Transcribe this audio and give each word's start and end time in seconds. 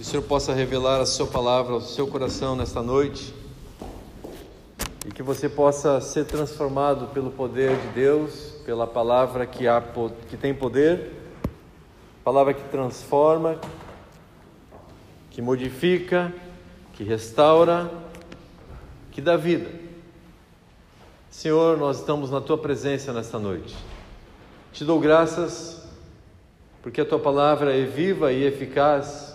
Que 0.00 0.06
o 0.06 0.08
Senhor 0.08 0.22
possa 0.22 0.54
revelar 0.54 0.98
a 0.98 1.04
Sua 1.04 1.26
palavra 1.26 1.74
ao 1.74 1.80
seu 1.82 2.06
coração 2.06 2.56
nesta 2.56 2.82
noite 2.82 3.34
e 5.06 5.12
que 5.12 5.22
você 5.22 5.46
possa 5.46 6.00
ser 6.00 6.24
transformado 6.24 7.08
pelo 7.08 7.30
poder 7.30 7.76
de 7.76 7.88
Deus, 7.88 8.54
pela 8.64 8.86
palavra 8.86 9.44
que, 9.44 9.68
há, 9.68 9.84
que 10.30 10.38
tem 10.38 10.54
poder, 10.54 11.12
palavra 12.24 12.54
que 12.54 12.66
transforma, 12.70 13.60
que 15.30 15.42
modifica, 15.42 16.32
que 16.94 17.04
restaura, 17.04 17.90
que 19.12 19.20
dá 19.20 19.36
vida. 19.36 19.70
Senhor, 21.28 21.76
nós 21.76 21.98
estamos 21.98 22.30
na 22.30 22.40
Tua 22.40 22.56
presença 22.56 23.12
nesta 23.12 23.38
noite. 23.38 23.76
Te 24.72 24.82
dou 24.82 24.98
graças 24.98 25.86
porque 26.80 27.02
a 27.02 27.04
Tua 27.04 27.18
palavra 27.18 27.76
é 27.76 27.84
viva 27.84 28.32
e 28.32 28.44
eficaz, 28.44 29.29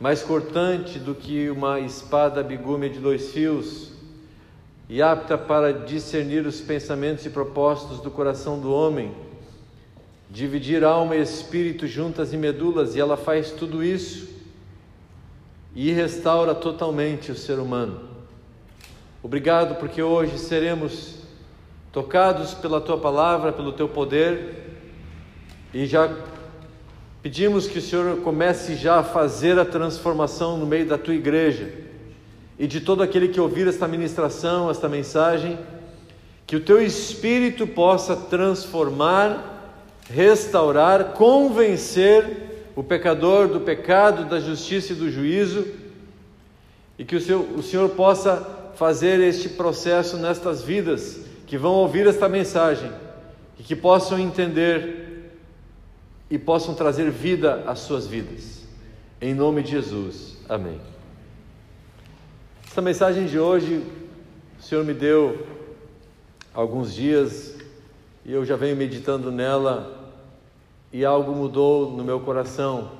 mais 0.00 0.22
cortante 0.22 0.98
do 0.98 1.14
que 1.14 1.48
uma 1.50 1.80
espada 1.80 2.42
bigume 2.42 2.88
de 2.88 2.98
dois 2.98 3.30
fios 3.32 3.92
e 4.88 5.00
apta 5.00 5.38
para 5.38 5.72
discernir 5.72 6.46
os 6.46 6.60
pensamentos 6.60 7.24
e 7.24 7.30
propósitos 7.30 8.00
do 8.00 8.10
coração 8.10 8.60
do 8.60 8.72
homem, 8.72 9.12
dividir 10.28 10.84
alma 10.84 11.16
e 11.16 11.22
espírito 11.22 11.86
juntas 11.86 12.32
e 12.32 12.36
medulas, 12.36 12.94
e 12.94 13.00
ela 13.00 13.16
faz 13.16 13.50
tudo 13.50 13.82
isso 13.82 14.28
e 15.74 15.90
restaura 15.90 16.54
totalmente 16.54 17.32
o 17.32 17.36
ser 17.36 17.58
humano. 17.58 18.08
Obrigado 19.22 19.76
porque 19.76 20.02
hoje 20.02 20.38
seremos 20.38 21.16
tocados 21.90 22.52
pela 22.52 22.80
tua 22.80 22.98
palavra, 22.98 23.52
pelo 23.52 23.72
teu 23.72 23.88
poder, 23.88 24.64
e 25.72 25.86
já 25.86 26.08
pedimos 27.24 27.66
que 27.66 27.78
o 27.78 27.80
Senhor 27.80 28.18
comece 28.18 28.76
já 28.76 28.98
a 28.98 29.02
fazer 29.02 29.58
a 29.58 29.64
transformação 29.64 30.58
no 30.58 30.66
meio 30.66 30.84
da 30.84 30.98
tua 30.98 31.14
igreja 31.14 31.72
e 32.58 32.66
de 32.66 32.82
todo 32.82 33.02
aquele 33.02 33.28
que 33.28 33.40
ouvir 33.40 33.66
esta 33.66 33.88
ministração, 33.88 34.70
esta 34.70 34.90
mensagem, 34.90 35.58
que 36.46 36.54
o 36.54 36.60
teu 36.60 36.84
espírito 36.84 37.66
possa 37.66 38.14
transformar, 38.14 39.80
restaurar, 40.10 41.12
convencer 41.12 42.26
o 42.76 42.82
pecador 42.82 43.48
do 43.48 43.60
pecado, 43.60 44.26
da 44.26 44.38
justiça 44.38 44.92
e 44.92 44.96
do 44.96 45.10
juízo, 45.10 45.66
e 46.98 47.06
que 47.06 47.16
o 47.16 47.20
Senhor, 47.22 47.46
o 47.56 47.62
Senhor 47.62 47.88
possa 47.88 48.36
fazer 48.76 49.18
este 49.20 49.48
processo 49.48 50.18
nestas 50.18 50.62
vidas 50.62 51.20
que 51.46 51.56
vão 51.56 51.72
ouvir 51.72 52.06
esta 52.06 52.28
mensagem 52.28 52.92
e 53.58 53.62
que 53.62 53.74
possam 53.74 54.18
entender 54.18 55.03
e 56.34 56.38
possam 56.38 56.74
trazer 56.74 57.12
vida 57.12 57.62
às 57.64 57.78
suas 57.78 58.08
vidas. 58.08 58.64
Em 59.20 59.32
nome 59.32 59.62
de 59.62 59.70
Jesus. 59.70 60.36
Amém. 60.48 60.80
Esta 62.66 62.82
mensagem 62.82 63.26
de 63.26 63.38
hoje, 63.38 63.86
o 64.58 64.60
Senhor 64.60 64.84
me 64.84 64.92
deu 64.92 65.46
alguns 66.52 66.92
dias 66.92 67.54
e 68.24 68.32
eu 68.32 68.44
já 68.44 68.56
venho 68.56 68.74
meditando 68.74 69.30
nela 69.30 70.12
e 70.92 71.04
algo 71.04 71.30
mudou 71.30 71.92
no 71.92 72.02
meu 72.02 72.18
coração 72.18 72.90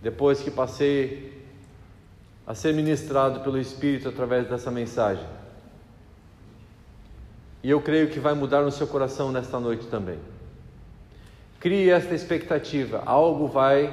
depois 0.00 0.40
que 0.40 0.48
passei 0.48 1.42
a 2.46 2.54
ser 2.54 2.72
ministrado 2.72 3.40
pelo 3.40 3.58
Espírito 3.58 4.08
através 4.08 4.48
dessa 4.48 4.70
mensagem. 4.70 5.26
E 7.64 7.70
eu 7.70 7.80
creio 7.80 8.10
que 8.10 8.20
vai 8.20 8.32
mudar 8.34 8.62
no 8.62 8.70
seu 8.70 8.86
coração 8.86 9.32
nesta 9.32 9.58
noite 9.58 9.88
também. 9.88 10.33
Crie 11.64 11.88
esta 11.88 12.14
expectativa: 12.14 13.02
algo 13.06 13.48
vai 13.48 13.90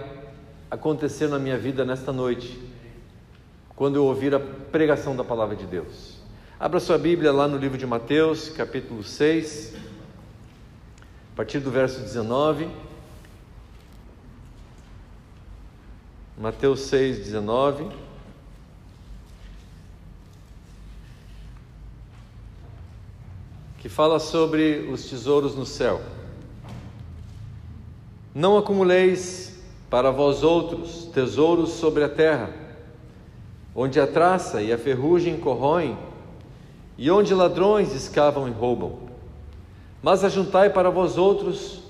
acontecer 0.69 1.29
na 1.29 1.39
minha 1.39 1.57
vida 1.57 1.85
nesta 1.85 2.11
noite 2.11 2.61
quando 3.77 3.95
eu 3.95 4.03
ouvir 4.03 4.35
a 4.35 4.41
pregação 4.41 5.15
da 5.15 5.23
palavra 5.23 5.55
de 5.55 5.65
Deus. 5.65 6.17
Abra 6.59 6.81
sua 6.81 6.97
Bíblia 6.97 7.31
lá 7.31 7.47
no 7.47 7.55
livro 7.55 7.77
de 7.77 7.87
Mateus, 7.87 8.49
capítulo 8.49 9.05
6, 9.05 9.77
a 11.31 11.35
partir 11.37 11.59
do 11.59 11.71
verso 11.71 12.01
19. 12.01 12.67
Mateus 16.37 16.81
6, 16.81 17.19
19. 17.19 17.87
Que 23.77 23.87
fala 23.87 24.19
sobre 24.19 24.89
os 24.91 25.05
tesouros 25.05 25.55
no 25.55 25.65
céu. 25.65 26.01
Não 28.33 28.57
acumuleis 28.57 29.59
para 29.89 30.11
vós 30.11 30.43
outros 30.43 31.05
tesouros 31.13 31.71
sobre 31.71 32.03
a 32.03 32.09
terra 32.09 32.61
onde 33.75 33.99
a 33.99 34.07
traça 34.07 34.61
e 34.61 34.71
a 34.71 34.77
ferrugem 34.77 35.37
corroem, 35.37 35.97
e 36.97 37.09
onde 37.09 37.33
ladrões 37.33 37.93
escavam 37.93 38.47
e 38.47 38.51
roubam. 38.51 38.99
Mas 40.03 40.23
ajuntai 40.23 40.69
para 40.69 40.89
vós 40.89 41.17
outros 41.17 41.81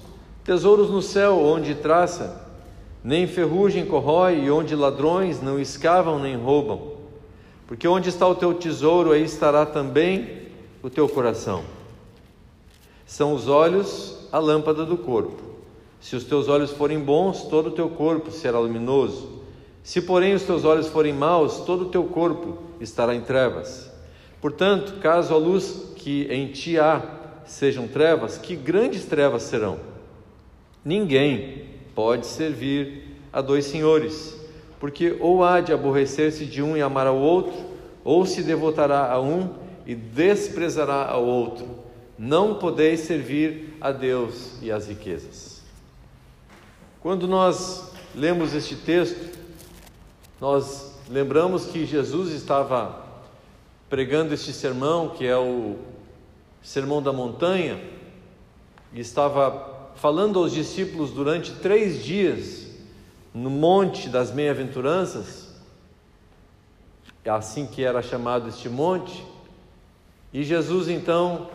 tesouros 0.43 0.89
no 0.89 1.01
céu, 1.01 1.39
onde 1.39 1.75
traça, 1.75 2.47
nem 3.03 3.25
ferrugem 3.25 3.85
corrói, 3.85 4.43
e 4.43 4.51
onde 4.51 4.75
ladrões 4.75 5.41
não 5.41 5.59
escavam 5.59 6.19
nem 6.19 6.35
roubam. 6.35 6.91
Porque 7.67 7.87
onde 7.87 8.09
está 8.09 8.27
o 8.27 8.35
teu 8.35 8.53
tesouro, 8.53 9.11
aí 9.11 9.23
estará 9.23 9.65
também 9.65 10.49
o 10.83 10.89
teu 10.89 11.07
coração. 11.09 11.63
São 13.05 13.33
os 13.33 13.47
olhos 13.47 14.27
a 14.31 14.39
lâmpada 14.39 14.85
do 14.85 14.97
corpo. 14.97 15.50
Se 16.01 16.15
os 16.15 16.23
teus 16.23 16.49
olhos 16.49 16.71
forem 16.71 16.99
bons, 16.99 17.43
todo 17.43 17.67
o 17.67 17.71
teu 17.71 17.87
corpo 17.87 18.31
será 18.31 18.57
luminoso. 18.57 19.39
Se, 19.83 20.01
porém, 20.01 20.33
os 20.33 20.41
teus 20.41 20.65
olhos 20.65 20.87
forem 20.87 21.13
maus, 21.13 21.59
todo 21.59 21.83
o 21.83 21.89
teu 21.89 22.03
corpo 22.05 22.57
estará 22.79 23.15
em 23.15 23.21
trevas. 23.21 23.89
Portanto, 24.41 24.99
caso 24.99 25.33
a 25.33 25.37
luz 25.37 25.93
que 25.95 26.27
em 26.31 26.47
ti 26.47 26.79
há 26.79 27.03
sejam 27.45 27.87
trevas, 27.87 28.37
que 28.37 28.55
grandes 28.55 29.05
trevas 29.05 29.43
serão? 29.43 29.77
Ninguém 30.83 31.65
pode 31.93 32.25
servir 32.25 33.19
a 33.31 33.39
dois 33.39 33.65
senhores, 33.65 34.35
porque 34.79 35.15
ou 35.19 35.43
há 35.43 35.61
de 35.61 35.71
aborrecer-se 35.71 36.45
de 36.45 36.63
um 36.63 36.75
e 36.75 36.81
amar 36.81 37.05
ao 37.05 37.17
outro, 37.17 37.53
ou 38.03 38.25
se 38.25 38.41
devotará 38.41 39.11
a 39.11 39.21
um 39.21 39.51
e 39.85 39.93
desprezará 39.93 41.05
ao 41.05 41.23
outro. 41.23 41.67
Não 42.17 42.55
podeis 42.55 43.01
servir 43.01 43.77
a 43.79 43.91
Deus 43.91 44.57
e 44.63 44.71
às 44.71 44.87
riquezas. 44.87 45.50
Quando 47.01 47.27
nós 47.27 47.91
lemos 48.13 48.53
este 48.53 48.75
texto, 48.75 49.35
nós 50.39 50.99
lembramos 51.09 51.65
que 51.65 51.83
Jesus 51.83 52.31
estava 52.31 53.03
pregando 53.89 54.35
este 54.35 54.53
sermão, 54.53 55.09
que 55.09 55.25
é 55.25 55.35
o 55.35 55.79
Sermão 56.61 57.01
da 57.01 57.11
Montanha, 57.11 57.81
e 58.93 58.99
estava 58.99 59.89
falando 59.95 60.37
aos 60.37 60.51
discípulos 60.51 61.09
durante 61.09 61.53
três 61.53 62.03
dias 62.03 62.67
no 63.33 63.49
Monte 63.49 64.07
das 64.07 64.29
Bem-aventuranças, 64.29 65.55
é 67.25 67.31
assim 67.31 67.65
que 67.65 67.83
era 67.83 68.03
chamado 68.03 68.47
este 68.47 68.69
monte, 68.69 69.25
e 70.31 70.43
Jesus 70.43 70.87
então 70.87 71.49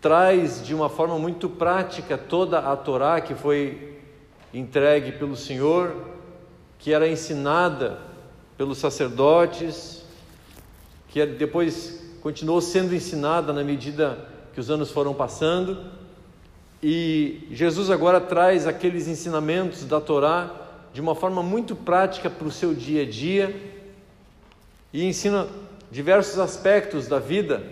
traz 0.00 0.64
de 0.64 0.74
uma 0.74 0.88
forma 0.88 1.18
muito 1.18 1.50
prática 1.50 2.16
toda 2.16 2.60
a 2.60 2.74
Torá 2.74 3.20
que 3.20 3.34
foi 3.34 3.97
entregue 4.52 5.12
pelo 5.12 5.36
Senhor 5.36 5.94
que 6.78 6.92
era 6.92 7.08
ensinada 7.08 7.98
pelos 8.56 8.78
sacerdotes, 8.78 10.04
que 11.08 11.24
depois 11.26 12.16
continuou 12.20 12.60
sendo 12.60 12.94
ensinada 12.94 13.52
na 13.52 13.64
medida 13.64 14.28
que 14.52 14.60
os 14.60 14.70
anos 14.70 14.90
foram 14.90 15.14
passando. 15.14 15.86
E 16.82 17.46
Jesus 17.50 17.90
agora 17.90 18.20
traz 18.20 18.66
aqueles 18.66 19.08
ensinamentos 19.08 19.84
da 19.84 20.00
Torá 20.00 20.50
de 20.92 21.00
uma 21.00 21.14
forma 21.14 21.42
muito 21.42 21.74
prática 21.74 22.30
para 22.30 22.46
o 22.46 22.50
seu 22.50 22.74
dia 22.74 23.02
a 23.02 23.06
dia 23.06 23.54
e 24.92 25.04
ensina 25.04 25.46
diversos 25.90 26.38
aspectos 26.38 27.06
da 27.06 27.18
vida. 27.18 27.62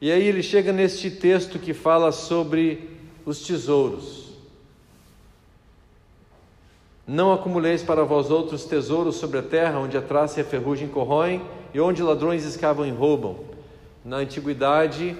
E 0.00 0.10
aí 0.10 0.26
ele 0.26 0.42
chega 0.42 0.72
neste 0.72 1.10
texto 1.10 1.58
que 1.58 1.72
fala 1.72 2.12
sobre 2.12 2.90
os 3.24 3.40
tesouros. 3.46 4.23
Não 7.06 7.32
acumuleis 7.32 7.82
para 7.82 8.02
vós 8.02 8.30
outros 8.30 8.64
tesouros 8.64 9.16
sobre 9.16 9.38
a 9.38 9.42
terra, 9.42 9.78
onde 9.78 9.96
a 9.96 10.00
traça 10.00 10.40
e 10.40 10.42
a 10.42 10.44
ferrugem 10.44 10.88
corroem 10.88 11.42
e 11.74 11.80
onde 11.80 12.02
ladrões 12.02 12.44
escavam 12.44 12.86
e 12.86 12.90
roubam. 12.90 13.36
Na 14.02 14.16
antiguidade, 14.16 15.14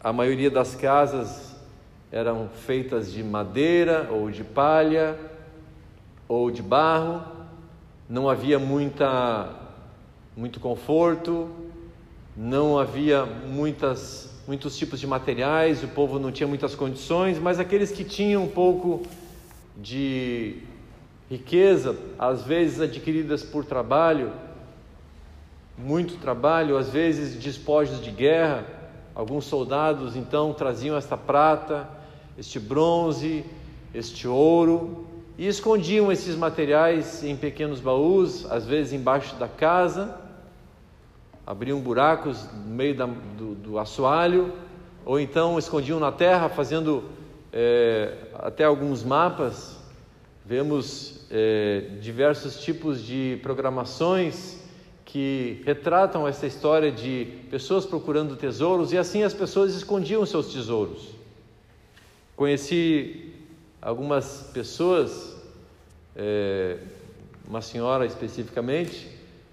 a 0.00 0.12
maioria 0.12 0.50
das 0.50 0.74
casas 0.74 1.54
eram 2.10 2.48
feitas 2.48 3.12
de 3.12 3.22
madeira 3.22 4.08
ou 4.10 4.30
de 4.30 4.42
palha 4.42 5.18
ou 6.26 6.50
de 6.50 6.62
barro. 6.62 7.22
Não 8.08 8.28
havia 8.28 8.58
muita 8.58 9.54
muito 10.34 10.58
conforto, 10.60 11.50
não 12.34 12.78
havia 12.78 13.26
muitas 13.26 14.38
muitos 14.46 14.78
tipos 14.78 14.98
de 14.98 15.06
materiais, 15.06 15.84
o 15.84 15.88
povo 15.88 16.18
não 16.18 16.32
tinha 16.32 16.46
muitas 16.46 16.74
condições, 16.74 17.38
mas 17.38 17.60
aqueles 17.60 17.90
que 17.90 18.02
tinham 18.02 18.44
um 18.44 18.48
pouco 18.48 19.02
de 19.76 20.62
riqueza, 21.30 21.96
às 22.18 22.42
vezes 22.42 22.80
adquiridas 22.80 23.42
por 23.42 23.64
trabalho, 23.64 24.32
muito 25.76 26.16
trabalho, 26.16 26.76
às 26.76 26.88
vezes 26.88 27.34
despojos 27.42 28.02
de 28.02 28.10
guerra. 28.10 28.64
Alguns 29.14 29.44
soldados 29.44 30.16
então 30.16 30.52
traziam 30.52 30.96
esta 30.96 31.16
prata, 31.16 31.88
este 32.36 32.58
bronze, 32.58 33.44
este 33.94 34.28
ouro 34.28 35.06
e 35.38 35.46
escondiam 35.46 36.10
esses 36.10 36.34
materiais 36.34 37.22
em 37.22 37.36
pequenos 37.36 37.78
baús, 37.78 38.44
às 38.50 38.66
vezes 38.66 38.92
embaixo 38.92 39.36
da 39.36 39.46
casa, 39.46 40.16
abriam 41.46 41.78
buracos 41.80 42.44
no 42.52 42.74
meio 42.74 42.96
da, 42.96 43.06
do, 43.06 43.54
do 43.54 43.78
assoalho, 43.78 44.52
ou 45.06 45.20
então 45.20 45.56
escondiam 45.56 46.00
na 46.00 46.10
terra, 46.10 46.48
fazendo 46.48 47.04
é, 47.52 48.14
até 48.34 48.64
alguns 48.64 49.04
mapas. 49.04 49.77
Vemos 50.48 51.26
é, 51.30 51.90
diversos 52.00 52.58
tipos 52.60 53.04
de 53.04 53.38
programações 53.42 54.56
que 55.04 55.60
retratam 55.66 56.26
essa 56.26 56.46
história 56.46 56.90
de 56.90 57.28
pessoas 57.50 57.84
procurando 57.84 58.34
tesouros 58.34 58.90
e 58.90 58.96
assim 58.96 59.22
as 59.22 59.34
pessoas 59.34 59.74
escondiam 59.74 60.24
seus 60.24 60.50
tesouros. 60.50 61.10
Conheci 62.34 63.30
algumas 63.82 64.48
pessoas, 64.54 65.36
é, 66.16 66.78
uma 67.46 67.60
senhora 67.60 68.06
especificamente, 68.06 69.06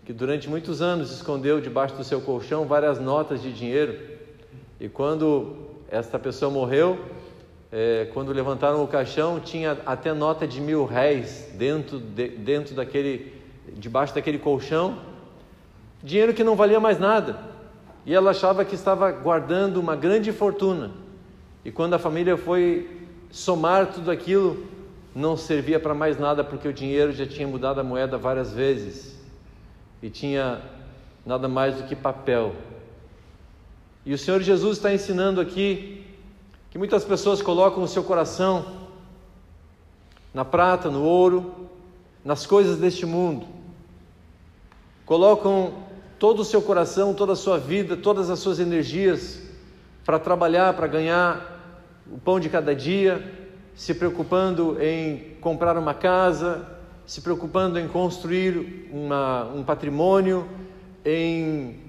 que 0.05 0.13
durante 0.13 0.47
muitos 0.47 0.81
anos 0.81 1.11
escondeu 1.11 1.59
debaixo 1.59 1.97
do 1.97 2.05
seu 2.05 2.21
colchão 2.21 2.63
várias 2.63 3.01
notas 3.01 3.41
de 3.41 3.51
dinheiro 3.51 3.99
e 4.79 4.87
quando 4.87 5.57
esta 5.91 6.17
pessoa 6.17 6.49
morreu, 6.49 6.97
é, 7.77 8.07
quando 8.13 8.31
levantaram 8.31 8.81
o 8.81 8.87
caixão, 8.87 9.37
tinha 9.37 9.77
até 9.85 10.13
nota 10.13 10.47
de 10.47 10.61
mil 10.61 10.85
réis 10.85 11.51
dentro, 11.55 11.99
de, 11.99 12.29
dentro 12.29 12.73
daquele, 12.73 13.33
debaixo 13.73 14.15
daquele 14.15 14.39
colchão, 14.39 14.97
dinheiro 16.01 16.33
que 16.33 16.41
não 16.41 16.55
valia 16.55 16.79
mais 16.79 16.97
nada. 16.97 17.37
E 18.05 18.15
ela 18.15 18.31
achava 18.31 18.63
que 18.63 18.75
estava 18.75 19.11
guardando 19.11 19.75
uma 19.75 19.93
grande 19.93 20.31
fortuna. 20.31 20.91
E 21.65 21.71
quando 21.71 21.95
a 21.95 21.99
família 21.99 22.37
foi 22.37 22.89
somar 23.29 23.87
tudo 23.87 24.09
aquilo, 24.09 24.65
não 25.13 25.35
servia 25.35 25.77
para 25.77 25.93
mais 25.93 26.17
nada, 26.17 26.45
porque 26.45 26.69
o 26.69 26.73
dinheiro 26.73 27.11
já 27.11 27.25
tinha 27.25 27.45
mudado 27.45 27.81
a 27.81 27.83
moeda 27.83 28.17
várias 28.17 28.53
vezes 28.53 29.19
e 30.01 30.09
tinha 30.09 30.61
nada 31.25 31.49
mais 31.49 31.75
do 31.75 31.83
que 31.83 31.93
papel. 31.93 32.55
E 34.05 34.13
o 34.13 34.17
Senhor 34.17 34.41
Jesus 34.41 34.77
está 34.77 34.93
ensinando 34.93 35.41
aqui 35.41 36.04
que 36.75 36.77
muitas 36.77 37.05
pessoas 37.05 37.41
colocam 37.41 37.81
o 37.81 37.87
seu 37.87 38.03
coração 38.03 38.65
na 40.33 40.43
prata, 40.43 40.89
no 40.89 41.03
ouro, 41.03 41.69
nas 42.21 42.45
coisas 42.45 42.77
deste 42.77 43.05
mundo, 43.05 43.47
colocam 45.05 45.73
todo 46.19 46.41
o 46.41 46.43
seu 46.43 46.61
coração, 46.61 47.13
toda 47.13 47.31
a 47.31 47.35
sua 47.37 47.57
vida, 47.57 47.95
todas 47.95 48.29
as 48.29 48.39
suas 48.39 48.59
energias 48.59 49.41
para 50.03 50.19
trabalhar, 50.19 50.73
para 50.73 50.85
ganhar 50.85 52.03
o 52.11 52.17
pão 52.17 52.41
de 52.41 52.49
cada 52.49 52.75
dia, 52.75 53.23
se 53.73 53.93
preocupando 53.93 54.75
em 54.83 55.37
comprar 55.39 55.77
uma 55.77 55.93
casa, 55.93 56.67
se 57.05 57.21
preocupando 57.21 57.79
em 57.79 57.87
construir 57.87 58.89
uma, 58.91 59.45
um 59.45 59.63
patrimônio, 59.63 60.45
em 61.05 61.79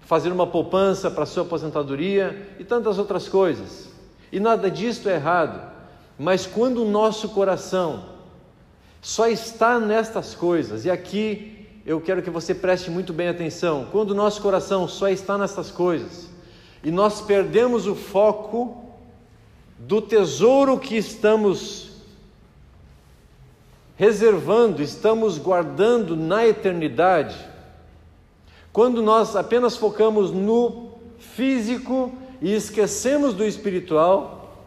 fazer 0.00 0.32
uma 0.32 0.46
poupança 0.46 1.10
para 1.10 1.26
sua 1.26 1.42
aposentadoria 1.42 2.56
e 2.58 2.64
tantas 2.64 2.98
outras 2.98 3.28
coisas. 3.28 3.89
E 4.32 4.38
nada 4.38 4.70
disto 4.70 5.08
é 5.08 5.14
errado, 5.14 5.70
mas 6.18 6.46
quando 6.46 6.82
o 6.82 6.88
nosso 6.88 7.30
coração 7.30 8.04
só 9.02 9.26
está 9.26 9.80
nestas 9.80 10.34
coisas, 10.34 10.84
e 10.84 10.90
aqui 10.90 11.66
eu 11.84 12.00
quero 12.00 12.22
que 12.22 12.30
você 12.30 12.54
preste 12.54 12.90
muito 12.90 13.12
bem 13.12 13.28
atenção, 13.28 13.88
quando 13.90 14.10
o 14.10 14.14
nosso 14.14 14.40
coração 14.40 14.86
só 14.86 15.08
está 15.08 15.36
nessas 15.36 15.70
coisas, 15.70 16.28
e 16.84 16.90
nós 16.90 17.20
perdemos 17.20 17.86
o 17.86 17.94
foco 17.94 18.84
do 19.78 20.00
tesouro 20.00 20.78
que 20.78 20.96
estamos 20.96 21.90
reservando, 23.96 24.82
estamos 24.82 25.38
guardando 25.38 26.16
na 26.16 26.46
eternidade, 26.46 27.36
quando 28.72 29.02
nós 29.02 29.34
apenas 29.34 29.76
focamos 29.76 30.30
no 30.30 30.90
físico 31.18 32.12
e 32.40 32.54
esquecemos 32.54 33.34
do 33.34 33.44
espiritual, 33.44 34.64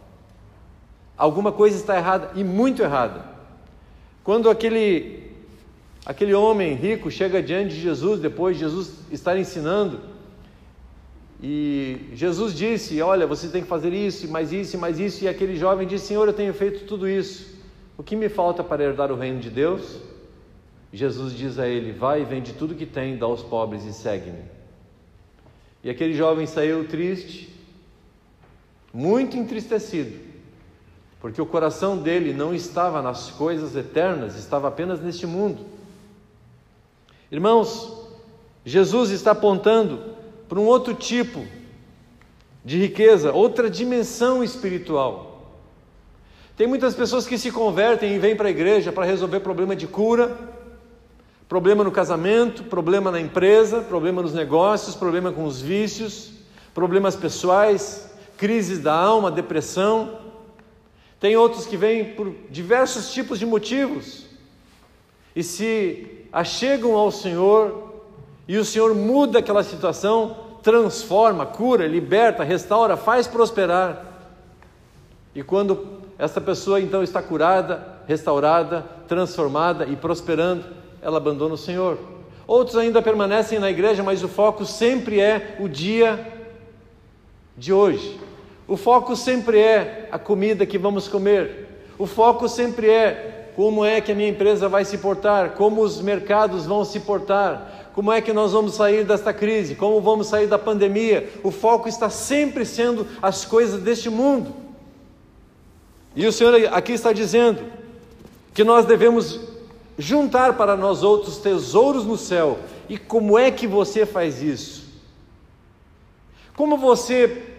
alguma 1.18 1.52
coisa 1.52 1.76
está 1.76 1.98
errada 1.98 2.32
e 2.36 2.44
muito 2.44 2.82
errada. 2.82 3.26
Quando 4.24 4.50
aquele 4.50 5.32
aquele 6.06 6.34
homem 6.34 6.74
rico 6.74 7.10
chega 7.10 7.42
diante 7.42 7.76
de 7.76 7.82
Jesus 7.82 8.20
depois 8.20 8.58
de 8.58 8.64
Jesus 8.64 9.00
estar 9.12 9.38
ensinando, 9.38 10.00
e 11.46 12.10
Jesus 12.14 12.56
disse: 12.56 13.02
Olha, 13.02 13.28
você 13.28 13.50
tem 13.50 13.62
que 13.62 13.68
fazer 13.68 13.92
isso, 13.92 14.30
mais 14.30 14.54
isso, 14.54 14.78
mais 14.78 14.98
isso. 14.98 15.26
E 15.26 15.28
aquele 15.28 15.58
jovem 15.58 15.86
disse: 15.86 16.08
Senhor, 16.08 16.26
eu 16.26 16.34
tenho 16.34 16.54
feito 16.54 16.86
tudo 16.86 17.08
isso. 17.08 17.54
O 17.98 18.02
que 18.02 18.16
me 18.16 18.30
falta 18.30 18.64
para 18.64 18.82
herdar 18.82 19.12
o 19.12 19.18
reino 19.18 19.42
de 19.42 19.50
Deus? 19.50 20.00
Jesus 20.94 21.34
diz 21.34 21.60
a 21.60 21.68
ele: 21.68 21.92
Vai 21.92 22.22
e 22.22 22.26
vende 22.26 22.54
tudo 22.54 22.74
que 22.74 22.86
tem, 22.86 23.18
dá 23.18 23.26
aos 23.26 23.42
pobres 23.42 23.84
e 23.84 23.92
segue-me. 23.92 24.44
E 25.84 25.90
aquele 25.90 26.14
jovem 26.14 26.46
saiu 26.46 26.88
triste, 26.88 27.53
muito 28.94 29.36
entristecido, 29.36 30.20
porque 31.20 31.42
o 31.42 31.46
coração 31.46 31.98
dele 31.98 32.32
não 32.32 32.54
estava 32.54 33.02
nas 33.02 33.32
coisas 33.32 33.76
eternas, 33.76 34.38
estava 34.38 34.68
apenas 34.68 35.02
neste 35.02 35.26
mundo. 35.26 35.66
Irmãos, 37.32 37.92
Jesus 38.64 39.10
está 39.10 39.32
apontando 39.32 40.14
para 40.48 40.60
um 40.60 40.66
outro 40.66 40.94
tipo 40.94 41.44
de 42.64 42.78
riqueza, 42.78 43.32
outra 43.34 43.70
dimensão 43.70 44.44
espiritual. 44.44 45.34
Tem 46.56 46.68
muitas 46.68 46.94
pessoas 46.94 47.26
que 47.26 47.38
se 47.38 47.52
convertem 47.52 48.14
e 48.14 48.20
vêm 48.20 48.36
para 48.36 48.48
a 48.48 48.52
igreja 48.52 48.92
para 48.92 49.06
resolver 49.06 49.40
problema 49.40 49.76
de 49.76 49.88
cura, 49.88 50.38
problema 51.50 51.84
no 51.84 51.92
casamento, 51.92 52.64
problema 52.66 53.10
na 53.10 53.20
empresa, 53.20 53.82
problema 53.82 54.22
nos 54.22 54.34
negócios, 54.34 54.96
problema 54.96 55.32
com 55.32 55.46
os 55.46 55.60
vícios, 55.60 56.32
problemas 56.74 57.16
pessoais, 57.16 58.13
crises 58.38 58.80
da 58.80 58.94
alma, 58.94 59.32
depressão. 59.32 60.18
Tem 61.20 61.36
outros 61.36 61.66
que 61.66 61.78
vêm 61.78 62.14
por 62.14 62.34
diversos 62.50 63.14
tipos 63.14 63.40
de 63.40 63.46
motivos 63.46 64.26
e 65.36 65.44
se 65.44 66.28
achegam 66.32 66.96
ao 66.96 67.12
Senhor 67.12 67.94
e 68.48 68.58
o 68.58 68.66
Senhor 68.66 68.94
muda 68.94 69.40
aquela 69.40 69.64
situação, 69.64 70.36
transforma, 70.62 71.46
cura, 71.46 71.88
liberta, 71.88 72.44
restaura, 72.44 72.98
faz 72.98 73.26
prosperar. 73.26 74.06
E 75.34 75.42
quando 75.42 76.02
essa 76.18 76.42
pessoa 76.42 76.80
então 76.80 77.02
está 77.02 77.22
curada, 77.22 78.02
restaurada, 78.08 78.86
transformada 79.08 79.86
e 79.86 79.96
prosperando, 79.96 80.66
ela 81.02 81.18
abandona 81.18 81.54
o 81.54 81.58
Senhor. 81.58 81.98
Outros 82.46 82.76
ainda 82.76 83.02
permanecem 83.02 83.60
na 83.60 83.72
igreja, 83.72 84.04
mas 84.04 84.24
o 84.24 84.28
foco 84.28 84.66
sempre 84.66 85.20
é 85.20 85.56
o 85.60 85.70
dia 85.70 86.34
de 87.58 87.72
hoje. 87.72 88.20
O 88.68 88.78
foco 88.78 89.16
sempre 89.16 89.60
é 89.60 90.08
a 90.12 90.18
comida 90.18 90.66
que 90.66 90.78
vamos 90.78 91.08
comer. 91.08 91.68
O 91.98 92.08
foco 92.08 92.48
sempre 92.48 92.90
é 92.90 93.52
como 93.56 93.86
é 93.86 94.02
que 94.02 94.12
a 94.12 94.16
minha 94.16 94.30
empresa 94.30 94.68
vai 94.68 94.84
se 94.86 94.98
portar, 94.98 95.52
como 95.52 95.82
os 95.82 96.02
mercados 96.02 96.66
vão 96.66 96.84
se 96.84 97.02
portar, 97.02 97.92
como 97.94 98.12
é 98.12 98.22
que 98.22 98.34
nós 98.34 98.52
vamos 98.52 98.74
sair 98.74 99.06
desta 99.06 99.32
crise, 99.32 99.76
como 99.76 100.02
vamos 100.02 100.28
sair 100.28 100.48
da 100.48 100.58
pandemia. 100.58 101.30
O 101.44 101.52
foco 101.52 101.88
está 101.88 102.10
sempre 102.10 102.66
sendo 102.66 103.06
as 103.22 103.46
coisas 103.46 103.82
deste 103.82 104.10
mundo. 104.10 104.54
E 106.16 106.26
o 106.26 106.32
Senhor 106.32 106.56
aqui 106.72 106.94
está 106.94 107.12
dizendo 107.12 107.62
que 108.54 108.64
nós 108.64 108.86
devemos 108.86 109.40
juntar 109.98 110.54
para 110.54 110.76
nós 110.76 111.04
outros 111.04 111.38
tesouros 111.38 112.06
no 112.06 112.18
céu. 112.18 112.60
E 112.90 112.98
como 112.98 113.38
é 113.38 113.52
que 113.52 113.68
você 113.68 114.06
faz 114.06 114.42
isso? 114.42 114.84
Como 116.56 116.78
você 116.78 117.53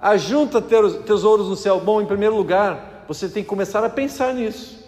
ajunta 0.00 0.60
tesouros 0.60 1.48
no 1.48 1.56
céu? 1.56 1.80
Bom, 1.80 2.00
em 2.00 2.06
primeiro 2.06 2.36
lugar, 2.36 3.04
você 3.08 3.28
tem 3.28 3.42
que 3.42 3.48
começar 3.48 3.84
a 3.84 3.90
pensar 3.90 4.34
nisso. 4.34 4.84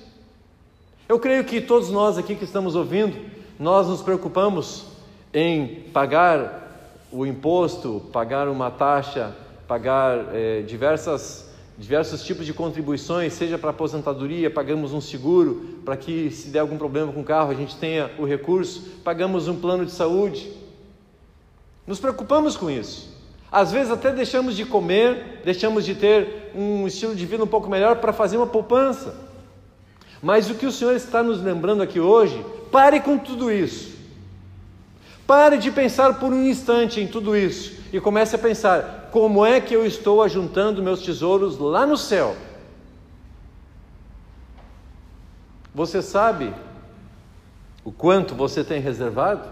Eu 1.09 1.19
creio 1.19 1.45
que 1.45 1.61
todos 1.61 1.91
nós 1.91 2.19
aqui 2.19 2.35
que 2.35 2.45
estamos 2.45 2.77
ouvindo, 2.77 3.17
nós 3.59 3.89
nos 3.89 4.03
preocupamos 4.03 4.87
em 5.33 5.85
pagar 5.93 7.09
o 7.11 7.25
imposto, 7.25 8.03
pagar 8.13 8.49
uma 8.49 8.71
taxa, 8.71 9.35
pagar 9.67 10.35
é, 10.35 10.63
diversas, 10.63 11.51
diversos 11.79 12.23
tipos 12.25 12.45
de 12.45 12.53
contribuições, 12.53 13.33
seja 13.33 13.57
para 13.57 13.71
aposentadoria, 13.71 14.51
pagamos 14.51 14.93
um 14.93 15.01
seguro 15.01 15.79
para 15.85 15.97
que 15.97 16.31
se 16.31 16.49
der 16.49 16.59
algum 16.59 16.77
problema 16.77 17.13
com 17.13 17.21
o 17.21 17.25
carro 17.25 17.51
a 17.51 17.55
gente 17.55 17.77
tenha 17.77 18.11
o 18.19 18.25
recurso, 18.25 18.83
pagamos 19.03 19.49
um 19.49 19.59
plano 19.59 19.87
de 19.87 19.93
saúde. 19.93 20.53
Nos 21.87 21.99
preocupamos 21.99 22.57
com 22.57 22.71
isso. 22.71 23.18
Às 23.51 23.73
vezes 23.73 23.91
até 23.91 24.13
deixamos 24.13 24.55
de 24.55 24.65
comer, 24.65 25.41
deixamos 25.45 25.85
de 25.85 25.95
ter 25.95 26.53
um 26.55 26.87
estilo 26.87 27.15
de 27.15 27.25
vida 27.25 27.43
um 27.43 27.49
pouco 27.49 27.69
melhor 27.69 27.97
para 27.97 28.13
fazer 28.13 28.37
uma 28.37 28.47
poupança. 28.47 29.15
Mas 30.23 30.51
o 30.51 30.55
que 30.55 30.67
o 30.67 30.73
Senhor 30.73 30.95
está 30.95 31.23
nos 31.23 31.43
lembrando 31.43 31.83
aqui 31.83 31.99
hoje, 31.99 32.45
pare 32.71 33.01
com 33.01 33.17
tudo 33.17 33.51
isso. 33.51 33.97
Pare 35.27 35.59
de 35.59 35.71
pensar 35.71 36.19
por 36.19 36.33
um 36.33 36.45
instante 36.45 37.01
em 37.01 37.07
tudo 37.07 37.37
isso 37.37 37.79
e 37.93 38.01
comece 38.01 38.35
a 38.35 38.39
pensar: 38.39 39.09
como 39.13 39.45
é 39.45 39.61
que 39.61 39.75
eu 39.75 39.87
estou 39.87 40.23
ajuntando 40.23 40.83
meus 40.83 41.03
tesouros 41.03 41.59
lá 41.59 41.87
no 41.87 41.97
céu? 41.97 42.35
Você 45.75 46.03
sabe 46.03 46.53
o 47.85 47.93
quanto 47.93 48.35
você 48.35 48.65
tem 48.65 48.81
reservado? 48.81 49.49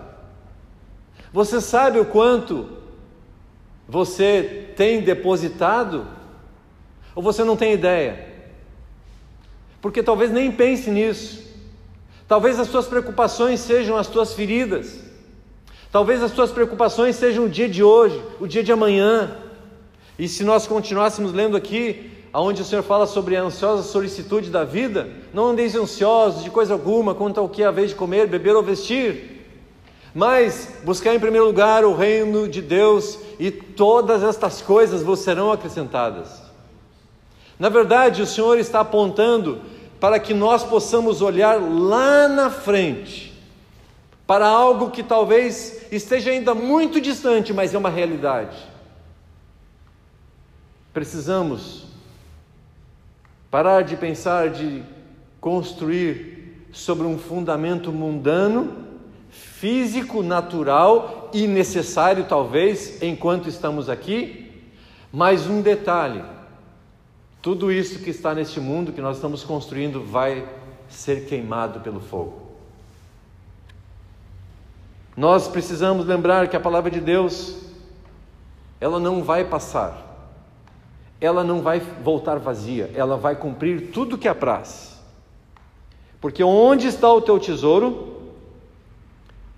Você 1.32 1.60
sabe 1.60 1.98
o 1.98 2.06
quanto 2.06 2.75
você 3.88 4.70
tem 4.76 5.00
depositado? 5.00 6.06
Ou 7.14 7.22
você 7.22 7.44
não 7.44 7.56
tem 7.56 7.72
ideia? 7.72 8.26
Porque 9.80 10.02
talvez 10.02 10.30
nem 10.30 10.50
pense 10.50 10.90
nisso. 10.90 11.44
Talvez 12.26 12.58
as 12.58 12.68
suas 12.68 12.86
preocupações 12.86 13.60
sejam 13.60 13.96
as 13.96 14.08
tuas 14.08 14.34
feridas. 14.34 14.98
Talvez 15.92 16.22
as 16.22 16.32
tuas 16.32 16.50
preocupações 16.50 17.16
sejam 17.16 17.44
o 17.44 17.48
dia 17.48 17.68
de 17.68 17.82
hoje, 17.82 18.20
o 18.40 18.46
dia 18.46 18.64
de 18.64 18.72
amanhã. 18.72 19.36
E 20.18 20.26
se 20.28 20.42
nós 20.42 20.66
continuássemos 20.66 21.32
lendo 21.32 21.56
aqui, 21.56 22.10
aonde 22.32 22.62
o 22.62 22.64
Senhor 22.64 22.82
fala 22.82 23.06
sobre 23.06 23.36
a 23.36 23.42
ansiosa 23.42 23.82
solicitude 23.82 24.50
da 24.50 24.64
vida, 24.64 25.08
não 25.32 25.50
andeis 25.50 25.76
ansiosos 25.76 26.42
de 26.42 26.50
coisa 26.50 26.74
alguma 26.74 27.14
quanto 27.14 27.38
ao 27.38 27.48
que 27.48 27.62
a 27.62 27.70
vez 27.70 27.90
de 27.90 27.96
comer, 27.96 28.26
beber 28.26 28.56
ou 28.56 28.62
vestir, 28.62 29.35
mas 30.16 30.70
buscar 30.82 31.14
em 31.14 31.20
primeiro 31.20 31.44
lugar 31.44 31.84
o 31.84 31.94
reino 31.94 32.48
de 32.48 32.62
Deus 32.62 33.18
e 33.38 33.50
todas 33.50 34.22
estas 34.22 34.62
coisas 34.62 35.02
vos 35.02 35.18
serão 35.18 35.52
acrescentadas. 35.52 36.40
Na 37.58 37.68
verdade, 37.68 38.22
o 38.22 38.26
Senhor 38.26 38.58
está 38.58 38.80
apontando 38.80 39.60
para 40.00 40.18
que 40.18 40.32
nós 40.32 40.64
possamos 40.64 41.20
olhar 41.20 41.60
lá 41.60 42.28
na 42.28 42.48
frente, 42.48 43.38
para 44.26 44.48
algo 44.48 44.90
que 44.90 45.02
talvez 45.02 45.86
esteja 45.92 46.30
ainda 46.30 46.54
muito 46.54 46.98
distante, 46.98 47.52
mas 47.52 47.74
é 47.74 47.78
uma 47.78 47.90
realidade. 47.90 48.56
Precisamos 50.94 51.84
parar 53.50 53.82
de 53.82 53.98
pensar 53.98 54.48
de 54.48 54.82
construir 55.42 56.68
sobre 56.72 57.06
um 57.06 57.18
fundamento 57.18 57.92
mundano, 57.92 58.85
físico, 59.58 60.22
natural 60.22 61.30
e 61.32 61.46
necessário, 61.46 62.24
talvez, 62.24 63.02
enquanto 63.02 63.48
estamos 63.48 63.88
aqui, 63.88 64.64
mas 65.12 65.46
um 65.46 65.62
detalhe 65.62 66.22
tudo 67.46 67.70
isso 67.70 68.00
que 68.00 68.10
está 68.10 68.34
neste 68.34 68.58
mundo 68.58 68.92
que 68.92 69.00
nós 69.00 69.18
estamos 69.18 69.44
construindo 69.44 70.02
vai 70.02 70.44
ser 70.88 71.26
queimado 71.26 71.78
pelo 71.78 72.00
fogo. 72.00 72.42
Nós 75.16 75.46
precisamos 75.46 76.04
lembrar 76.06 76.48
que 76.48 76.56
a 76.56 76.60
palavra 76.60 76.90
de 76.90 77.00
Deus, 77.00 77.56
ela 78.80 78.98
não 78.98 79.22
vai 79.22 79.44
passar, 79.44 80.28
ela 81.20 81.44
não 81.44 81.62
vai 81.62 81.78
voltar 81.78 82.40
vazia, 82.40 82.90
ela 82.96 83.16
vai 83.16 83.36
cumprir 83.36 83.92
tudo 83.92 84.18
que 84.18 84.26
apraz. 84.26 85.00
Porque 86.20 86.42
onde 86.42 86.88
está 86.88 87.12
o 87.12 87.22
teu 87.22 87.38
tesouro, 87.38 88.15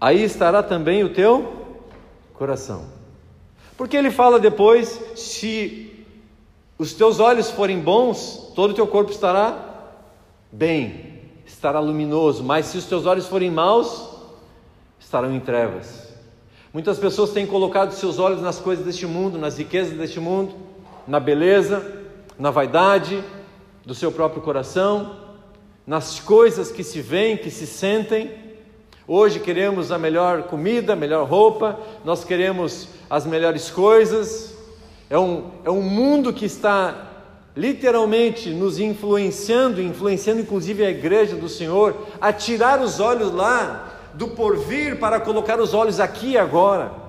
aí 0.01 0.23
estará 0.23 0.63
também 0.63 1.05
o 1.05 1.13
teu 1.13 1.67
coração. 2.35 2.87
Porque 3.77 3.97
ele 3.97 4.11
fala 4.11 4.39
depois: 4.39 5.01
se 5.17 6.05
os 6.79 6.93
teus 6.93 7.21
olhos 7.21 7.51
forem 7.51 7.81
bons, 7.81 8.53
todo 8.55 8.71
o 8.71 8.75
teu 8.75 8.87
corpo 8.87 9.11
estará 9.11 9.65
bem, 10.51 11.21
estará 11.47 11.81
luminoso, 11.81 12.43
mas 12.43 12.67
se 12.67 12.79
os 12.79 12.85
teus 12.85 13.07
olhos 13.07 13.27
forem 13.27 13.51
maus, 13.51 14.09
estarão 14.99 15.35
em 15.35 15.41
trevas. 15.41 16.09
Muitas 16.73 16.99
pessoas 16.99 17.31
têm 17.31 17.47
colocado 17.47 17.93
seus 17.93 18.19
olhos 18.19 18.43
nas 18.43 18.59
coisas 18.59 18.85
deste 18.85 19.07
mundo, 19.07 19.39
nas 19.39 19.59
riquezas 19.59 19.97
deste 19.97 20.21
mundo, 20.21 20.55
na 21.07 21.19
beleza, 21.19 22.05
na 22.39 22.51
vaidade 22.51 23.25
do 23.85 23.95
seu 23.95 24.13
próprio 24.13 24.43
coração, 24.43 25.17
nas 25.87 26.21
coisas 26.21 26.71
que 26.71 26.85
se 26.85 27.01
veem, 27.01 27.39
que 27.39 27.51
se 27.51 27.67
sentem. 27.67 28.48
Hoje 29.11 29.41
queremos 29.41 29.91
a 29.91 29.97
melhor 29.97 30.43
comida, 30.43 30.93
a 30.93 30.97
melhor 30.97 31.27
roupa, 31.27 31.81
nós 32.05 32.25
queremos 32.25 32.89
as 33.09 33.25
melhores 33.25 33.71
coisas, 33.71 34.55
é 35.09 35.19
um, 35.19 35.51
é 35.65 35.71
um 35.71 35.81
mundo 35.81 36.31
que 36.31 36.45
está 36.45 37.07
literalmente 37.57 38.51
nos 38.51 38.79
influenciando, 38.79 39.81
influenciando 39.81 40.43
inclusive 40.43 40.85
a 40.85 40.91
igreja 40.91 41.37
do 41.37 41.49
Senhor, 41.49 41.97
a 42.21 42.35
tirar 42.35 42.83
os 42.83 43.01
olhos 43.01 43.33
lá 43.33 44.11
do 44.13 44.29
porvir 44.29 44.99
para 44.99 45.19
colocar 45.19 45.59
os 45.59 45.73
olhos 45.73 46.01
aqui 46.01 46.33
e 46.33 46.39
agora. 46.39 47.08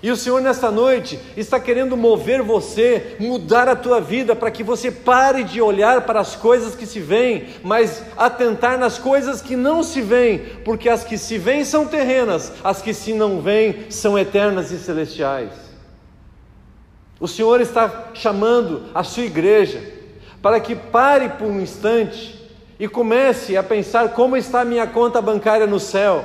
E 0.00 0.10
o 0.12 0.16
Senhor 0.16 0.40
nesta 0.40 0.70
noite 0.70 1.18
está 1.36 1.58
querendo 1.58 1.96
mover 1.96 2.40
você, 2.40 3.16
mudar 3.18 3.68
a 3.68 3.74
tua 3.74 4.00
vida 4.00 4.36
para 4.36 4.50
que 4.50 4.62
você 4.62 4.92
pare 4.92 5.42
de 5.42 5.60
olhar 5.60 6.02
para 6.02 6.20
as 6.20 6.36
coisas 6.36 6.76
que 6.76 6.86
se 6.86 7.00
veem, 7.00 7.48
mas 7.64 8.04
atentar 8.16 8.78
nas 8.78 8.96
coisas 8.96 9.42
que 9.42 9.56
não 9.56 9.82
se 9.82 10.00
veem, 10.00 10.38
porque 10.64 10.88
as 10.88 11.02
que 11.02 11.18
se 11.18 11.36
veem 11.36 11.64
são 11.64 11.84
terrenas, 11.84 12.52
as 12.62 12.80
que 12.80 12.94
se 12.94 13.12
não 13.12 13.40
veem 13.40 13.90
são 13.90 14.16
eternas 14.16 14.70
e 14.70 14.78
celestiais. 14.78 15.50
O 17.18 17.26
Senhor 17.26 17.60
está 17.60 18.10
chamando 18.14 18.84
a 18.94 19.02
sua 19.02 19.24
igreja 19.24 19.82
para 20.40 20.60
que 20.60 20.76
pare 20.76 21.30
por 21.30 21.48
um 21.48 21.60
instante 21.60 22.38
e 22.78 22.86
comece 22.86 23.56
a 23.56 23.62
pensar 23.64 24.10
como 24.10 24.36
está 24.36 24.60
a 24.60 24.64
minha 24.64 24.86
conta 24.86 25.20
bancária 25.20 25.66
no 25.66 25.80
céu. 25.80 26.24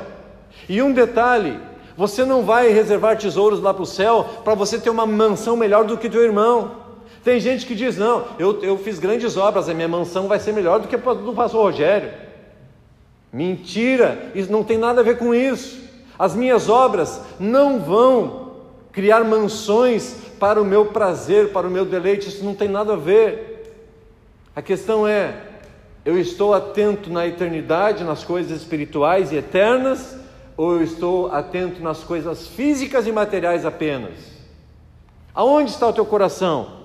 E 0.69 0.83
um 0.83 0.93
detalhe: 0.93 1.59
você 1.95 2.25
não 2.25 2.43
vai 2.43 2.71
reservar 2.71 3.17
tesouros 3.17 3.59
lá 3.59 3.73
para 3.73 3.83
o 3.83 3.88
céu 3.88 4.27
para 4.43 4.55
você 4.55 4.79
ter 4.79 4.89
uma 4.89 5.05
mansão 5.05 5.55
melhor 5.55 5.85
do 5.85 5.97
que 5.97 6.09
teu 6.09 6.23
irmão. 6.23 6.83
Tem 7.23 7.39
gente 7.39 7.65
que 7.65 7.75
diz: 7.75 7.97
não, 7.97 8.25
eu, 8.38 8.62
eu 8.62 8.77
fiz 8.77 9.00
grandes 9.00 9.38
obras, 9.38 9.69
a 9.69 9.73
minha 9.73 9.88
mansão 9.88 10.27
vai 10.27 10.39
ser 10.39 10.53
melhor 10.53 10.79
do 10.79 10.88
que 10.88 10.95
a 10.95 11.13
do 11.13 11.33
pastor 11.33 11.63
Rogério. 11.63 12.12
Mentira, 13.31 14.31
isso 14.35 14.51
não 14.51 14.63
tem 14.63 14.77
nada 14.77 15.01
a 15.01 15.03
ver 15.03 15.17
com 15.17 15.33
isso. 15.33 15.81
As 16.17 16.35
minhas 16.35 16.69
obras 16.69 17.21
não 17.39 17.79
vão 17.79 18.51
criar 18.91 19.23
mansões 19.23 20.15
para 20.39 20.62
o 20.62 20.65
meu 20.65 20.88
prazer, 20.88 21.50
para 21.50 21.67
o 21.67 21.71
meu 21.71 21.85
deleite, 21.85 22.27
isso 22.27 22.43
não 22.43 22.53
tem 22.53 22.67
nada 22.67 22.93
a 22.93 22.97
ver. 22.97 23.73
A 24.55 24.62
questão 24.62 25.07
é: 25.07 25.35
eu 26.05 26.19
estou 26.19 26.53
atento 26.53 27.09
na 27.09 27.25
eternidade, 27.25 28.03
nas 28.03 28.23
coisas 28.23 28.62
espirituais 28.62 29.31
e 29.31 29.38
eternas, 29.38 30.17
ou 30.55 30.75
eu 30.75 30.83
estou 30.83 31.31
atento 31.31 31.81
nas 31.81 32.03
coisas 32.03 32.48
físicas 32.48 33.07
e 33.07 33.12
materiais 33.12 33.65
apenas? 33.65 34.13
Aonde 35.33 35.72
está 35.72 35.88
o 35.88 35.93
teu 35.93 36.05
coração? 36.05 36.83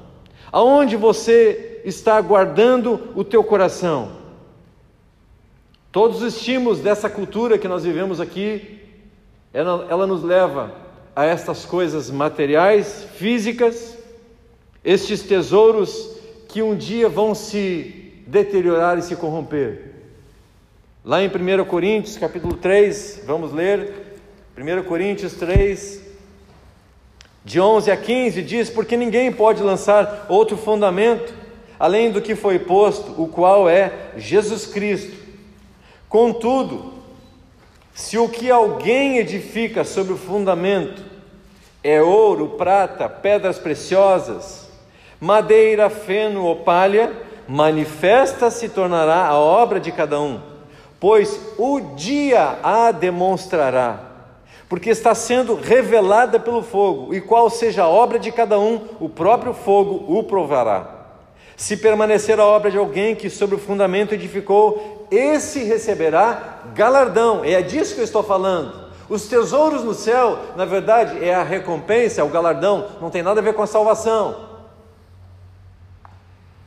Aonde 0.51 0.97
você 0.97 1.83
está 1.85 2.21
guardando 2.21 3.13
o 3.15 3.23
teu 3.23 3.45
coração? 3.45 4.13
Todos 5.93 6.23
os 6.23 6.35
estímulos 6.35 6.81
dessa 6.81 7.09
cultura 7.11 7.59
que 7.59 7.69
nós 7.69 7.85
vivemos 7.85 8.21
aqui, 8.21 8.81
ela, 9.53 9.87
ela 9.91 10.07
nos 10.07 10.23
leva 10.23 10.73
a 11.15 11.25
estas 11.25 11.65
coisas 11.65 12.11
materiais, 12.11 13.07
físicas, 13.15 13.99
estes 14.85 15.23
tesouros 15.23 16.17
que 16.49 16.63
um 16.63 16.77
dia 16.77 17.09
vão 17.09 17.35
se 17.35 18.23
deteriorar 18.27 18.99
e 18.99 19.03
se 19.03 19.17
corromper. 19.17 19.88
Lá 21.09 21.23
em 21.23 21.29
1 21.29 21.65
Coríntios, 21.65 22.19
capítulo 22.19 22.55
3, 22.55 23.23
vamos 23.25 23.51
ler, 23.51 24.19
1 24.55 24.83
Coríntios 24.83 25.33
3, 25.33 26.03
de 27.43 27.59
11 27.59 27.91
a 27.91 27.97
15, 27.97 28.43
diz: 28.43 28.69
Porque 28.69 28.95
ninguém 28.95 29.33
pode 29.33 29.63
lançar 29.63 30.27
outro 30.29 30.55
fundamento 30.59 31.33
além 31.81 32.11
do 32.11 32.21
que 32.21 32.35
foi 32.35 32.59
posto, 32.59 33.15
o 33.17 33.27
qual 33.27 33.71
é 33.71 33.91
Jesus 34.19 34.67
Cristo. 34.67 35.17
Contudo, 36.11 36.93
se 37.95 38.19
o 38.19 38.29
que 38.29 38.51
alguém 38.51 39.17
edifica 39.17 39.85
sobre 39.85 40.13
o 40.13 40.19
fundamento 40.19 41.03
é 41.83 42.03
ouro, 42.03 42.49
prata, 42.59 43.09
pedras 43.09 43.59
preciosas, 43.59 44.69
madeira, 45.19 45.89
feno 45.89 46.45
ou 46.45 46.57
palha, 46.57 47.11
manifesta 47.49 48.51
se 48.51 48.69
tornará 48.69 49.27
a 49.27 49.39
obra 49.39 49.81
de 49.81 49.91
cada 49.91 50.21
um, 50.21 50.58
pois 51.01 51.41
o 51.57 51.81
dia 51.97 52.59
a 52.63 52.91
demonstrará, 52.91 54.01
porque 54.69 54.91
está 54.91 55.15
sendo 55.15 55.55
revelada 55.55 56.39
pelo 56.39 56.63
fogo, 56.63 57.15
e 57.15 57.21
qual 57.21 57.49
seja 57.49 57.85
a 57.85 57.89
obra 57.89 58.19
de 58.19 58.33
cada 58.33 58.59
um, 58.59 58.87
o 59.01 59.09
próprio 59.09 59.55
fogo 59.55 60.05
o 60.09 60.23
provará. 60.23 60.97
Se 61.57 61.77
permanecer 61.77 62.39
a 62.39 62.47
obra 62.47 62.71
de 62.71 62.79
alguém 62.79 63.17
que 63.17 63.29
sobre 63.29 63.57
o 63.57 63.59
fundamento 63.59 64.15
edificou, 64.15 65.07
esse 65.11 65.65
receberá 65.65 66.61
galardão. 66.73 67.45
É 67.45 67.61
disso 67.61 67.95
que 67.95 68.01
eu 68.01 68.05
estou 68.05 68.23
falando. 68.23 68.89
Os 69.09 69.27
tesouros 69.27 69.83
no 69.83 69.93
céu, 69.95 70.39
na 70.55 70.65
verdade, 70.65 71.25
é 71.25 71.35
a 71.35 71.43
recompensa, 71.43 72.21
é 72.21 72.25
o 72.25 72.29
galardão, 72.29 72.87
não 73.01 73.11
tem 73.11 73.23
nada 73.23 73.41
a 73.41 73.43
ver 73.43 73.55
com 73.55 73.63
a 73.63 73.67
salvação. 73.67 74.47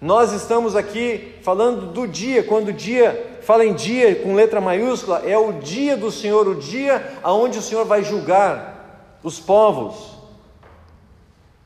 Nós 0.02 0.34
estamos 0.34 0.76
aqui 0.76 1.36
falando 1.44 1.94
do 1.94 2.08
dia, 2.08 2.44
quando 2.44 2.70
o 2.70 2.74
dia 2.74 3.31
fala 3.42 3.66
em 3.66 3.74
dia 3.74 4.16
com 4.16 4.34
letra 4.34 4.62
maiúscula, 4.62 5.24
é 5.26 5.38
o 5.38 5.54
dia 5.54 5.98
do 5.98 6.12
Senhor, 6.12 6.48
o 6.48 6.56
dia 6.56 7.20
aonde 7.22 7.60
o 7.60 7.62
Senhor 7.62 7.86
vai 7.86 8.04
julgar 8.04 9.18
os 9.24 9.40
povos. 9.40 10.18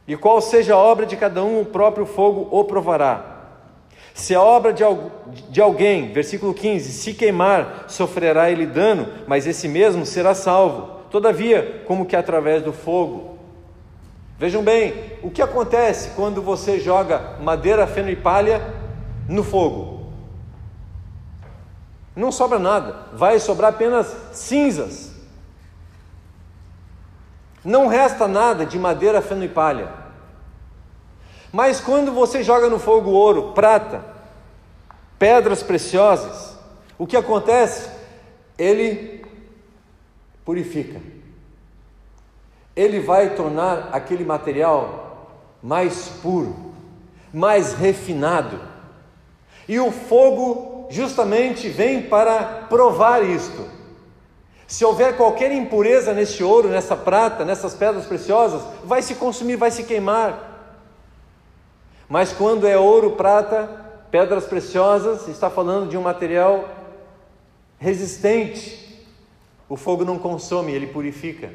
E 0.08 0.16
qual 0.16 0.40
seja 0.40 0.76
a 0.76 0.78
obra 0.78 1.06
de 1.06 1.16
cada 1.16 1.44
um, 1.44 1.62
o 1.62 1.66
próprio 1.66 2.06
fogo 2.06 2.48
o 2.52 2.64
provará. 2.64 3.34
Se 4.14 4.34
a 4.34 4.42
obra 4.42 4.72
de, 4.72 4.84
de 5.50 5.60
alguém, 5.60 6.14
versículo 6.14 6.54
15, 6.54 6.92
se 6.92 7.14
queimar, 7.14 7.86
sofrerá 7.88 8.50
ele 8.50 8.66
dano, 8.66 9.08
mas 9.28 9.46
esse 9.46 9.68
mesmo 9.68 10.06
será 10.06 10.34
salvo. 10.34 11.02
Todavia, 11.10 11.84
como 11.86 12.06
que 12.06 12.16
através 12.16 12.62
do 12.62 12.72
fogo. 12.72 13.38
Vejam 14.38 14.64
bem, 14.64 14.94
o 15.24 15.30
que 15.30 15.42
acontece 15.42 16.12
quando 16.16 16.42
você 16.42 16.80
joga 16.80 17.38
madeira, 17.42 17.88
feno 17.88 18.10
e 18.10 18.16
palha 18.16 18.62
no 19.28 19.44
fogo? 19.44 19.95
Não 22.16 22.32
sobra 22.32 22.58
nada, 22.58 23.08
vai 23.14 23.40
sobrar 23.40 23.72
apenas 23.72 24.16
cinzas. 24.32 25.12
Não 27.64 27.88
resta 27.88 28.28
nada 28.28 28.66
de 28.66 28.80
madeira, 28.80 29.22
feno 29.22 29.44
e 29.44 29.50
palha. 29.50 29.92
Mas 31.52 31.80
quando 31.80 32.12
você 32.12 32.44
joga 32.44 32.70
no 32.70 32.80
fogo 32.80 33.10
ouro, 33.10 33.52
prata, 33.54 34.04
pedras 35.18 35.64
preciosas, 35.64 36.58
o 36.98 37.08
que 37.08 37.18
acontece? 37.18 37.90
Ele 38.58 39.26
purifica. 40.46 41.02
Ele 42.76 43.00
vai 43.00 43.36
tornar 43.36 43.90
aquele 43.92 44.24
material 44.24 45.30
mais 45.62 46.10
puro, 46.22 46.74
mais 47.34 47.74
refinado. 47.74 48.60
E 49.68 49.80
o 49.80 49.92
fogo 49.92 50.75
justamente 50.90 51.70
vem 51.70 52.02
para 52.02 52.66
provar 52.70 53.24
isto. 53.24 53.66
Se 54.68 54.84
houver 54.84 55.16
qualquer 55.16 55.52
impureza 55.52 56.14
nesse 56.14 56.44
ouro, 56.44 56.70
nessa 56.70 56.96
prata, 56.96 57.46
nessas 57.46 57.74
pedras 57.74 58.06
preciosas, 58.06 58.62
vai 58.84 59.02
se 59.02 59.16
consumir, 59.16 59.56
vai 59.56 59.70
se 59.70 59.84
queimar. 59.84 60.74
Mas 62.10 62.34
quando 62.34 62.68
é 62.68 62.78
ouro, 62.78 63.12
prata, 63.12 63.86
pedras 64.10 64.46
preciosas, 64.46 65.28
está 65.28 65.50
falando 65.50 65.90
de 65.90 65.98
um 65.98 66.02
material 66.02 66.68
resistente. 67.78 69.06
O 69.70 69.76
fogo 69.76 70.04
não 70.06 70.18
consome, 70.18 70.72
ele 70.72 70.88
purifica. 70.88 71.52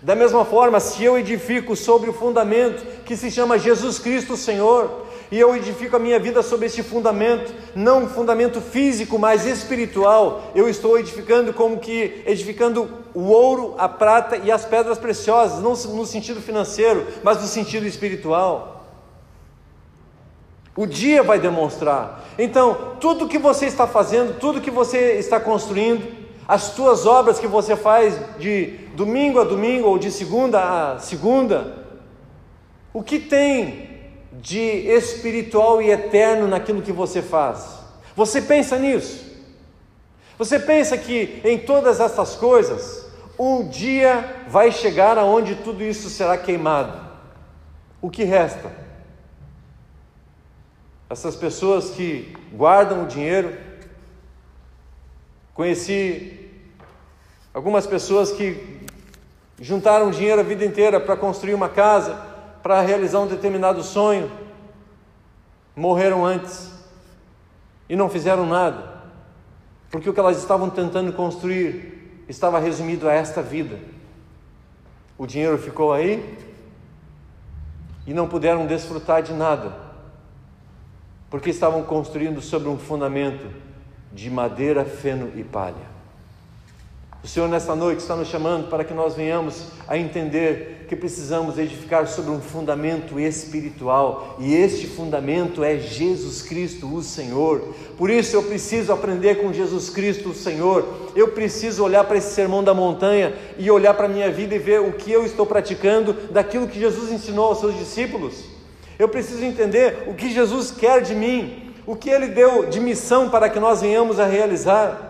Da 0.00 0.14
mesma 0.14 0.44
forma, 0.44 0.78
se 0.78 1.02
eu 1.02 1.18
edifico 1.18 1.74
sobre 1.74 2.08
o 2.08 2.12
fundamento 2.12 3.02
que 3.04 3.16
se 3.16 3.30
chama 3.30 3.58
Jesus 3.58 3.98
Cristo 3.98 4.36
Senhor, 4.36 5.06
e 5.30 5.38
eu 5.38 5.54
edifico 5.54 5.96
a 5.96 5.98
minha 5.98 6.18
vida 6.18 6.42
sobre 6.42 6.66
este 6.66 6.82
fundamento, 6.82 7.52
não 7.74 8.04
um 8.04 8.08
fundamento 8.08 8.60
físico, 8.60 9.18
mas 9.18 9.44
espiritual. 9.44 10.50
Eu 10.54 10.68
estou 10.68 10.98
edificando 10.98 11.52
como 11.52 11.78
que 11.78 12.22
edificando 12.26 12.88
o 13.14 13.24
ouro, 13.24 13.74
a 13.76 13.88
prata 13.88 14.36
e 14.38 14.50
as 14.50 14.64
pedras 14.64 14.98
preciosas, 14.98 15.62
não 15.62 15.74
no 15.94 16.06
sentido 16.06 16.40
financeiro, 16.40 17.06
mas 17.22 17.40
no 17.40 17.46
sentido 17.46 17.86
espiritual. 17.86 18.86
O 20.74 20.86
dia 20.86 21.22
vai 21.22 21.38
demonstrar. 21.38 22.24
Então, 22.38 22.94
tudo 23.00 23.28
que 23.28 23.38
você 23.38 23.66
está 23.66 23.86
fazendo, 23.86 24.38
tudo 24.38 24.60
que 24.60 24.70
você 24.70 25.14
está 25.18 25.38
construindo, 25.40 26.06
as 26.46 26.74
tuas 26.74 27.04
obras 27.04 27.38
que 27.38 27.46
você 27.46 27.76
faz 27.76 28.18
de 28.38 28.78
domingo 28.94 29.40
a 29.40 29.44
domingo 29.44 29.88
ou 29.88 29.98
de 29.98 30.10
segunda 30.10 30.94
a 30.94 30.98
segunda, 30.98 31.84
o 32.94 33.02
que 33.02 33.18
tem 33.18 33.97
de 34.40 34.60
espiritual 34.60 35.82
e 35.82 35.90
eterno 35.90 36.46
naquilo 36.46 36.82
que 36.82 36.92
você 36.92 37.20
faz. 37.20 37.78
Você 38.14 38.40
pensa 38.40 38.78
nisso? 38.78 39.26
Você 40.38 40.58
pensa 40.58 40.96
que 40.96 41.40
em 41.44 41.58
todas 41.58 41.98
essas 42.00 42.36
coisas, 42.36 43.06
um 43.38 43.68
dia 43.68 44.44
vai 44.48 44.70
chegar 44.70 45.18
aonde 45.18 45.56
tudo 45.56 45.82
isso 45.82 46.08
será 46.08 46.36
queimado. 46.38 47.08
O 48.00 48.08
que 48.08 48.22
resta? 48.22 48.70
Essas 51.10 51.34
pessoas 51.34 51.90
que 51.90 52.36
guardam 52.52 53.04
o 53.04 53.06
dinheiro. 53.06 53.56
Conheci 55.54 56.50
algumas 57.52 57.86
pessoas 57.86 58.30
que 58.30 58.78
juntaram 59.60 60.10
dinheiro 60.10 60.40
a 60.40 60.44
vida 60.44 60.64
inteira 60.64 61.00
para 61.00 61.16
construir 61.16 61.54
uma 61.54 61.68
casa 61.68 62.27
para 62.62 62.80
realizar 62.80 63.20
um 63.20 63.26
determinado 63.26 63.82
sonho, 63.82 64.30
morreram 65.74 66.24
antes 66.24 66.72
e 67.88 67.96
não 67.96 68.08
fizeram 68.08 68.46
nada, 68.46 69.00
porque 69.90 70.10
o 70.10 70.12
que 70.12 70.20
elas 70.20 70.38
estavam 70.38 70.68
tentando 70.68 71.12
construir 71.12 72.24
estava 72.28 72.58
resumido 72.58 73.08
a 73.08 73.12
esta 73.12 73.40
vida. 73.40 73.78
O 75.16 75.26
dinheiro 75.26 75.58
ficou 75.58 75.92
aí 75.92 76.38
e 78.06 78.12
não 78.12 78.28
puderam 78.28 78.66
desfrutar 78.66 79.22
de 79.22 79.32
nada, 79.32 79.76
porque 81.30 81.50
estavam 81.50 81.82
construindo 81.82 82.40
sobre 82.40 82.68
um 82.68 82.78
fundamento 82.78 83.46
de 84.12 84.30
madeira, 84.30 84.84
feno 84.84 85.32
e 85.34 85.44
palha. 85.44 85.97
O 87.22 87.26
Senhor, 87.26 87.48
nesta 87.48 87.74
noite, 87.74 87.98
está 87.98 88.14
nos 88.14 88.28
chamando 88.28 88.68
para 88.68 88.84
que 88.84 88.94
nós 88.94 89.16
venhamos 89.16 89.64
a 89.88 89.98
entender 89.98 90.86
que 90.88 90.94
precisamos 90.94 91.58
edificar 91.58 92.06
sobre 92.06 92.30
um 92.30 92.40
fundamento 92.40 93.18
espiritual, 93.18 94.36
e 94.38 94.54
este 94.54 94.86
fundamento 94.86 95.64
é 95.64 95.76
Jesus 95.76 96.42
Cristo, 96.42 96.94
o 96.94 97.02
Senhor. 97.02 97.74
Por 97.98 98.08
isso 98.08 98.36
eu 98.36 98.42
preciso 98.44 98.92
aprender 98.92 99.42
com 99.42 99.52
Jesus 99.52 99.90
Cristo, 99.90 100.30
o 100.30 100.34
Senhor. 100.34 100.86
Eu 101.14 101.28
preciso 101.28 101.82
olhar 101.82 102.04
para 102.04 102.16
esse 102.16 102.32
sermão 102.32 102.62
da 102.62 102.72
montanha 102.72 103.34
e 103.58 103.68
olhar 103.68 103.94
para 103.94 104.06
a 104.06 104.08
minha 104.08 104.30
vida 104.30 104.54
e 104.54 104.58
ver 104.58 104.80
o 104.80 104.92
que 104.92 105.10
eu 105.10 105.26
estou 105.26 105.44
praticando 105.44 106.14
daquilo 106.30 106.68
que 106.68 106.78
Jesus 106.78 107.10
ensinou 107.10 107.46
aos 107.46 107.58
seus 107.58 107.76
discípulos. 107.76 108.44
Eu 108.96 109.08
preciso 109.08 109.44
entender 109.44 110.04
o 110.06 110.14
que 110.14 110.30
Jesus 110.30 110.70
quer 110.70 111.02
de 111.02 111.16
mim, 111.16 111.74
o 111.84 111.96
que 111.96 112.10
ele 112.10 112.28
deu 112.28 112.66
de 112.66 112.78
missão 112.78 113.28
para 113.28 113.50
que 113.50 113.58
nós 113.58 113.80
venhamos 113.80 114.20
a 114.20 114.24
realizar 114.24 115.07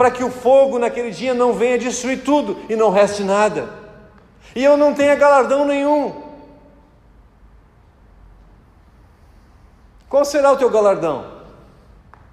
para 0.00 0.10
que 0.10 0.24
o 0.24 0.30
fogo 0.30 0.78
naquele 0.78 1.10
dia 1.10 1.34
não 1.34 1.52
venha 1.52 1.76
destruir 1.76 2.24
tudo 2.24 2.56
e 2.70 2.74
não 2.74 2.88
reste 2.88 3.22
nada, 3.22 3.68
e 4.56 4.64
eu 4.64 4.74
não 4.74 4.94
tenha 4.94 5.14
galardão 5.14 5.66
nenhum. 5.66 6.22
Qual 10.08 10.24
será 10.24 10.52
o 10.52 10.56
teu 10.56 10.70
galardão? 10.70 11.26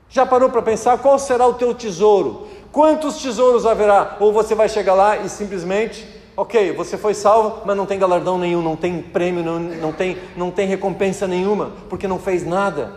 Já 0.08 0.25
parou 0.25 0.49
para 0.49 0.62
pensar 0.62 0.97
qual 0.99 1.19
será 1.19 1.45
o 1.45 1.56
teu 1.56 1.75
tesouro? 1.75 2.47
Quantos 2.71 3.21
tesouros 3.21 3.65
haverá? 3.65 4.15
Ou 4.21 4.32
você 4.32 4.56
vai 4.56 4.69
chegar 4.69 4.93
lá 4.93 5.17
e 5.17 5.27
simplesmente, 5.27 6.08
ok, 6.38 6.71
você 6.71 6.97
foi 6.97 7.13
salvo, 7.13 7.63
mas 7.65 7.75
não 7.75 7.86
tem 7.86 7.99
galardão 7.99 8.39
nenhum, 8.39 8.62
não 8.62 8.77
tem 8.77 9.01
prêmio, 9.01 9.43
não, 9.43 9.60
não, 9.60 9.91
tem, 9.91 10.17
não 10.38 10.51
tem 10.51 10.69
recompensa 10.69 11.27
nenhuma, 11.27 11.73
porque 11.89 12.08
não 12.08 12.17
fez 12.17 12.45
nada. 12.45 12.93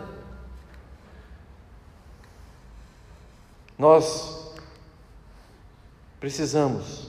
Nós 3.77 4.40
precisamos 6.21 7.09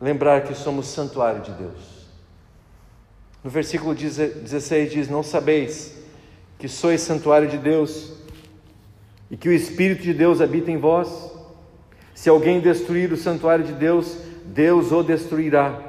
lembrar 0.00 0.42
que 0.42 0.54
somos 0.54 0.88
santuário 0.88 1.40
de 1.40 1.52
Deus. 1.52 2.02
No 3.42 3.48
versículo 3.48 3.94
16 3.94 4.90
diz: 4.90 5.08
Não 5.08 5.22
sabeis 5.22 5.96
que 6.58 6.68
sois 6.68 7.00
santuário 7.00 7.48
de 7.48 7.56
Deus 7.56 8.12
e 9.30 9.36
que 9.36 9.48
o 9.48 9.52
Espírito 9.52 10.02
de 10.02 10.12
Deus 10.12 10.40
habita 10.40 10.70
em 10.70 10.76
vós? 10.76 11.30
Se 12.14 12.28
alguém 12.28 12.60
destruir 12.60 13.12
o 13.12 13.16
santuário 13.16 13.64
de 13.64 13.72
Deus, 13.72 14.18
Deus 14.44 14.92
o 14.92 15.02
destruirá, 15.02 15.80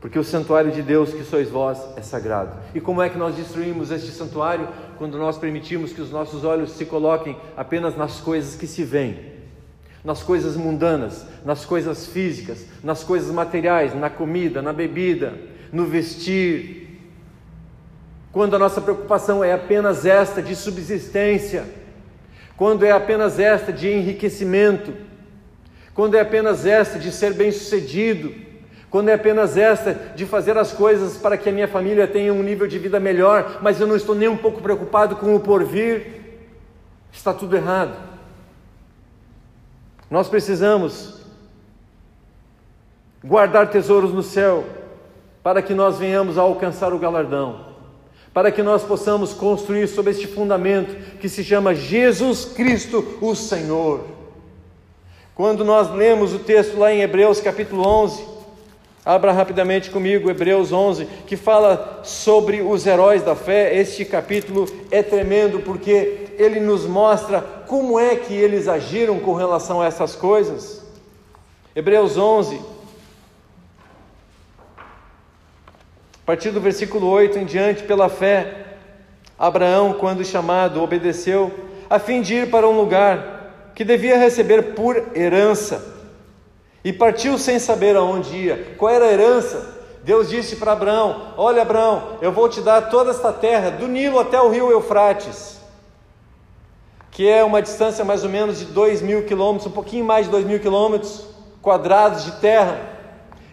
porque 0.00 0.18
o 0.18 0.24
santuário 0.24 0.72
de 0.72 0.82
Deus 0.82 1.12
que 1.12 1.22
sois 1.22 1.48
vós 1.48 1.78
é 1.96 2.02
sagrado. 2.02 2.56
E 2.74 2.80
como 2.80 3.00
é 3.00 3.08
que 3.08 3.16
nós 3.16 3.36
destruímos 3.36 3.90
este 3.90 4.10
santuário? 4.10 4.68
Quando 4.98 5.16
nós 5.16 5.38
permitimos 5.38 5.92
que 5.92 6.00
os 6.00 6.10
nossos 6.10 6.44
olhos 6.44 6.72
se 6.72 6.84
coloquem 6.84 7.36
apenas 7.56 7.96
nas 7.96 8.20
coisas 8.20 8.56
que 8.56 8.66
se 8.66 8.82
veem 8.82 9.29
nas 10.04 10.22
coisas 10.22 10.56
mundanas, 10.56 11.26
nas 11.44 11.64
coisas 11.64 12.06
físicas, 12.06 12.66
nas 12.82 13.04
coisas 13.04 13.30
materiais, 13.30 13.94
na 13.94 14.08
comida, 14.08 14.62
na 14.62 14.72
bebida, 14.72 15.34
no 15.72 15.84
vestir. 15.84 16.98
Quando 18.32 18.56
a 18.56 18.58
nossa 18.58 18.80
preocupação 18.80 19.44
é 19.44 19.52
apenas 19.52 20.06
esta 20.06 20.42
de 20.42 20.56
subsistência, 20.56 21.64
quando 22.56 22.84
é 22.84 22.90
apenas 22.90 23.38
esta 23.38 23.72
de 23.72 23.88
enriquecimento, 23.88 24.92
quando 25.94 26.14
é 26.14 26.20
apenas 26.20 26.64
esta 26.64 26.98
de 26.98 27.10
ser 27.12 27.34
bem-sucedido, 27.34 28.32
quando 28.90 29.08
é 29.08 29.14
apenas 29.14 29.56
esta 29.56 29.94
de 30.16 30.26
fazer 30.26 30.58
as 30.58 30.72
coisas 30.72 31.16
para 31.16 31.36
que 31.36 31.48
a 31.48 31.52
minha 31.52 31.68
família 31.68 32.08
tenha 32.08 32.32
um 32.32 32.42
nível 32.42 32.66
de 32.66 32.78
vida 32.78 32.98
melhor, 32.98 33.58
mas 33.62 33.80
eu 33.80 33.86
não 33.86 33.96
estou 33.96 34.14
nem 34.14 34.28
um 34.28 34.36
pouco 34.36 34.60
preocupado 34.60 35.16
com 35.16 35.34
o 35.34 35.40
porvir, 35.40 36.06
está 37.12 37.32
tudo 37.32 37.56
errado. 37.56 38.10
Nós 40.10 40.28
precisamos 40.28 41.20
guardar 43.22 43.70
tesouros 43.70 44.12
no 44.12 44.24
céu 44.24 44.64
para 45.40 45.62
que 45.62 45.72
nós 45.72 45.98
venhamos 45.98 46.36
a 46.36 46.42
alcançar 46.42 46.92
o 46.92 46.98
galardão, 46.98 47.66
para 48.34 48.50
que 48.50 48.62
nós 48.62 48.82
possamos 48.82 49.32
construir 49.32 49.86
sobre 49.86 50.10
este 50.10 50.26
fundamento 50.26 51.18
que 51.18 51.28
se 51.28 51.44
chama 51.44 51.74
Jesus 51.74 52.44
Cristo, 52.44 53.18
o 53.20 53.36
Senhor. 53.36 54.04
Quando 55.34 55.64
nós 55.64 55.90
lemos 55.90 56.34
o 56.34 56.40
texto 56.40 56.76
lá 56.76 56.92
em 56.92 57.02
Hebreus 57.02 57.40
capítulo 57.40 57.86
11, 57.86 58.24
abra 59.04 59.32
rapidamente 59.32 59.90
comigo 59.90 60.28
Hebreus 60.28 60.72
11, 60.72 61.06
que 61.26 61.36
fala 61.36 62.00
sobre 62.02 62.60
os 62.60 62.84
heróis 62.84 63.22
da 63.22 63.36
fé. 63.36 63.78
Este 63.78 64.04
capítulo 64.04 64.66
é 64.90 65.02
tremendo 65.02 65.60
porque 65.60 66.34
ele 66.36 66.58
nos 66.58 66.84
mostra 66.84 67.59
como 67.70 68.00
é 68.00 68.16
que 68.16 68.34
eles 68.34 68.66
agiram 68.66 69.20
com 69.20 69.32
relação 69.32 69.80
a 69.80 69.86
essas 69.86 70.16
coisas. 70.16 70.84
Hebreus 71.72 72.18
11, 72.18 72.60
partir 76.26 76.50
do 76.50 76.60
versículo 76.60 77.06
8 77.06 77.38
em 77.38 77.44
diante, 77.44 77.84
pela 77.84 78.08
fé, 78.08 78.74
Abraão, 79.38 79.92
quando 79.92 80.24
chamado, 80.24 80.82
obedeceu, 80.82 81.52
a 81.88 82.00
fim 82.00 82.20
de 82.22 82.34
ir 82.34 82.50
para 82.50 82.68
um 82.68 82.76
lugar 82.76 83.70
que 83.72 83.84
devia 83.84 84.18
receber 84.18 84.74
por 84.74 85.16
herança, 85.16 85.94
e 86.82 86.92
partiu 86.92 87.38
sem 87.38 87.60
saber 87.60 87.94
aonde 87.94 88.34
ia. 88.34 88.74
Qual 88.76 88.92
era 88.92 89.04
a 89.04 89.12
herança? 89.12 89.78
Deus 90.02 90.28
disse 90.28 90.56
para 90.56 90.72
Abraão: 90.72 91.34
Olha, 91.36 91.62
Abraão, 91.62 92.18
eu 92.20 92.32
vou 92.32 92.48
te 92.48 92.60
dar 92.62 92.90
toda 92.90 93.12
esta 93.12 93.32
terra, 93.32 93.70
do 93.70 93.86
Nilo 93.86 94.18
até 94.18 94.40
o 94.40 94.48
rio 94.48 94.72
Eufrates, 94.72 95.59
que 97.20 97.28
é 97.28 97.44
uma 97.44 97.60
distância 97.60 98.02
mais 98.02 98.24
ou 98.24 98.30
menos 98.30 98.60
de 98.60 98.64
dois 98.64 99.02
mil 99.02 99.24
quilômetros, 99.24 99.66
um 99.66 99.74
pouquinho 99.74 100.02
mais 100.02 100.24
de 100.24 100.32
dois 100.32 100.42
mil 100.42 100.58
quilômetros 100.58 101.26
quadrados 101.60 102.24
de 102.24 102.32
terra. 102.40 102.80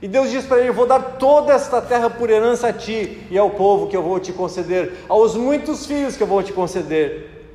E 0.01 0.07
Deus 0.07 0.31
diz 0.31 0.45
para 0.45 0.61
ele: 0.61 0.71
vou 0.71 0.87
dar 0.87 1.17
toda 1.19 1.51
esta 1.51 1.81
terra 1.81 2.09
por 2.09 2.29
herança 2.29 2.69
a 2.69 2.71
ti 2.71 3.27
e 3.29 3.37
ao 3.37 3.49
povo 3.49 3.87
que 3.87 3.97
eu 3.97 4.01
vou 4.01 4.21
te 4.21 4.31
conceder, 4.31 4.93
aos 5.09 5.35
muitos 5.35 5.85
filhos 5.85 6.15
que 6.15 6.23
eu 6.23 6.27
vou 6.27 6.41
te 6.41 6.53
conceder. 6.53 7.51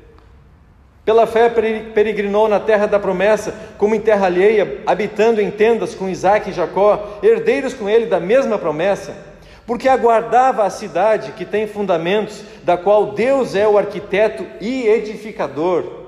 Pela 1.02 1.26
fé 1.26 1.48
peregrinou 1.48 2.46
na 2.46 2.60
terra 2.60 2.84
da 2.84 2.98
promessa, 2.98 3.54
como 3.78 3.94
em 3.94 4.00
terra 4.00 4.26
alheia, 4.26 4.82
habitando 4.86 5.40
em 5.40 5.50
tendas 5.50 5.94
com 5.94 6.10
Isaac 6.10 6.50
e 6.50 6.52
Jacó, 6.52 7.20
herdeiros 7.22 7.72
com 7.72 7.88
ele 7.88 8.04
da 8.04 8.20
mesma 8.20 8.58
promessa, 8.58 9.16
porque 9.66 9.88
aguardava 9.88 10.62
a 10.62 10.68
cidade 10.68 11.32
que 11.32 11.46
tem 11.46 11.66
fundamentos, 11.66 12.44
da 12.64 12.76
qual 12.76 13.12
Deus 13.12 13.54
é 13.54 13.66
o 13.66 13.78
arquiteto 13.78 14.44
e 14.60 14.86
edificador. 14.86 16.01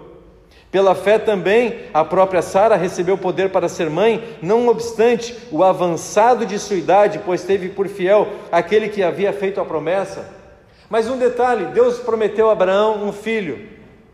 Pela 0.74 0.96
fé 0.96 1.20
também, 1.20 1.82
a 1.94 2.04
própria 2.04 2.42
Sara 2.42 2.74
recebeu 2.74 3.16
poder 3.16 3.52
para 3.52 3.68
ser 3.68 3.88
mãe, 3.88 4.36
não 4.42 4.66
obstante 4.66 5.32
o 5.52 5.62
avançado 5.62 6.44
de 6.44 6.58
sua 6.58 6.74
idade, 6.74 7.20
pois 7.24 7.44
teve 7.44 7.68
por 7.68 7.86
fiel 7.86 8.26
aquele 8.50 8.88
que 8.88 9.00
havia 9.00 9.32
feito 9.32 9.60
a 9.60 9.64
promessa. 9.64 10.28
Mas 10.90 11.08
um 11.08 11.16
detalhe: 11.16 11.66
Deus 11.66 12.00
prometeu 12.00 12.48
a 12.48 12.54
Abraão 12.54 13.06
um 13.06 13.12
filho, 13.12 13.68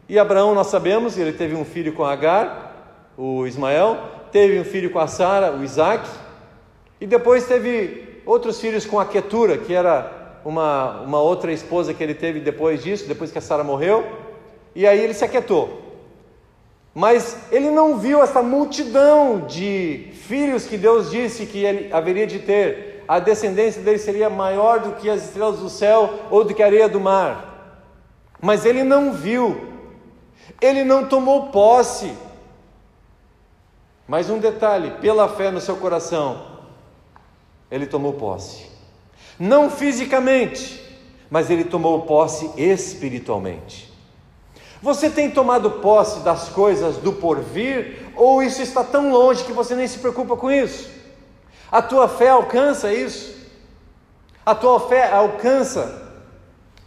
e 0.07 0.19
Abraão, 0.19 0.55
nós 0.55 0.67
sabemos, 0.67 1.17
ele 1.17 1.33
teve 1.33 1.55
um 1.55 1.65
filho 1.65 1.95
com 1.95 2.05
Agar, 2.05 3.07
o 3.17 3.47
Ismael, 3.47 3.97
teve 4.31 4.61
um 4.61 4.65
filho 4.65 4.91
com 4.91 4.99
a 4.99 5.07
Sara, 5.07 5.53
o 5.53 5.65
Isaac, 5.65 6.07
e 7.01 7.07
depois 7.07 7.47
teve 7.47 8.21
outros 8.27 8.61
filhos 8.61 8.85
com 8.85 9.01
a 9.01 9.07
Quetura, 9.07 9.57
que 9.57 9.73
era 9.73 10.39
uma, 10.45 11.01
uma 11.01 11.23
outra 11.23 11.51
esposa 11.53 11.95
que 11.95 12.03
ele 12.03 12.13
teve 12.13 12.39
depois 12.39 12.83
disso, 12.83 13.09
depois 13.09 13.33
que 13.33 13.39
a 13.39 13.41
Sara 13.41 13.65
morreu, 13.65 14.07
e 14.75 14.87
aí 14.87 15.01
ele 15.01 15.15
se 15.15 15.25
aquietou. 15.25 15.89
Mas 16.95 17.37
ele 17.53 17.71
não 17.71 17.99
viu 17.99 18.23
essa 18.23 18.43
multidão 18.43 19.47
de 19.47 20.11
filhos 20.23 20.67
que 20.67 20.77
Deus 20.77 21.11
disse 21.11 21.47
que 21.47 21.65
ele 21.65 21.93
haveria 21.93 22.27
de 22.27 22.41
ter. 22.41 23.05
A 23.07 23.19
descendência 23.19 23.83
dele 23.83 23.99
seria 23.99 24.31
maior 24.31 24.81
do 24.81 24.93
que 24.93 25.09
as 25.09 25.25
estrelas 25.25 25.59
do 25.59 25.69
céu 25.69 26.27
ou 26.31 26.45
do 26.45 26.55
que 26.55 26.63
a 26.63 26.67
areia 26.67 26.89
do 26.89 27.01
mar. 27.01 27.79
Mas 28.41 28.65
ele 28.65 28.83
não 28.83 29.13
viu, 29.13 29.69
ele 30.61 30.85
não 30.85 31.07
tomou 31.07 31.49
posse. 31.49 32.13
Mas 34.07 34.31
um 34.31 34.39
detalhe: 34.39 34.93
pela 35.01 35.29
fé 35.29 35.51
no 35.51 35.61
seu 35.61 35.77
coração, 35.77 36.47
ele 37.71 37.87
tomou 37.87 38.15
posse. 38.15 38.67
Não 39.39 39.71
fisicamente, 39.71 40.99
mas 41.31 41.51
ele 41.51 41.65
tomou 41.65 42.03
posse 42.03 42.51
espiritualmente. 42.57 43.90
Você 44.83 45.11
tem 45.11 45.31
tomado 45.31 45.71
posse 45.73 46.21
das 46.21 46.49
coisas 46.49 46.97
do 46.97 47.13
porvir 47.13 48.09
ou 48.17 48.43
isso 48.43 48.63
está 48.63 48.83
tão 48.83 49.13
longe 49.13 49.45
que 49.45 49.53
você 49.53 49.75
nem 49.75 49.87
se 49.87 49.99
preocupa 49.99 50.37
com 50.37 50.51
isso? 50.51 50.89
A 51.71 51.83
tua 51.83 52.09
fé 52.09 52.31
alcança 52.31 52.93
isso? 52.93 53.39
A 54.45 54.55
tua 54.55 54.81
fé 54.81 55.13
alcança 55.13 56.11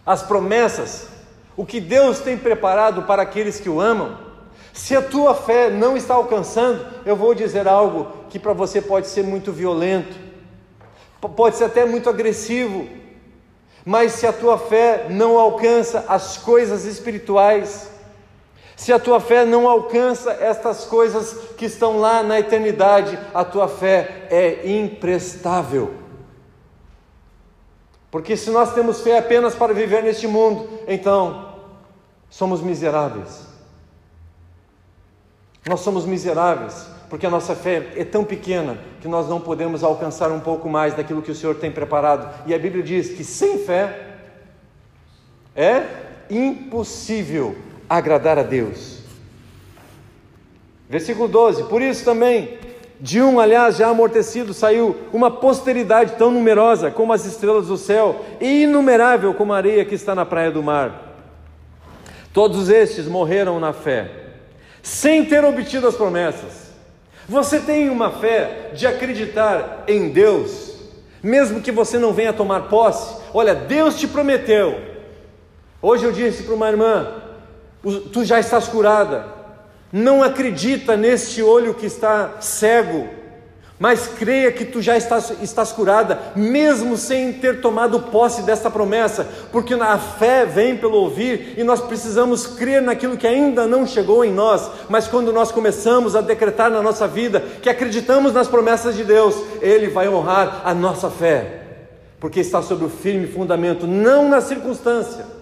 as 0.06 0.24
promessas, 0.24 1.08
o 1.56 1.66
que 1.66 1.80
Deus 1.80 2.20
tem 2.20 2.38
preparado 2.38 3.04
para 3.04 3.22
aqueles 3.22 3.60
que 3.60 3.70
o 3.70 3.80
amam? 3.80 4.18
Se 4.74 4.96
a 4.96 5.02
tua 5.02 5.36
fé 5.36 5.70
não 5.70 5.96
está 5.96 6.16
alcançando, 6.16 6.86
eu 7.06 7.16
vou 7.16 7.36
dizer 7.36 7.68
algo 7.68 8.08
que 8.30 8.40
para 8.40 8.54
você 8.54 8.82
pode 8.82 9.08
ser 9.08 9.24
muito 9.24 9.52
violento, 9.52 10.18
pode 11.36 11.56
ser 11.56 11.66
até 11.66 11.86
muito 11.86 12.10
agressivo, 12.10 12.88
mas 13.86 14.14
se 14.14 14.26
a 14.26 14.32
tua 14.32 14.58
fé 14.58 15.08
não 15.10 15.38
alcança 15.38 16.06
as 16.08 16.38
coisas 16.38 16.86
espirituais, 16.86 17.92
se 18.76 18.92
a 18.94 19.00
tua 19.00 19.20
fé 19.20 19.46
não 19.46 19.68
alcança 19.68 20.32
estas 20.32 20.86
coisas 20.86 21.54
que 21.56 21.66
estão 21.66 22.00
lá 22.00 22.24
na 22.24 22.40
eternidade, 22.40 23.18
a 23.34 23.44
tua 23.44 23.68
fé 23.68 24.28
é 24.30 24.70
imprestável. 24.78 25.94
Porque 28.10 28.38
se 28.38 28.50
nós 28.52 28.74
temos 28.74 29.02
fé 29.02 29.18
apenas 29.18 29.56
para 29.56 29.74
viver 29.74 30.04
neste 30.04 30.28
mundo, 30.28 30.80
então 30.88 31.54
somos 32.30 32.62
miseráveis. 32.62 33.48
Nós 35.68 35.80
somos 35.80 36.06
miseráveis 36.06 36.93
porque 37.14 37.28
a 37.28 37.30
nossa 37.30 37.54
fé 37.54 37.90
é 37.96 38.04
tão 38.04 38.24
pequena 38.24 38.76
que 39.00 39.08
nós 39.08 39.30
não 39.30 39.40
podemos 39.40 39.84
alcançar 39.84 40.32
um 40.32 40.40
pouco 40.40 40.68
mais 40.68 40.96
daquilo 40.96 41.22
que 41.22 41.30
o 41.30 41.36
Senhor 41.36 41.54
tem 41.54 41.70
preparado. 41.70 42.28
E 42.48 42.56
a 42.56 42.58
Bíblia 42.58 42.82
diz 42.82 43.10
que 43.10 43.24
sem 43.24 43.60
fé 43.60 44.16
é 45.56 45.84
impossível 46.28 47.56
agradar 47.88 48.40
a 48.40 48.42
Deus. 48.42 49.02
Versículo 50.90 51.28
12: 51.28 51.66
Por 51.66 51.84
isso 51.84 52.04
também, 52.04 52.58
de 53.00 53.22
um, 53.22 53.40
aliás, 53.40 53.78
já 53.78 53.90
amortecido, 53.90 54.52
saiu 54.52 54.98
uma 55.14 55.30
posteridade 55.30 56.16
tão 56.18 56.32
numerosa 56.32 56.90
como 56.90 57.14
as 57.14 57.28
estrelas 57.28 57.68
do 57.68 57.78
céu 57.78 58.26
e 58.42 58.64
inumerável 58.64 59.36
como 59.36 59.54
a 59.54 59.58
areia 59.58 59.86
que 59.86 59.94
está 59.94 60.16
na 60.16 60.26
praia 60.26 60.50
do 60.50 60.64
mar. 60.64 61.14
Todos 62.34 62.70
estes 62.70 63.06
morreram 63.06 63.60
na 63.60 63.72
fé, 63.72 64.10
sem 64.82 65.24
ter 65.24 65.46
obtido 65.46 65.88
as 65.88 65.94
promessas 65.94 66.63
você 67.28 67.60
tem 67.60 67.90
uma 67.90 68.12
fé 68.12 68.72
de 68.74 68.86
acreditar 68.86 69.84
em 69.88 70.10
Deus, 70.10 70.74
mesmo 71.22 71.62
que 71.62 71.72
você 71.72 71.98
não 71.98 72.14
venha 72.14 72.34
tomar 72.34 72.64
posse? 72.64 73.22
Olha, 73.34 73.56
Deus 73.56 74.00
te 74.00 74.08
prometeu. 74.08 74.80
Hoje 75.82 76.06
eu 76.06 76.12
disse 76.12 76.44
para 76.44 76.54
uma 76.54 76.70
irmã: 76.70 77.22
tu 78.12 78.24
já 78.24 78.40
estás 78.40 78.68
curada. 78.68 79.26
Não 79.92 80.24
acredita 80.24 80.98
neste 80.98 81.42
olho 81.44 81.74
que 81.74 81.86
está 81.86 82.42
cego 82.42 83.08
mas 83.84 84.08
creia 84.08 84.50
que 84.50 84.64
tu 84.64 84.82
já 84.82 84.96
estás, 84.96 85.34
estás 85.42 85.74
curada, 85.74 86.18
mesmo 86.38 86.96
sem 86.96 87.34
ter 87.34 87.60
tomado 87.60 88.00
posse 88.00 88.42
desta 88.42 88.72
promessa, 88.72 89.28
porque 89.52 89.74
a 89.74 89.98
fé 89.98 90.46
vem 90.46 90.78
pelo 90.78 90.96
ouvir 90.96 91.56
e 91.58 91.66
nós 91.66 91.82
precisamos 91.82 92.48
crer 92.48 92.82
naquilo 92.82 93.18
que 93.18 93.28
ainda 93.28 93.68
não 93.68 93.86
chegou 93.86 94.24
em 94.24 94.32
nós, 94.32 94.72
mas 94.88 95.06
quando 95.06 95.34
nós 95.34 95.52
começamos 95.52 96.16
a 96.16 96.22
decretar 96.22 96.72
na 96.72 96.82
nossa 96.82 97.10
vida 97.10 97.42
que 97.62 97.70
acreditamos 97.70 98.32
nas 98.32 98.48
promessas 98.48 98.96
de 98.96 99.04
Deus, 99.04 99.36
Ele 99.62 99.90
vai 99.90 100.08
honrar 100.08 100.62
a 100.64 100.74
nossa 100.74 101.10
fé, 101.10 101.64
porque 102.22 102.40
está 102.40 102.62
sobre 102.62 102.86
o 102.86 102.90
firme 102.90 103.28
fundamento, 103.28 103.86
não 103.86 104.30
na 104.30 104.40
circunstância. 104.40 105.33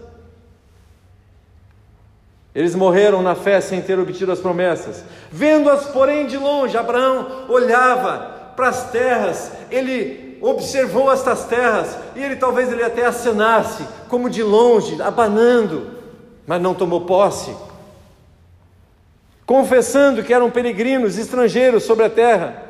Eles 2.53 2.75
morreram 2.75 3.21
na 3.21 3.33
fé 3.33 3.61
sem 3.61 3.81
ter 3.81 3.97
obtido 3.97 4.31
as 4.31 4.39
promessas. 4.39 5.03
Vendo-as, 5.31 5.85
porém, 5.85 6.27
de 6.27 6.37
longe, 6.37 6.77
Abraão 6.77 7.45
olhava 7.47 8.51
para 8.55 8.67
as 8.67 8.91
terras, 8.91 9.51
ele 9.71 10.37
observou 10.41 11.11
estas 11.11 11.45
terras, 11.45 11.97
e 12.15 12.23
ele 12.23 12.35
talvez 12.35 12.71
ele 12.71 12.83
até 12.83 13.05
acenasse, 13.05 13.85
como 14.09 14.29
de 14.29 14.43
longe, 14.43 15.01
abanando, 15.01 15.91
mas 16.45 16.61
não 16.61 16.73
tomou 16.73 17.01
posse. 17.01 17.55
Confessando 19.45 20.23
que 20.23 20.33
eram 20.33 20.49
peregrinos, 20.49 21.17
estrangeiros 21.17 21.83
sobre 21.83 22.05
a 22.05 22.09
terra, 22.09 22.63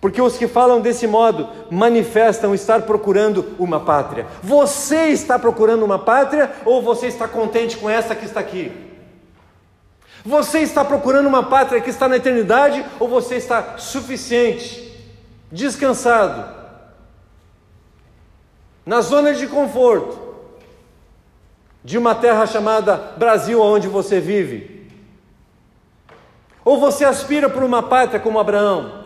porque 0.00 0.22
os 0.22 0.36
que 0.36 0.46
falam 0.46 0.80
desse 0.80 1.06
modo 1.06 1.48
manifestam 1.70 2.54
estar 2.54 2.82
procurando 2.82 3.54
uma 3.58 3.80
pátria. 3.80 4.26
Você 4.42 5.08
está 5.08 5.38
procurando 5.38 5.84
uma 5.84 5.98
pátria 5.98 6.50
ou 6.64 6.80
você 6.80 7.06
está 7.06 7.26
contente 7.26 7.76
com 7.76 7.88
essa 7.88 8.14
que 8.14 8.24
está 8.24 8.40
aqui? 8.40 8.89
Você 10.24 10.60
está 10.60 10.84
procurando 10.84 11.26
uma 11.26 11.42
pátria 11.42 11.80
que 11.80 11.90
está 11.90 12.08
na 12.08 12.16
eternidade 12.16 12.84
ou 12.98 13.08
você 13.08 13.36
está 13.36 13.78
suficiente, 13.78 14.94
descansado, 15.50 16.58
na 18.84 19.00
zona 19.00 19.34
de 19.34 19.46
conforto, 19.46 20.18
de 21.82 21.96
uma 21.96 22.14
terra 22.14 22.46
chamada 22.46 22.96
Brasil, 23.16 23.60
onde 23.60 23.88
você 23.88 24.20
vive? 24.20 24.90
Ou 26.64 26.78
você 26.78 27.04
aspira 27.04 27.48
por 27.48 27.62
uma 27.62 27.82
pátria 27.82 28.20
como 28.20 28.38
Abraão? 28.38 29.00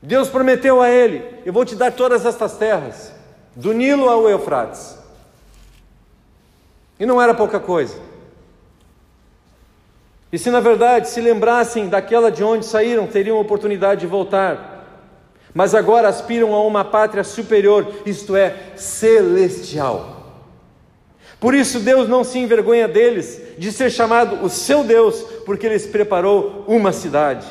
Deus 0.00 0.28
prometeu 0.28 0.80
a 0.80 0.88
ele: 0.88 1.42
Eu 1.44 1.52
vou 1.52 1.64
te 1.64 1.74
dar 1.74 1.92
todas 1.92 2.24
estas 2.24 2.56
terras, 2.56 3.12
do 3.54 3.72
Nilo 3.72 4.08
ao 4.08 4.28
Eufrates. 4.28 4.98
E 6.98 7.04
não 7.04 7.20
era 7.20 7.34
pouca 7.34 7.60
coisa. 7.60 8.13
E 10.34 10.38
se 10.38 10.50
na 10.50 10.58
verdade 10.58 11.08
se 11.08 11.20
lembrassem 11.20 11.88
daquela 11.88 12.28
de 12.28 12.42
onde 12.42 12.66
saíram, 12.66 13.06
teriam 13.06 13.38
oportunidade 13.38 14.00
de 14.00 14.08
voltar. 14.08 14.84
Mas 15.54 15.76
agora 15.76 16.08
aspiram 16.08 16.52
a 16.52 16.60
uma 16.60 16.84
pátria 16.84 17.22
superior, 17.22 17.86
isto 18.04 18.34
é, 18.34 18.72
celestial. 18.74 20.34
Por 21.38 21.54
isso 21.54 21.78
Deus 21.78 22.08
não 22.08 22.24
se 22.24 22.40
envergonha 22.40 22.88
deles 22.88 23.40
de 23.56 23.70
ser 23.70 23.90
chamado 23.92 24.44
o 24.44 24.50
seu 24.50 24.82
Deus, 24.82 25.22
porque 25.46 25.68
lhes 25.68 25.86
preparou 25.86 26.64
uma 26.66 26.90
cidade. 26.90 27.46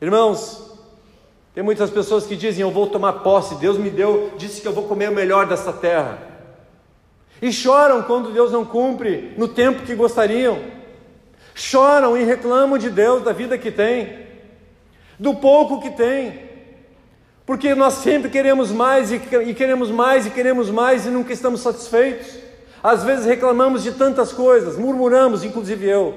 Irmãos, 0.00 0.78
tem 1.54 1.62
muitas 1.62 1.90
pessoas 1.90 2.24
que 2.24 2.36
dizem: 2.36 2.62
Eu 2.62 2.70
vou 2.70 2.86
tomar 2.86 3.12
posse, 3.22 3.56
Deus 3.56 3.76
me 3.76 3.90
deu, 3.90 4.32
disse 4.38 4.62
que 4.62 4.66
eu 4.66 4.72
vou 4.72 4.84
comer 4.84 5.10
o 5.10 5.14
melhor 5.14 5.44
dessa 5.44 5.74
terra. 5.74 6.37
E 7.40 7.52
choram 7.52 8.02
quando 8.02 8.32
Deus 8.32 8.50
não 8.50 8.64
cumpre 8.64 9.34
no 9.36 9.46
tempo 9.46 9.82
que 9.82 9.94
gostariam. 9.94 10.58
Choram 11.54 12.16
e 12.16 12.24
reclamam 12.24 12.78
de 12.78 12.90
Deus, 12.90 13.22
da 13.22 13.32
vida 13.32 13.58
que 13.58 13.70
tem, 13.70 14.26
do 15.18 15.34
pouco 15.34 15.80
que 15.80 15.90
tem. 15.90 16.48
Porque 17.44 17.74
nós 17.74 17.94
sempre 17.94 18.30
queremos 18.30 18.70
mais 18.70 19.10
e, 19.10 19.18
queremos 19.18 19.90
mais 19.90 20.26
e 20.26 20.30
queremos 20.30 20.70
mais 20.70 21.06
e 21.06 21.10
nunca 21.10 21.32
estamos 21.32 21.60
satisfeitos. 21.60 22.38
Às 22.82 23.02
vezes 23.02 23.24
reclamamos 23.24 23.82
de 23.82 23.92
tantas 23.92 24.32
coisas, 24.32 24.76
murmuramos, 24.76 25.42
inclusive 25.44 25.88
eu. 25.88 26.14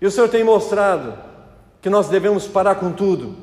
E 0.00 0.06
o 0.06 0.10
Senhor 0.10 0.28
tem 0.28 0.44
mostrado 0.44 1.14
que 1.80 1.90
nós 1.90 2.08
devemos 2.08 2.46
parar 2.46 2.76
com 2.76 2.92
tudo. 2.92 3.36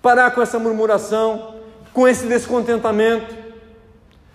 Parar 0.00 0.30
com 0.32 0.42
essa 0.42 0.58
murmuração, 0.58 1.56
com 1.92 2.06
esse 2.06 2.26
descontentamento, 2.26 3.43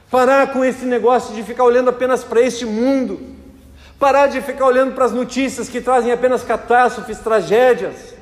parar 0.10 0.52
com 0.52 0.63
esse 0.63 0.86
negócio 0.86 1.36
de 1.36 1.43
ficar 1.43 1.63
olhando 1.63 1.89
apenas 1.89 2.24
para 2.24 2.41
este 2.41 2.65
mundo, 2.65 3.19
parar 4.00 4.28
de 4.28 4.41
ficar 4.41 4.65
olhando 4.65 4.93
para 4.93 5.06
as 5.06 5.12
notícias 5.12 5.69
que 5.69 5.82
trazem 5.82 6.12
apenas 6.12 6.43
catástrofes, 6.43 7.19
tragédias, 7.19 8.15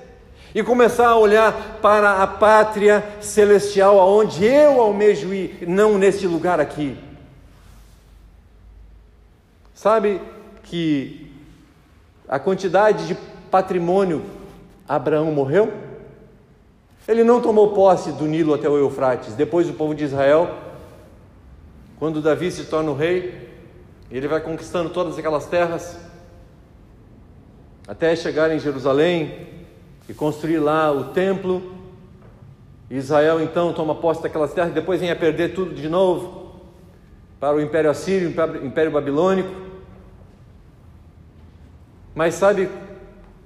e 0.55 0.63
começar 0.63 1.09
a 1.09 1.17
olhar 1.17 1.77
para 1.81 2.23
a 2.23 2.27
pátria 2.27 3.03
celestial, 3.21 3.99
aonde 3.99 4.43
eu 4.43 4.81
almejo 4.81 5.33
ir, 5.33 5.65
não 5.67 5.97
neste 5.97 6.25
lugar 6.25 6.59
aqui. 6.59 6.97
Sabe 9.75 10.19
que 10.63 11.31
a 12.27 12.39
quantidade 12.39 13.05
de 13.05 13.15
patrimônio 13.51 14.23
Abraão 14.87 15.31
morreu? 15.31 15.71
Ele 17.07 17.23
não 17.23 17.39
tomou 17.39 17.73
posse 17.73 18.11
do 18.11 18.25
Nilo 18.25 18.55
até 18.55 18.67
o 18.67 18.77
Eufrates. 18.77 19.35
Depois 19.35 19.69
o 19.69 19.73
povo 19.73 19.93
de 19.93 20.03
Israel, 20.05 20.66
quando 21.99 22.21
Davi 22.21 22.51
se 22.51 22.65
torna 22.65 22.91
o 22.91 22.95
rei, 22.95 23.49
ele 24.11 24.27
vai 24.27 24.39
conquistando 24.39 24.89
todas 24.89 25.17
aquelas 25.17 25.45
terras 25.47 25.97
até 27.87 28.15
chegar 28.15 28.51
em 28.51 28.59
Jerusalém 28.59 29.47
e 30.07 30.13
construir 30.13 30.59
lá 30.59 30.91
o 30.91 31.05
templo. 31.05 31.75
Israel 32.89 33.41
então 33.41 33.73
toma 33.73 33.95
posse 33.95 34.21
daquelas 34.21 34.53
terras, 34.53 34.73
depois 34.73 35.01
vem 35.01 35.11
a 35.11 35.15
perder 35.15 35.53
tudo 35.53 35.73
de 35.73 35.89
novo 35.89 36.61
para 37.39 37.55
o 37.55 37.61
Império 37.61 37.89
Assírio, 37.89 38.29
o 38.29 38.65
Império 38.65 38.91
Babilônico. 38.91 39.49
Mas 42.13 42.35
sabe 42.35 42.69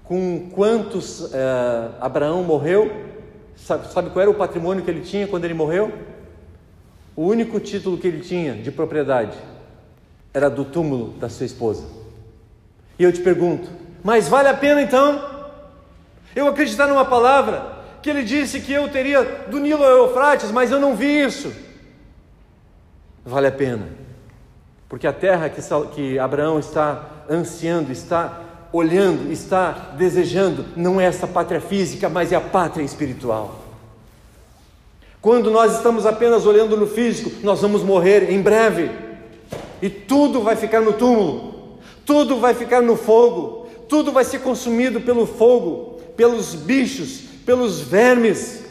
com 0.04 0.50
quantos 0.54 1.34
é, 1.34 1.90
Abraão 2.00 2.44
morreu? 2.44 2.92
Sabe, 3.56 3.88
sabe 3.92 4.10
qual 4.10 4.22
era 4.22 4.32
o 4.32 4.36
patrimônio 4.36 4.84
que 4.84 4.90
ele 4.90 5.02
tinha 5.02 5.28
quando 5.28 5.46
ele 5.46 5.54
morreu? 5.54 5.92
O 7.16 7.24
único 7.24 7.60
título 7.60 7.98
que 7.98 8.08
ele 8.08 8.22
tinha 8.22 8.54
de 8.54 8.72
propriedade 8.72 9.38
era 10.34 10.50
do 10.50 10.64
túmulo 10.64 11.12
da 11.20 11.30
sua 11.30 11.46
esposa. 11.46 11.86
E 12.98 13.04
eu 13.04 13.12
te 13.12 13.22
pergunto, 13.22 13.70
mas 14.04 14.28
vale 14.28 14.48
a 14.48 14.54
pena 14.54 14.82
então 14.82 15.30
eu 16.36 16.48
acreditar 16.48 16.88
numa 16.88 17.04
palavra 17.04 17.80
que 18.02 18.10
ele 18.10 18.24
disse 18.24 18.62
que 18.62 18.72
eu 18.72 18.90
teria 18.90 19.24
do 19.48 19.60
Nilo 19.60 19.84
ao 19.84 20.08
Eufrates, 20.08 20.52
mas 20.52 20.72
eu 20.72 20.80
não 20.80 20.96
vi 20.96 21.22
isso? 21.22 21.54
Vale 23.24 23.48
a 23.48 23.52
pena, 23.52 23.88
porque 24.90 25.06
a 25.06 25.14
terra 25.14 25.50
que, 25.50 25.62
que 25.94 26.18
Abraão 26.18 26.58
está 26.58 27.08
ansiando, 27.30 27.92
está 27.92 28.42
olhando, 28.74 29.32
está 29.32 29.72
desejando, 29.98 30.66
não 30.76 31.00
é 31.00 31.06
essa 31.06 31.28
pátria 31.28 31.62
física, 31.62 32.10
mas 32.10 32.32
é 32.32 32.36
a 32.36 32.42
pátria 32.42 32.84
espiritual. 32.84 33.61
Quando 35.22 35.52
nós 35.52 35.76
estamos 35.76 36.08
apenas 36.08 36.48
olhando 36.48 36.76
no 36.76 36.88
físico, 36.88 37.32
nós 37.44 37.62
vamos 37.62 37.84
morrer 37.84 38.32
em 38.32 38.42
breve, 38.42 38.90
e 39.80 39.90
tudo 39.90 40.42
vai 40.42 40.56
ficar 40.56 40.82
no 40.82 40.94
túmulo, 40.94 41.80
tudo 42.04 42.40
vai 42.40 42.56
ficar 42.56 42.82
no 42.82 42.96
fogo, 42.96 43.68
tudo 43.88 44.12
vai 44.12 44.24
ser 44.24 44.40
consumido 44.40 45.02
pelo 45.02 45.28
fogo, 45.28 46.02
pelos 46.18 46.56
bichos, 46.56 47.22
pelos 47.46 47.82
vermes. 47.82 48.64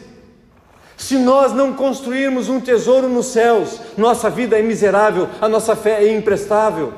Se 0.97 1.17
nós 1.17 1.53
não 1.53 1.73
construirmos 1.73 2.49
um 2.49 2.59
tesouro 2.59 3.07
nos 3.07 3.27
céus, 3.27 3.79
nossa 3.97 4.29
vida 4.29 4.59
é 4.59 4.61
miserável, 4.61 5.29
a 5.39 5.47
nossa 5.47 5.75
fé 5.75 6.03
é 6.03 6.13
imprestável. 6.13 6.93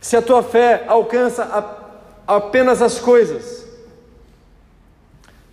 Se 0.00 0.16
a 0.16 0.22
tua 0.22 0.42
fé 0.42 0.84
alcança 0.86 1.44
apenas 2.26 2.80
as 2.80 2.98
coisas 2.98 3.66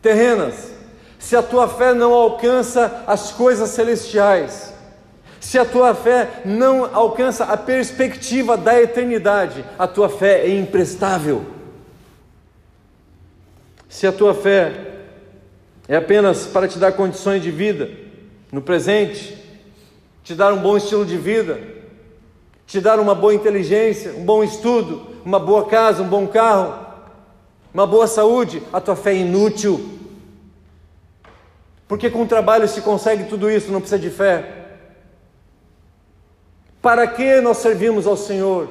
terrenas, 0.01 0.78
se 1.19 1.35
a 1.35 1.43
tua 1.43 1.67
fé 1.67 1.93
não 1.93 2.13
alcança 2.13 3.03
as 3.05 3.31
coisas 3.31 3.69
celestiais, 3.69 4.73
se 5.39 5.59
a 5.59 5.65
tua 5.65 5.93
fé 5.93 6.41
não 6.45 6.89
alcança 6.95 7.43
a 7.43 7.57
perspectiva 7.57 8.55
da 8.55 8.81
eternidade, 8.81 9.63
a 9.77 9.85
tua 9.85 10.09
fé 10.09 10.45
é 10.45 10.57
imprestável. 10.57 11.45
Se 13.89 14.07
a 14.07 14.11
tua 14.11 14.33
fé 14.33 14.73
é 15.87 15.97
apenas 15.97 16.45
para 16.45 16.67
te 16.67 16.79
dar 16.79 16.93
condições 16.93 17.43
de 17.43 17.51
vida 17.51 17.89
no 18.51 18.61
presente, 18.61 19.37
te 20.23 20.33
dar 20.33 20.53
um 20.53 20.57
bom 20.61 20.77
estilo 20.77 21.05
de 21.05 21.17
vida, 21.17 21.59
te 22.65 22.79
dar 22.79 22.99
uma 22.99 23.15
boa 23.15 23.33
inteligência, 23.33 24.13
um 24.13 24.23
bom 24.23 24.43
estudo, 24.43 25.15
uma 25.25 25.39
boa 25.39 25.65
casa, 25.65 26.01
um 26.01 26.07
bom 26.07 26.27
carro, 26.27 26.87
uma 27.73 27.85
boa 27.85 28.07
saúde, 28.07 28.63
a 28.71 28.79
tua 28.79 28.95
fé 28.95 29.11
é 29.11 29.17
inútil. 29.17 29.98
Porque 31.89 32.09
com 32.09 32.25
trabalho 32.25 32.69
se 32.69 32.79
consegue 32.79 33.25
tudo 33.25 33.51
isso, 33.51 33.69
não 33.69 33.81
precisa 33.81 33.99
de 33.99 34.09
fé. 34.09 34.45
Para 36.81 37.05
que 37.05 37.41
nós 37.41 37.57
servimos 37.57 38.07
ao 38.07 38.15
Senhor? 38.15 38.69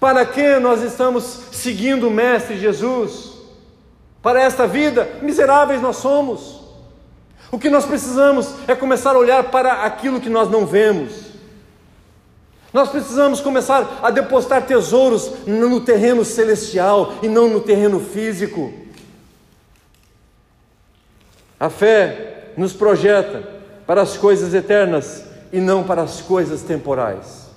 Para 0.00 0.26
que 0.26 0.58
nós 0.58 0.82
estamos 0.82 1.22
seguindo 1.52 2.08
o 2.08 2.10
Mestre 2.10 2.58
Jesus? 2.58 3.34
Para 4.20 4.42
esta 4.42 4.66
vida, 4.66 5.08
miseráveis 5.22 5.80
nós 5.80 5.98
somos. 5.98 6.60
O 7.52 7.60
que 7.60 7.70
nós 7.70 7.84
precisamos 7.84 8.52
é 8.66 8.74
começar 8.74 9.14
a 9.14 9.18
olhar 9.18 9.44
para 9.44 9.84
aquilo 9.84 10.20
que 10.20 10.28
nós 10.28 10.50
não 10.50 10.66
vemos 10.66 11.30
nós 12.72 12.88
precisamos 12.88 13.40
começar 13.40 14.00
a 14.02 14.10
depositar 14.10 14.62
tesouros 14.62 15.30
no 15.46 15.80
terreno 15.80 16.24
celestial 16.24 17.14
e 17.22 17.28
não 17.28 17.48
no 17.48 17.60
terreno 17.60 18.00
físico. 18.00 18.72
A 21.62 21.70
fé 21.70 22.54
nos 22.56 22.72
projeta 22.72 23.40
para 23.86 24.02
as 24.02 24.16
coisas 24.16 24.52
eternas 24.52 25.24
e 25.52 25.60
não 25.60 25.84
para 25.84 26.02
as 26.02 26.20
coisas 26.20 26.62
temporais. 26.62 27.52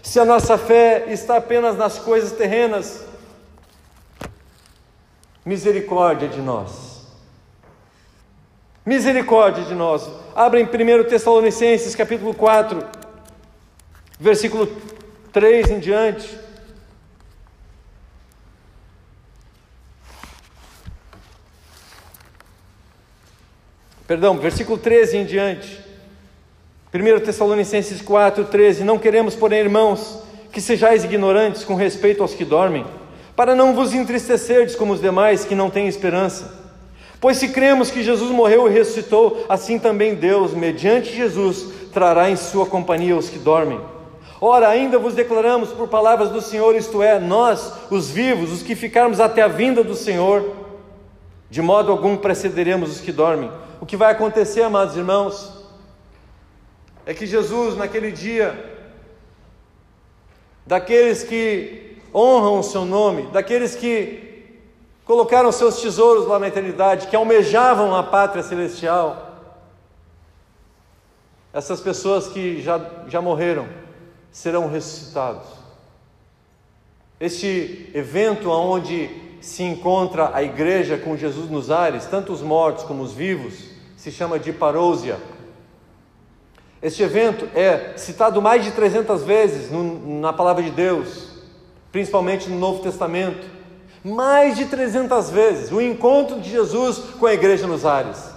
Se 0.00 0.20
a 0.20 0.24
nossa 0.24 0.56
fé 0.56 1.06
está 1.08 1.36
apenas 1.36 1.76
nas 1.76 1.98
coisas 1.98 2.30
terrenas, 2.30 3.04
misericórdia 5.44 6.28
de 6.28 6.40
nós. 6.40 7.08
Misericórdia 8.86 9.64
de 9.64 9.74
nós. 9.74 10.08
Abra 10.32 10.60
em 10.60 10.64
1 10.64 11.08
Tessalonicenses 11.08 11.96
capítulo 11.96 12.32
4 12.32 12.86
versículo 14.20 14.68
3 15.32 15.72
em 15.72 15.80
diante. 15.80 16.38
Perdão, 24.08 24.38
versículo 24.38 24.78
13 24.78 25.18
em 25.18 25.24
diante. 25.26 25.78
1 26.94 27.20
Tessalonicenses 27.20 28.00
4, 28.00 28.46
13. 28.46 28.82
Não 28.82 28.98
queremos, 28.98 29.36
porém, 29.36 29.58
irmãos, 29.58 30.22
que 30.50 30.62
sejais 30.62 31.04
ignorantes 31.04 31.62
com 31.62 31.74
respeito 31.74 32.22
aos 32.22 32.32
que 32.32 32.42
dormem, 32.42 32.86
para 33.36 33.54
não 33.54 33.74
vos 33.74 33.92
entristecerdes 33.92 34.74
como 34.74 34.94
os 34.94 35.02
demais 35.02 35.44
que 35.44 35.54
não 35.54 35.68
têm 35.68 35.86
esperança. 35.86 36.58
Pois 37.20 37.36
se 37.36 37.48
cremos 37.50 37.90
que 37.90 38.02
Jesus 38.02 38.30
morreu 38.30 38.66
e 38.66 38.72
ressuscitou, 38.72 39.44
assim 39.46 39.78
também 39.78 40.14
Deus, 40.14 40.54
mediante 40.54 41.14
Jesus, 41.14 41.66
trará 41.92 42.30
em 42.30 42.36
sua 42.36 42.64
companhia 42.64 43.14
os 43.14 43.28
que 43.28 43.38
dormem. 43.38 43.78
Ora, 44.40 44.68
ainda 44.68 44.98
vos 44.98 45.12
declaramos 45.12 45.68
por 45.68 45.86
palavras 45.86 46.30
do 46.30 46.40
Senhor, 46.40 46.74
isto 46.74 47.02
é, 47.02 47.20
nós, 47.20 47.74
os 47.90 48.08
vivos, 48.08 48.52
os 48.52 48.62
que 48.62 48.74
ficarmos 48.74 49.20
até 49.20 49.42
a 49.42 49.48
vinda 49.48 49.84
do 49.84 49.94
Senhor, 49.94 50.67
de 51.50 51.62
modo 51.62 51.90
algum 51.90 52.16
precederemos 52.16 52.90
os 52.90 53.00
que 53.00 53.12
dormem. 53.12 53.50
O 53.80 53.86
que 53.86 53.96
vai 53.96 54.12
acontecer, 54.12 54.62
amados 54.62 54.96
irmãos, 54.96 55.64
é 57.06 57.14
que 57.14 57.26
Jesus, 57.26 57.76
naquele 57.76 58.12
dia, 58.12 58.76
daqueles 60.66 61.22
que 61.22 61.96
honram 62.14 62.58
o 62.58 62.62
seu 62.62 62.84
nome, 62.84 63.22
daqueles 63.28 63.74
que 63.74 64.50
colocaram 65.04 65.50
seus 65.50 65.80
tesouros 65.80 66.26
lá 66.26 66.38
na 66.38 66.48
eternidade, 66.48 67.06
que 67.06 67.16
almejavam 67.16 67.94
a 67.94 68.02
pátria 68.02 68.42
celestial, 68.42 69.28
essas 71.52 71.80
pessoas 71.80 72.28
que 72.28 72.60
já, 72.60 72.78
já 73.08 73.22
morreram 73.22 73.66
serão 74.30 74.68
ressuscitados. 74.68 75.48
Este 77.18 77.90
evento 77.94 78.50
onde 78.50 79.27
se 79.40 79.62
encontra 79.62 80.30
a 80.34 80.42
igreja 80.42 80.96
com 80.96 81.16
Jesus 81.16 81.50
nos 81.50 81.70
ares, 81.70 82.06
tanto 82.06 82.32
os 82.32 82.42
mortos 82.42 82.84
como 82.84 83.02
os 83.02 83.12
vivos, 83.12 83.54
se 83.96 84.10
chama 84.10 84.38
de 84.38 84.52
parousia. 84.52 85.18
Este 86.80 87.02
evento 87.02 87.48
é 87.54 87.94
citado 87.96 88.40
mais 88.40 88.64
de 88.64 88.70
300 88.70 89.24
vezes 89.24 89.70
no, 89.70 90.20
na 90.20 90.32
palavra 90.32 90.62
de 90.62 90.70
Deus, 90.70 91.28
principalmente 91.90 92.48
no 92.48 92.58
Novo 92.58 92.82
Testamento. 92.82 93.46
Mais 94.04 94.56
de 94.56 94.66
300 94.66 95.30
vezes 95.30 95.72
o 95.72 95.80
encontro 95.80 96.40
de 96.40 96.48
Jesus 96.48 96.98
com 97.18 97.26
a 97.26 97.34
igreja 97.34 97.66
nos 97.66 97.84
ares. 97.84 98.32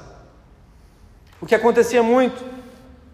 O 1.40 1.46
que 1.46 1.54
acontecia 1.54 2.02
muito 2.02 2.44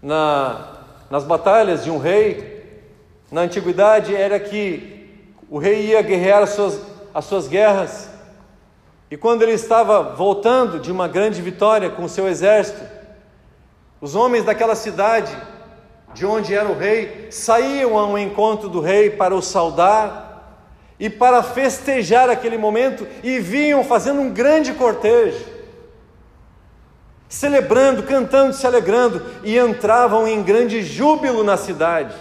na, 0.01 0.77
nas 1.09 1.23
batalhas 1.23 1.83
de 1.83 1.91
um 1.91 1.97
rei, 1.97 2.81
na 3.31 3.41
antiguidade, 3.41 4.15
era 4.15 4.39
que 4.39 5.25
o 5.49 5.57
rei 5.57 5.87
ia 5.87 6.01
guerrear 6.01 6.43
as 6.43 6.51
suas, 6.51 6.79
as 7.13 7.25
suas 7.25 7.47
guerras, 7.47 8.09
e 9.09 9.15
quando 9.15 9.41
ele 9.41 9.53
estava 9.53 10.15
voltando 10.15 10.79
de 10.79 10.91
uma 10.91 11.07
grande 11.07 11.41
vitória 11.41 11.89
com 11.89 12.03
o 12.03 12.09
seu 12.09 12.27
exército, 12.27 12.81
os 14.01 14.15
homens 14.15 14.43
daquela 14.43 14.75
cidade, 14.75 15.35
de 16.13 16.25
onde 16.25 16.53
era 16.53 16.67
o 16.67 16.77
rei, 16.77 17.27
saíam 17.31 17.97
ao 17.97 18.17
encontro 18.17 18.69
do 18.69 18.81
rei 18.81 19.09
para 19.09 19.33
o 19.33 19.41
saudar 19.41 20.63
e 20.99 21.09
para 21.09 21.43
festejar 21.43 22.29
aquele 22.29 22.57
momento, 22.57 23.07
e 23.23 23.39
vinham 23.39 23.83
fazendo 23.83 24.19
um 24.19 24.31
grande 24.31 24.73
cortejo 24.73 25.57
celebrando, 27.29 28.03
cantando, 28.03 28.53
se 28.53 28.65
alegrando, 28.65 29.23
e 29.43 29.57
entravam 29.57 30.27
em 30.27 30.41
grande 30.41 30.81
júbilo 30.81 31.43
na 31.43 31.57
cidade. 31.57 32.15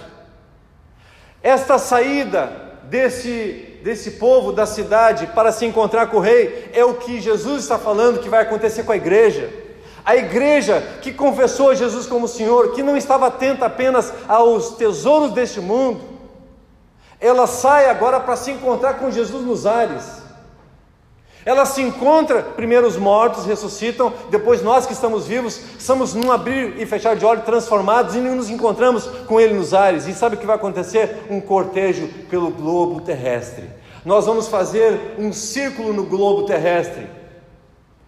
Esta 1.42 1.78
saída 1.78 2.50
desse, 2.84 3.65
desse 3.82 4.12
povo 4.12 4.52
da 4.52 4.66
cidade 4.66 5.26
para 5.28 5.52
se 5.52 5.64
encontrar 5.64 6.08
com 6.08 6.18
o 6.18 6.20
rei 6.20 6.70
é 6.72 6.84
o 6.84 6.94
que 6.94 7.20
Jesus 7.20 7.62
está 7.62 7.78
falando 7.78 8.20
que 8.20 8.28
vai 8.28 8.42
acontecer 8.42 8.82
com 8.82 8.92
a 8.92 8.96
igreja. 8.96 9.50
A 10.04 10.14
igreja 10.16 10.80
que 11.02 11.12
confessou 11.12 11.74
Jesus 11.74 12.06
como 12.06 12.28
Senhor, 12.28 12.72
que 12.72 12.82
não 12.82 12.96
estava 12.96 13.26
atenta 13.26 13.66
apenas 13.66 14.12
aos 14.28 14.76
tesouros 14.76 15.32
deste 15.32 15.60
mundo, 15.60 16.00
ela 17.20 17.46
sai 17.46 17.88
agora 17.88 18.20
para 18.20 18.36
se 18.36 18.50
encontrar 18.50 18.94
com 18.94 19.10
Jesus 19.10 19.44
nos 19.44 19.66
ares. 19.66 20.25
Ela 21.46 21.64
se 21.64 21.80
encontra, 21.80 22.42
primeiro 22.42 22.88
os 22.88 22.96
mortos 22.96 23.46
ressuscitam, 23.46 24.12
depois 24.30 24.62
nós 24.62 24.84
que 24.84 24.92
estamos 24.92 25.28
vivos, 25.28 25.60
somos 25.78 26.12
num 26.12 26.32
abrir 26.32 26.74
e 26.76 26.84
fechar 26.84 27.14
de 27.14 27.24
olhos 27.24 27.44
transformados 27.44 28.16
e 28.16 28.18
nos 28.18 28.50
encontramos 28.50 29.06
com 29.28 29.40
Ele 29.40 29.54
nos 29.54 29.72
ares. 29.72 30.08
E 30.08 30.12
sabe 30.12 30.34
o 30.34 30.38
que 30.38 30.46
vai 30.46 30.56
acontecer? 30.56 31.24
Um 31.30 31.40
cortejo 31.40 32.08
pelo 32.28 32.50
globo 32.50 33.00
terrestre. 33.00 33.70
Nós 34.04 34.26
vamos 34.26 34.48
fazer 34.48 35.14
um 35.18 35.32
círculo 35.32 35.92
no 35.92 36.02
globo 36.02 36.46
terrestre 36.46 37.06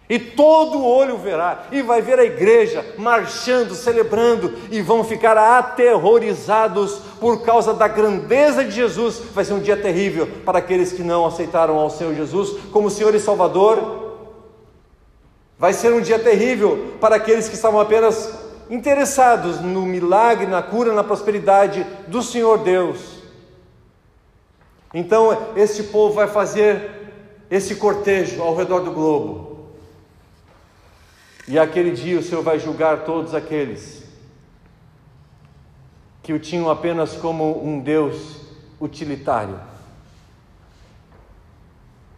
e 0.09 0.17
todo 0.17 0.83
olho 0.83 1.17
verá, 1.17 1.67
e 1.71 1.83
vai 1.83 2.01
ver 2.01 2.17
a 2.17 2.25
igreja 2.25 2.83
marchando, 2.97 3.75
celebrando, 3.75 4.51
e 4.71 4.81
vão 4.81 5.03
ficar 5.03 5.37
aterrorizados 5.37 6.99
por 7.19 7.43
causa 7.43 7.75
da 7.75 7.87
grandeza 7.87 8.65
de 8.65 8.71
Jesus. 8.71 9.21
Vai 9.35 9.45
ser 9.45 9.53
um 9.53 9.59
dia 9.59 9.77
terrível 9.77 10.27
para 10.43 10.57
aqueles 10.57 10.91
que 10.91 11.03
não 11.03 11.27
aceitaram 11.27 11.77
ao 11.77 11.91
Senhor 11.91 12.15
Jesus 12.15 12.57
como 12.71 12.89
Senhor 12.89 13.13
e 13.13 13.19
Salvador. 13.19 14.17
Vai 15.59 15.73
ser 15.73 15.93
um 15.93 16.01
dia 16.01 16.17
terrível 16.17 16.95
para 16.99 17.17
aqueles 17.17 17.47
que 17.47 17.53
estavam 17.53 17.79
apenas 17.79 18.33
interessados 18.67 19.61
no 19.61 19.83
milagre, 19.83 20.47
na 20.47 20.63
cura, 20.63 20.91
na 20.91 21.03
prosperidade 21.03 21.85
do 22.07 22.23
Senhor 22.23 22.57
Deus. 22.57 23.19
Então, 24.91 25.37
este 25.55 25.83
povo 25.83 26.15
vai 26.15 26.27
fazer 26.27 27.11
esse 27.51 27.75
cortejo 27.75 28.41
ao 28.41 28.55
redor 28.55 28.79
do 28.79 28.91
globo. 28.91 29.48
E 31.49 31.57
aquele 31.57 31.89
dia 31.89 32.19
o 32.19 32.21
Senhor 32.21 32.43
vai 32.43 32.59
julgar 32.59 33.05
todos 33.05 33.33
aqueles 33.33 34.03
que 36.21 36.31
o 36.31 36.37
tinham 36.37 36.69
apenas 36.69 37.13
como 37.13 37.65
um 37.65 37.79
Deus 37.79 38.41
utilitário. 38.79 39.59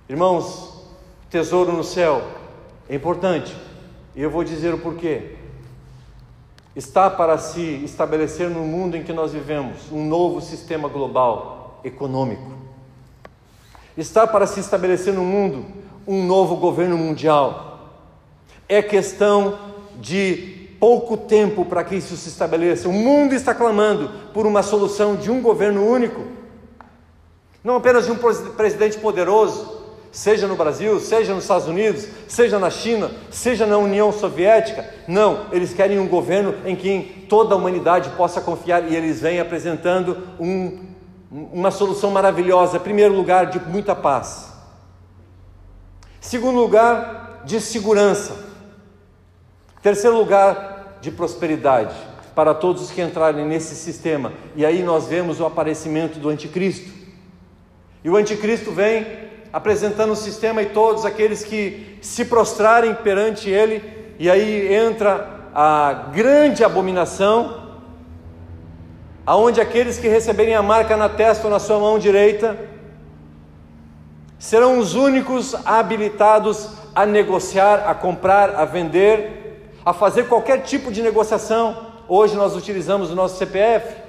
Irmãos, 0.10 0.84
tesouro 1.30 1.72
no 1.72 1.82
céu 1.82 2.22
é 2.90 2.96
importante, 2.96 3.56
e 4.14 4.22
eu 4.22 4.30
vou 4.30 4.44
dizer 4.44 4.74
o 4.74 4.80
porquê. 4.80 5.38
Está 6.76 7.10
para 7.10 7.38
se 7.38 7.62
estabelecer 7.86 8.50
no 8.50 8.66
mundo 8.66 8.98
em 8.98 9.04
que 9.04 9.14
nós 9.14 9.32
vivemos 9.32 9.90
um 9.94 10.06
novo 10.06 10.42
sistema 10.42 10.90
global 10.90 11.80
econômico. 11.86 12.52
Está 13.96 14.28
para 14.28 14.46
se 14.46 14.60
estabelecer 14.60 15.14
no 15.14 15.24
mundo 15.24 15.66
um 16.06 16.22
novo 16.26 16.58
governo 16.58 16.98
mundial 16.98 17.71
é 18.72 18.82
questão 18.82 19.60
de 20.00 20.70
pouco 20.80 21.18
tempo 21.18 21.66
para 21.66 21.84
que 21.84 21.96
isso 21.96 22.16
se 22.16 22.30
estabeleça. 22.30 22.88
O 22.88 22.94
mundo 22.94 23.36
está 23.36 23.54
clamando 23.54 24.10
por 24.34 24.48
uma 24.48 24.64
solução 24.64 25.18
de 25.18 25.30
um 25.30 25.42
governo 25.42 25.86
único, 25.86 26.22
não 27.62 27.76
apenas 27.76 28.06
de 28.06 28.14
um 28.14 28.16
presidente 28.16 28.98
poderoso, 28.98 29.82
seja 30.10 30.48
no 30.48 30.56
Brasil, 30.56 31.02
seja 31.02 31.34
nos 31.34 31.44
Estados 31.44 31.68
Unidos, 31.68 32.08
seja 32.30 32.58
na 32.58 32.70
China, 32.70 33.12
seja 33.30 33.66
na 33.66 33.78
União 33.78 34.10
Soviética. 34.10 34.86
Não, 35.06 35.48
eles 35.52 35.74
querem 35.74 36.00
um 36.00 36.08
governo 36.08 36.56
em 36.66 36.76
que 36.76 37.26
toda 37.30 37.54
a 37.54 37.58
humanidade 37.58 38.10
possa 38.12 38.40
confiar 38.40 38.90
e 38.90 38.96
eles 38.96 39.20
vêm 39.20 39.42
apresentando 39.42 40.18
um, 40.40 40.86
uma 41.30 41.72
solução 41.72 42.10
maravilhosa. 42.10 42.80
Primeiro 42.80 43.14
lugar, 43.14 43.48
de 43.48 43.60
muita 43.60 43.94
paz. 43.94 44.50
Segundo 46.22 46.58
lugar, 46.58 47.44
de 47.46 47.60
segurança. 47.60 48.51
Terceiro 49.82 50.18
lugar, 50.18 50.98
de 51.02 51.10
prosperidade 51.10 51.96
para 52.36 52.54
todos 52.54 52.84
os 52.84 52.92
que 52.92 53.02
entrarem 53.02 53.46
nesse 53.46 53.76
sistema. 53.76 54.32
E 54.56 54.66
aí 54.66 54.84
nós 54.84 55.08
vemos 55.08 55.40
o 55.40 55.46
aparecimento 55.46 56.20
do 56.20 56.30
anticristo. 56.30 56.92
E 58.04 58.10
o 58.10 58.16
anticristo 58.16 58.72
vem 58.72 59.06
apresentando 59.52 60.14
o 60.14 60.16
sistema 60.16 60.62
e 60.62 60.68
todos 60.68 61.06
aqueles 61.06 61.44
que 61.44 61.98
se 62.02 62.24
prostrarem 62.26 62.96
perante 62.96 63.50
ele, 63.50 63.84
e 64.18 64.30
aí 64.30 64.74
entra 64.74 65.42
a 65.54 66.10
grande 66.14 66.64
abominação, 66.64 67.80
aonde 69.26 69.60
aqueles 69.60 69.98
que 69.98 70.08
receberem 70.08 70.56
a 70.56 70.64
marca 70.64 70.96
na 70.96 71.10
testa 71.10 71.46
ou 71.46 71.52
na 71.52 71.60
sua 71.60 71.80
mão 71.80 72.00
direita 72.00 72.58
serão 74.40 74.80
os 74.80 74.96
únicos 74.96 75.54
habilitados 75.66 76.70
a 76.96 77.06
negociar, 77.06 77.88
a 77.88 77.94
comprar, 77.94 78.56
a 78.56 78.66
vender 78.66 79.41
a 79.86 79.94
fazer 79.94 80.28
qualquer 80.28 80.64
tipo 80.64 80.92
de 80.92 81.02
negociação. 81.02 81.88
Hoje 82.08 82.36
nós 82.36 82.56
utilizamos 82.56 83.10
o 83.10 83.16
nosso 83.16 83.38
CPF. 83.38 84.02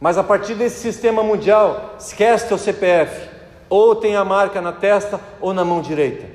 Mas 0.00 0.18
a 0.18 0.24
partir 0.24 0.54
desse 0.54 0.80
sistema 0.80 1.22
mundial, 1.22 1.94
esquece 1.98 2.48
teu 2.48 2.58
CPF. 2.58 3.30
Ou 3.68 3.94
tem 3.94 4.16
a 4.16 4.24
marca 4.24 4.60
na 4.60 4.72
testa 4.72 5.20
ou 5.40 5.52
na 5.52 5.64
mão 5.64 5.80
direita. 5.80 6.26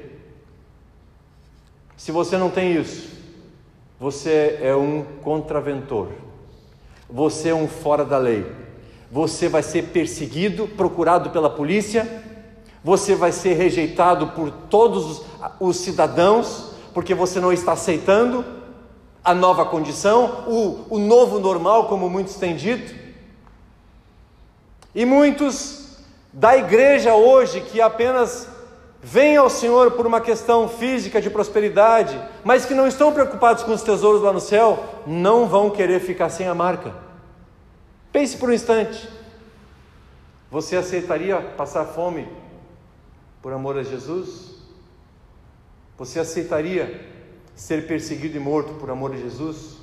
Se 1.95 2.11
você 2.11 2.37
não 2.37 2.49
tem 2.49 2.73
isso, 2.75 3.09
você 3.99 4.57
é 4.61 4.75
um 4.75 5.03
contraventor. 5.21 6.09
Você 7.09 7.49
é 7.49 7.55
um 7.55 7.67
fora 7.67 8.05
da 8.05 8.17
lei. 8.17 8.49
Você 9.11 9.49
vai 9.49 9.63
ser 9.63 9.85
perseguido, 9.85 10.67
procurado 10.67 11.31
pela 11.31 11.49
polícia. 11.49 12.23
Você 12.83 13.15
vai 13.15 13.31
ser 13.31 13.53
rejeitado 13.53 14.27
por 14.27 14.51
todos 14.51 15.05
os, 15.05 15.25
os 15.59 15.77
cidadãos 15.77 16.69
porque 16.93 17.13
você 17.13 17.39
não 17.39 17.51
está 17.51 17.73
aceitando 17.73 18.45
a 19.23 19.33
nova 19.33 19.65
condição, 19.65 20.45
o, 20.47 20.85
o 20.89 20.99
novo 20.99 21.39
normal, 21.39 21.87
como 21.87 22.09
muitos 22.09 22.35
têm 22.35 22.55
dito. 22.55 22.93
E 24.95 25.05
muitos 25.05 25.97
da 26.31 26.57
igreja 26.57 27.13
hoje 27.13 27.61
que 27.61 27.81
apenas 27.81 28.47
vêm 29.01 29.37
ao 29.37 29.49
Senhor 29.49 29.91
por 29.91 30.05
uma 30.05 30.19
questão 30.19 30.67
física 30.67 31.21
de 31.21 31.29
prosperidade, 31.29 32.19
mas 32.43 32.65
que 32.65 32.73
não 32.73 32.87
estão 32.87 33.13
preocupados 33.13 33.63
com 33.63 33.71
os 33.71 33.81
tesouros 33.81 34.21
lá 34.21 34.33
no 34.33 34.41
céu, 34.41 34.83
não 35.07 35.47
vão 35.47 35.69
querer 35.69 35.99
ficar 36.01 36.29
sem 36.29 36.47
a 36.47 36.55
marca. 36.55 36.93
Pense 38.11 38.37
por 38.37 38.49
um 38.49 38.53
instante. 38.53 39.07
Você 40.51 40.75
aceitaria 40.75 41.39
passar 41.55 41.85
fome 41.85 42.27
por 43.41 43.53
amor 43.53 43.77
a 43.77 43.83
Jesus? 43.83 44.58
Você 45.99 46.17
aceitaria 46.17 47.05
ser 47.53 47.85
perseguido 47.85 48.37
e 48.37 48.39
morto 48.39 48.73
por 48.75 48.89
amor 48.89 49.13
a 49.13 49.17
Jesus? 49.17 49.75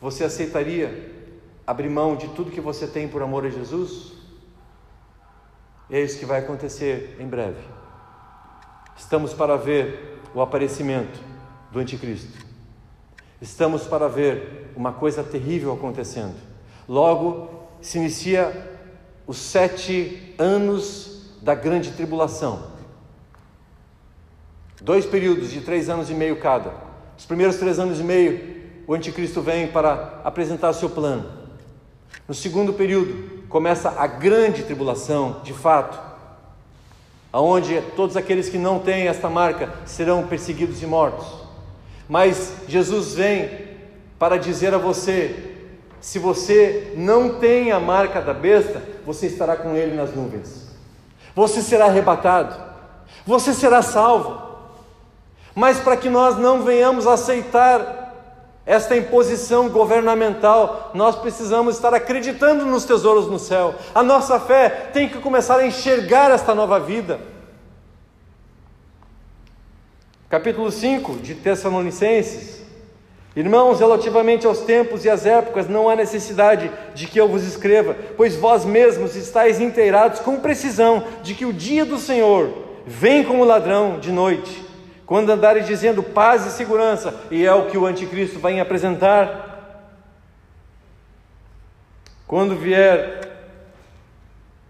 Você 0.00 0.22
aceitaria 0.22 1.12
abrir 1.66 1.88
mão 1.88 2.14
de 2.14 2.28
tudo 2.28 2.52
que 2.52 2.60
você 2.60 2.86
tem 2.86 3.08
por 3.08 3.20
amor 3.20 3.44
a 3.44 3.50
Jesus? 3.50 4.12
E 5.90 5.96
é 5.96 6.00
isso 6.00 6.20
que 6.20 6.24
vai 6.24 6.38
acontecer 6.38 7.16
em 7.18 7.26
breve. 7.26 7.58
Estamos 8.96 9.34
para 9.34 9.56
ver 9.56 10.20
o 10.32 10.40
aparecimento 10.40 11.18
do 11.72 11.80
Anticristo. 11.80 12.46
Estamos 13.40 13.88
para 13.88 14.06
ver 14.06 14.72
uma 14.76 14.92
coisa 14.92 15.24
terrível 15.24 15.72
acontecendo. 15.72 16.36
Logo 16.88 17.66
se 17.80 17.98
inicia 17.98 18.78
os 19.26 19.38
sete 19.38 20.32
anos 20.38 21.32
da 21.42 21.56
grande 21.56 21.90
tribulação. 21.90 22.75
Dois 24.86 25.04
períodos 25.04 25.50
de 25.50 25.62
três 25.62 25.90
anos 25.90 26.10
e 26.10 26.14
meio 26.14 26.36
cada. 26.36 26.72
Os 27.18 27.26
primeiros 27.26 27.56
três 27.56 27.76
anos 27.80 27.98
e 27.98 28.04
meio, 28.04 28.62
o 28.86 28.94
anticristo 28.94 29.42
vem 29.42 29.66
para 29.66 30.20
apresentar 30.22 30.72
seu 30.74 30.88
plano. 30.88 31.28
No 32.28 32.32
segundo 32.32 32.72
período, 32.72 33.48
começa 33.48 33.90
a 33.98 34.06
grande 34.06 34.62
tribulação, 34.62 35.40
de 35.42 35.52
fato, 35.52 35.98
aonde 37.32 37.82
todos 37.96 38.16
aqueles 38.16 38.48
que 38.48 38.58
não 38.58 38.78
têm 38.78 39.08
esta 39.08 39.28
marca 39.28 39.74
serão 39.84 40.24
perseguidos 40.28 40.80
e 40.80 40.86
mortos. 40.86 41.26
Mas 42.08 42.52
Jesus 42.68 43.14
vem 43.14 43.50
para 44.20 44.36
dizer 44.36 44.72
a 44.72 44.78
você: 44.78 45.56
se 46.00 46.20
você 46.20 46.92
não 46.96 47.40
tem 47.40 47.72
a 47.72 47.80
marca 47.80 48.22
da 48.22 48.32
besta, 48.32 48.80
você 49.04 49.26
estará 49.26 49.56
com 49.56 49.74
ele 49.74 49.96
nas 49.96 50.14
nuvens. 50.14 50.68
Você 51.34 51.60
será 51.60 51.86
arrebatado. 51.86 52.54
Você 53.26 53.52
será 53.52 53.82
salvo. 53.82 54.45
Mas 55.56 55.80
para 55.80 55.96
que 55.96 56.10
nós 56.10 56.36
não 56.36 56.62
venhamos 56.62 57.06
aceitar 57.06 58.14
esta 58.66 58.94
imposição 58.94 59.70
governamental, 59.70 60.90
nós 60.92 61.16
precisamos 61.16 61.76
estar 61.76 61.94
acreditando 61.94 62.66
nos 62.66 62.84
tesouros 62.84 63.26
no 63.26 63.38
céu. 63.38 63.74
A 63.94 64.02
nossa 64.02 64.38
fé 64.38 64.68
tem 64.92 65.08
que 65.08 65.18
começar 65.18 65.56
a 65.56 65.66
enxergar 65.66 66.30
esta 66.30 66.54
nova 66.54 66.78
vida. 66.78 67.18
Capítulo 70.28 70.70
5 70.70 71.14
de 71.20 71.36
Tessalonicenses. 71.36 72.60
Irmãos, 73.34 73.80
relativamente 73.80 74.46
aos 74.46 74.60
tempos 74.60 75.06
e 75.06 75.10
às 75.10 75.24
épocas, 75.24 75.70
não 75.70 75.88
há 75.88 75.96
necessidade 75.96 76.70
de 76.94 77.06
que 77.06 77.18
eu 77.18 77.28
vos 77.28 77.44
escreva, 77.44 77.96
pois 78.14 78.36
vós 78.36 78.66
mesmos 78.66 79.16
estáis 79.16 79.58
inteirados 79.58 80.20
com 80.20 80.38
precisão 80.38 81.02
de 81.22 81.32
que 81.32 81.46
o 81.46 81.52
dia 81.52 81.86
do 81.86 81.98
Senhor 81.98 82.50
vem 82.86 83.24
como 83.24 83.42
ladrão 83.42 83.98
de 83.98 84.12
noite 84.12 84.65
quando 85.06 85.30
andarem 85.30 85.62
dizendo 85.62 86.02
paz 86.02 86.44
e 86.44 86.50
segurança, 86.50 87.14
e 87.30 87.46
é 87.46 87.54
o 87.54 87.70
que 87.70 87.78
o 87.78 87.86
anticristo 87.86 88.40
vai 88.40 88.58
apresentar, 88.58 89.46
quando 92.26 92.56
vier 92.56 93.24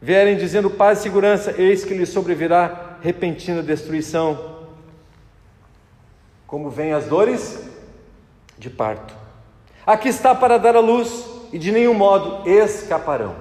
vierem 0.01 0.37
dizendo 0.37 0.69
paz 0.69 0.99
e 0.99 1.03
segurança, 1.03 1.55
eis 1.57 1.85
que 1.85 1.95
lhe 1.95 2.05
sobrevirá 2.05 2.99
repentina 3.01 3.63
destruição, 3.63 4.67
como 6.47 6.69
vêm 6.69 6.93
as 6.93 7.07
dores 7.07 7.67
de 8.59 8.69
parto. 8.69 9.15
Aqui 9.87 10.09
está 10.09 10.35
para 10.35 10.59
dar 10.59 10.77
a 10.77 10.81
luz 10.81 11.25
e 11.51 11.59
de 11.59 11.73
nenhum 11.73 11.95
modo 11.95 12.49
escaparão. 12.49 13.35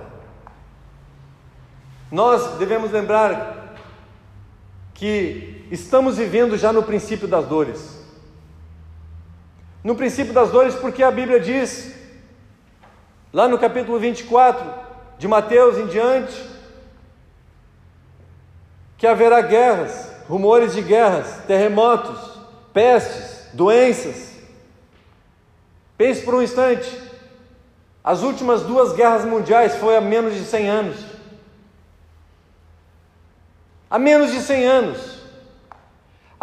Nós 2.10 2.58
devemos 2.58 2.92
lembrar 2.92 3.76
que 4.94 5.55
estamos 5.72 6.18
vivendo 6.18 6.58
já 6.58 6.72
no 6.72 6.84
princípio 6.84 7.28
das 7.28 7.46
dores. 7.46 8.04
No 9.84 9.96
princípio 9.96 10.34
das 10.34 10.50
dores, 10.52 10.76
porque 10.76 11.04
a 11.04 11.12
Bíblia 11.12 11.40
diz, 11.40 11.94
lá 13.32 13.48
no 13.48 13.58
capítulo 13.58 14.00
24 14.00 14.74
de 15.18 15.28
Mateus 15.28 15.78
em 15.78 15.88
diante, 15.88 16.34
que 18.98 19.06
haverá 19.06 19.42
guerras, 19.42 20.12
rumores 20.28 20.74
de 20.74 20.82
guerras, 20.82 21.44
terremotos, 21.46 22.40
pestes, 22.74 23.50
doenças. 23.54 24.34
Pense 25.98 26.24
por 26.24 26.36
um 26.36 26.42
instante, 26.42 26.90
as 28.04 28.22
últimas 28.22 28.62
duas 28.64 28.94
guerras 28.94 29.26
mundiais 29.26 29.76
foi 29.78 29.96
há 29.96 30.02
menos 30.02 30.34
de 30.34 30.44
100 30.44 30.70
anos. 30.70 31.06
Há 33.90 33.98
menos 33.98 34.32
de 34.32 34.40
100 34.40 34.66
anos. 34.66 35.15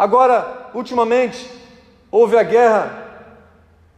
Agora, 0.03 0.69
ultimamente, 0.73 1.49
houve 2.11 2.35
a 2.35 2.43
guerra 2.43 3.05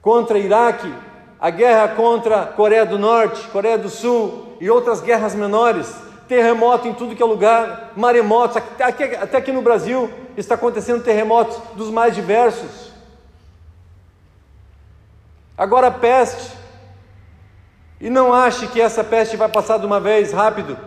contra 0.04 0.38
Iraque, 0.38 0.94
a 1.40 1.50
guerra 1.50 1.96
contra 1.96 2.46
Coreia 2.46 2.86
do 2.86 3.00
Norte, 3.00 3.48
Coreia 3.48 3.76
do 3.76 3.90
Sul 3.90 4.56
e 4.62 4.70
outras 4.70 5.02
guerras 5.02 5.34
menores, 5.34 5.92
terremoto 6.28 6.88
em 6.88 6.94
tudo 6.94 7.16
que 7.16 7.24
é 7.24 7.26
lugar, 7.26 7.94
maremotos, 7.96 8.58
até, 8.58 9.18
até 9.18 9.38
aqui 9.38 9.52
no 9.52 9.64
Brasil 9.64 10.08
está 10.38 10.54
acontecendo 10.54 11.04
terremotos 11.04 11.58
dos 11.74 11.90
mais 11.90 12.14
diversos. 12.14 12.92
Agora 15.58 15.90
peste. 15.90 16.56
E 18.00 18.12
não 18.12 18.32
ache 18.32 18.68
que 18.68 18.80
essa 18.80 19.04
peste 19.04 19.36
vai 19.38 19.50
passar 19.50 19.80
de 19.80 19.88
uma 19.88 20.00
vez 20.00 20.32
rápido 20.32 20.78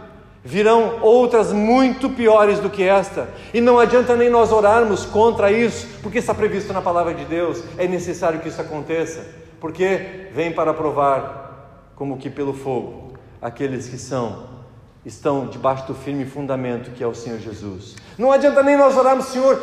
virão 0.44 1.00
outras 1.02 1.52
muito 1.52 2.08
piores 2.10 2.58
do 2.58 2.70
que 2.70 2.82
esta, 2.82 3.28
e 3.52 3.60
não 3.60 3.78
adianta 3.78 4.16
nem 4.16 4.30
nós 4.30 4.52
orarmos 4.52 5.04
contra 5.04 5.50
isso, 5.50 5.86
porque 6.02 6.18
está 6.18 6.34
previsto 6.34 6.72
na 6.72 6.80
palavra 6.80 7.14
de 7.14 7.24
Deus, 7.24 7.62
é 7.76 7.86
necessário 7.86 8.40
que 8.40 8.48
isso 8.48 8.60
aconteça, 8.60 9.26
porque 9.60 10.28
vem 10.32 10.52
para 10.52 10.72
provar, 10.72 11.92
como 11.96 12.16
que 12.16 12.30
pelo 12.30 12.54
fogo, 12.54 13.14
aqueles 13.42 13.88
que 13.88 13.98
são 13.98 14.58
estão 15.04 15.46
debaixo 15.46 15.86
do 15.86 15.94
firme 15.94 16.26
fundamento 16.26 16.90
que 16.90 17.02
é 17.02 17.06
o 17.06 17.14
Senhor 17.14 17.38
Jesus. 17.38 17.96
Não 18.18 18.30
adianta 18.30 18.62
nem 18.62 18.76
nós 18.76 18.96
orarmos, 18.96 19.26
Senhor, 19.26 19.58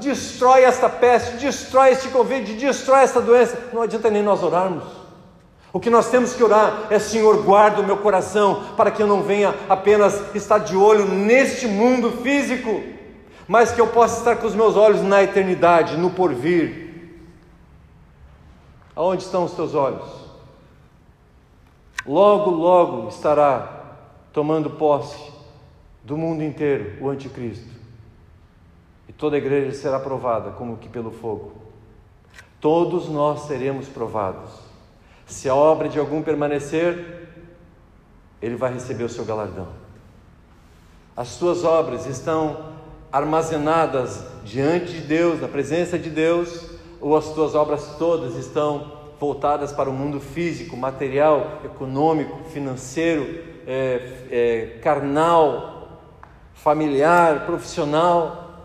destrói 0.00 0.62
esta 0.62 0.88
peste, 0.88 1.36
destrói 1.36 1.90
este 1.90 2.08
Covid, 2.08 2.54
destrói 2.54 3.02
esta 3.02 3.20
doença. 3.20 3.58
Não 3.72 3.82
adianta 3.82 4.10
nem 4.10 4.22
nós 4.22 4.42
orarmos. 4.42 4.84
O 5.72 5.80
que 5.80 5.90
nós 5.90 6.10
temos 6.10 6.32
que 6.34 6.42
orar 6.42 6.86
é: 6.90 6.98
Senhor, 6.98 7.42
guarda 7.42 7.80
o 7.80 7.84
meu 7.84 7.98
coração, 7.98 8.62
para 8.76 8.90
que 8.90 9.02
eu 9.02 9.06
não 9.06 9.22
venha 9.22 9.54
apenas 9.68 10.34
estar 10.34 10.58
de 10.58 10.76
olho 10.76 11.06
neste 11.06 11.66
mundo 11.66 12.10
físico, 12.22 12.82
mas 13.46 13.72
que 13.72 13.80
eu 13.80 13.88
possa 13.88 14.18
estar 14.18 14.36
com 14.36 14.46
os 14.46 14.54
meus 14.54 14.76
olhos 14.76 15.02
na 15.02 15.22
eternidade, 15.22 15.96
no 15.96 16.10
porvir. 16.10 16.86
Aonde 18.94 19.22
estão 19.22 19.44
os 19.44 19.52
teus 19.52 19.74
olhos? 19.74 20.08
Logo, 22.06 22.50
logo 22.50 23.08
estará 23.08 23.96
tomando 24.32 24.70
posse 24.70 25.32
do 26.04 26.16
mundo 26.16 26.42
inteiro 26.42 27.02
o 27.02 27.08
Anticristo, 27.08 27.68
e 29.08 29.12
toda 29.12 29.36
a 29.36 29.38
igreja 29.38 29.72
será 29.72 29.98
provada 29.98 30.52
como 30.52 30.76
que 30.76 30.88
pelo 30.88 31.10
fogo. 31.10 31.52
Todos 32.60 33.08
nós 33.08 33.40
seremos 33.42 33.88
provados. 33.88 34.65
Se 35.26 35.48
a 35.48 35.54
obra 35.54 35.88
de 35.88 35.98
algum 35.98 36.22
permanecer, 36.22 37.28
ele 38.40 38.54
vai 38.54 38.72
receber 38.72 39.04
o 39.04 39.08
seu 39.08 39.24
galardão. 39.24 39.68
As 41.16 41.28
suas 41.28 41.64
obras 41.64 42.06
estão 42.06 42.74
armazenadas 43.10 44.24
diante 44.44 44.92
de 44.92 45.00
Deus, 45.00 45.40
na 45.40 45.48
presença 45.48 45.98
de 45.98 46.10
Deus, 46.10 46.70
ou 47.00 47.16
as 47.16 47.30
tuas 47.30 47.54
obras 47.54 47.96
todas 47.98 48.36
estão 48.36 48.92
voltadas 49.18 49.72
para 49.72 49.90
o 49.90 49.92
mundo 49.92 50.20
físico, 50.20 50.76
material, 50.76 51.60
econômico, 51.64 52.44
financeiro, 52.50 53.42
é, 53.66 54.12
é, 54.30 54.78
carnal, 54.80 56.02
familiar, 56.54 57.46
profissional. 57.46 58.60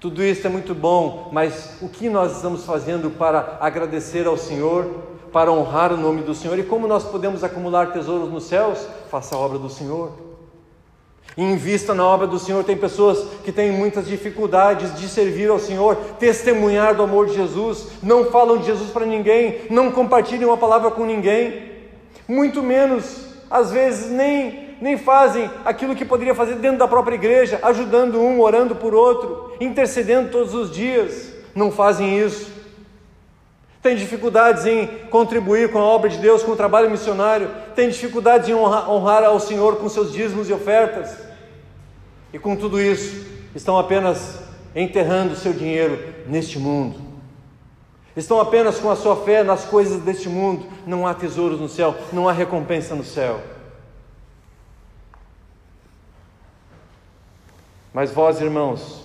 Tudo 0.00 0.22
isso 0.22 0.46
é 0.46 0.50
muito 0.50 0.74
bom, 0.74 1.28
mas 1.32 1.78
o 1.82 1.88
que 1.88 2.08
nós 2.08 2.36
estamos 2.36 2.64
fazendo 2.64 3.10
para 3.10 3.58
agradecer 3.60 4.26
ao 4.26 4.36
Senhor 4.36 5.13
para 5.34 5.50
honrar 5.50 5.92
o 5.92 5.96
nome 5.96 6.22
do 6.22 6.32
Senhor. 6.32 6.56
E 6.60 6.62
como 6.62 6.86
nós 6.86 7.02
podemos 7.02 7.42
acumular 7.42 7.92
tesouros 7.92 8.30
nos 8.30 8.44
céus? 8.44 8.86
Faça 9.10 9.34
a 9.34 9.38
obra 9.38 9.58
do 9.58 9.68
Senhor. 9.68 10.12
Invista 11.36 11.92
na 11.92 12.06
obra 12.06 12.24
do 12.24 12.38
Senhor. 12.38 12.62
Tem 12.62 12.76
pessoas 12.76 13.26
que 13.44 13.50
têm 13.50 13.72
muitas 13.72 14.06
dificuldades 14.06 14.94
de 14.94 15.08
servir 15.08 15.50
ao 15.50 15.58
Senhor, 15.58 15.96
testemunhar 16.20 16.94
do 16.94 17.02
amor 17.02 17.26
de 17.26 17.34
Jesus, 17.34 17.88
não 18.00 18.26
falam 18.26 18.58
de 18.58 18.66
Jesus 18.66 18.90
para 18.90 19.04
ninguém, 19.04 19.62
não 19.70 19.90
compartilham 19.90 20.50
uma 20.50 20.56
palavra 20.56 20.92
com 20.92 21.04
ninguém, 21.04 21.72
muito 22.28 22.62
menos, 22.62 23.26
às 23.50 23.72
vezes, 23.72 24.12
nem 24.12 24.62
nem, 24.80 24.98
fazem 24.98 25.50
aquilo 25.64 25.94
que 25.94 26.04
poderia 26.04 26.34
fazer 26.34 26.56
dentro 26.56 26.78
da 26.78 26.88
própria 26.88 27.14
igreja, 27.14 27.58
ajudando 27.62 28.20
um, 28.20 28.40
orando 28.40 28.74
por 28.74 28.92
outro, 28.92 29.52
intercedendo 29.60 30.30
todos 30.30 30.52
os 30.52 30.70
dias. 30.70 31.32
Não 31.54 31.70
fazem 31.70 32.18
isso. 32.18 32.63
Tem 33.84 33.94
dificuldades 33.96 34.64
em 34.64 34.86
contribuir 35.10 35.70
com 35.70 35.78
a 35.78 35.84
obra 35.84 36.08
de 36.08 36.16
Deus, 36.16 36.42
com 36.42 36.52
o 36.52 36.56
trabalho 36.56 36.90
missionário, 36.90 37.50
tem 37.76 37.90
dificuldades 37.90 38.48
em 38.48 38.54
honrar, 38.54 38.90
honrar 38.90 39.24
ao 39.24 39.38
Senhor 39.38 39.76
com 39.76 39.90
seus 39.90 40.10
dízimos 40.10 40.48
e 40.48 40.54
ofertas. 40.54 41.18
E 42.32 42.38
com 42.38 42.56
tudo 42.56 42.80
isso, 42.80 43.26
estão 43.54 43.78
apenas 43.78 44.38
enterrando 44.74 45.36
seu 45.36 45.52
dinheiro 45.52 46.14
neste 46.26 46.58
mundo. 46.58 46.98
Estão 48.16 48.40
apenas 48.40 48.78
com 48.78 48.90
a 48.90 48.96
sua 48.96 49.16
fé 49.16 49.42
nas 49.42 49.66
coisas 49.66 50.00
deste 50.00 50.30
mundo. 50.30 50.64
Não 50.86 51.06
há 51.06 51.12
tesouros 51.12 51.60
no 51.60 51.68
céu, 51.68 51.94
não 52.10 52.26
há 52.26 52.32
recompensa 52.32 52.94
no 52.94 53.04
céu. 53.04 53.38
Mas 57.92 58.10
vós, 58.10 58.40
irmãos, 58.40 59.03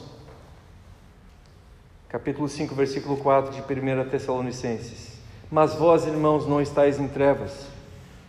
capítulo 2.09 2.49
5, 2.49 2.73
versículo 2.73 3.17
4 3.17 3.53
de 3.53 3.61
1 3.61 4.09
Tessalonicenses. 4.09 5.19
Mas 5.51 5.75
vós, 5.75 6.07
irmãos, 6.07 6.47
não 6.47 6.59
estáis 6.59 6.99
em 6.99 7.07
trevas, 7.07 7.67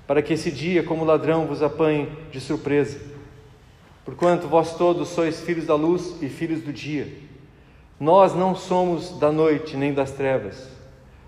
para 0.07 0.21
que 0.21 0.35
esse 0.35 0.51
dia, 0.51 0.83
como 0.83 1.03
ladrão, 1.03 1.47
vos 1.47 1.63
apanhe 1.63 2.07
de 2.31 2.43
surpresa. 2.43 3.01
Porquanto 4.05 4.47
vós 4.49 4.75
todos 4.75 5.09
sois 5.09 5.41
filhos 5.41 5.65
da 5.65 5.75
luz 5.75 6.17
e 6.21 6.29
filhos 6.29 6.61
do 6.61 6.75
dia. 6.75 7.09
Nós 7.99 8.35
não 8.35 8.55
somos 8.55 9.19
da 9.19 9.33
noite 9.33 9.79
nem 9.79 9.95
das 9.95 10.11
trevas. 10.11 10.69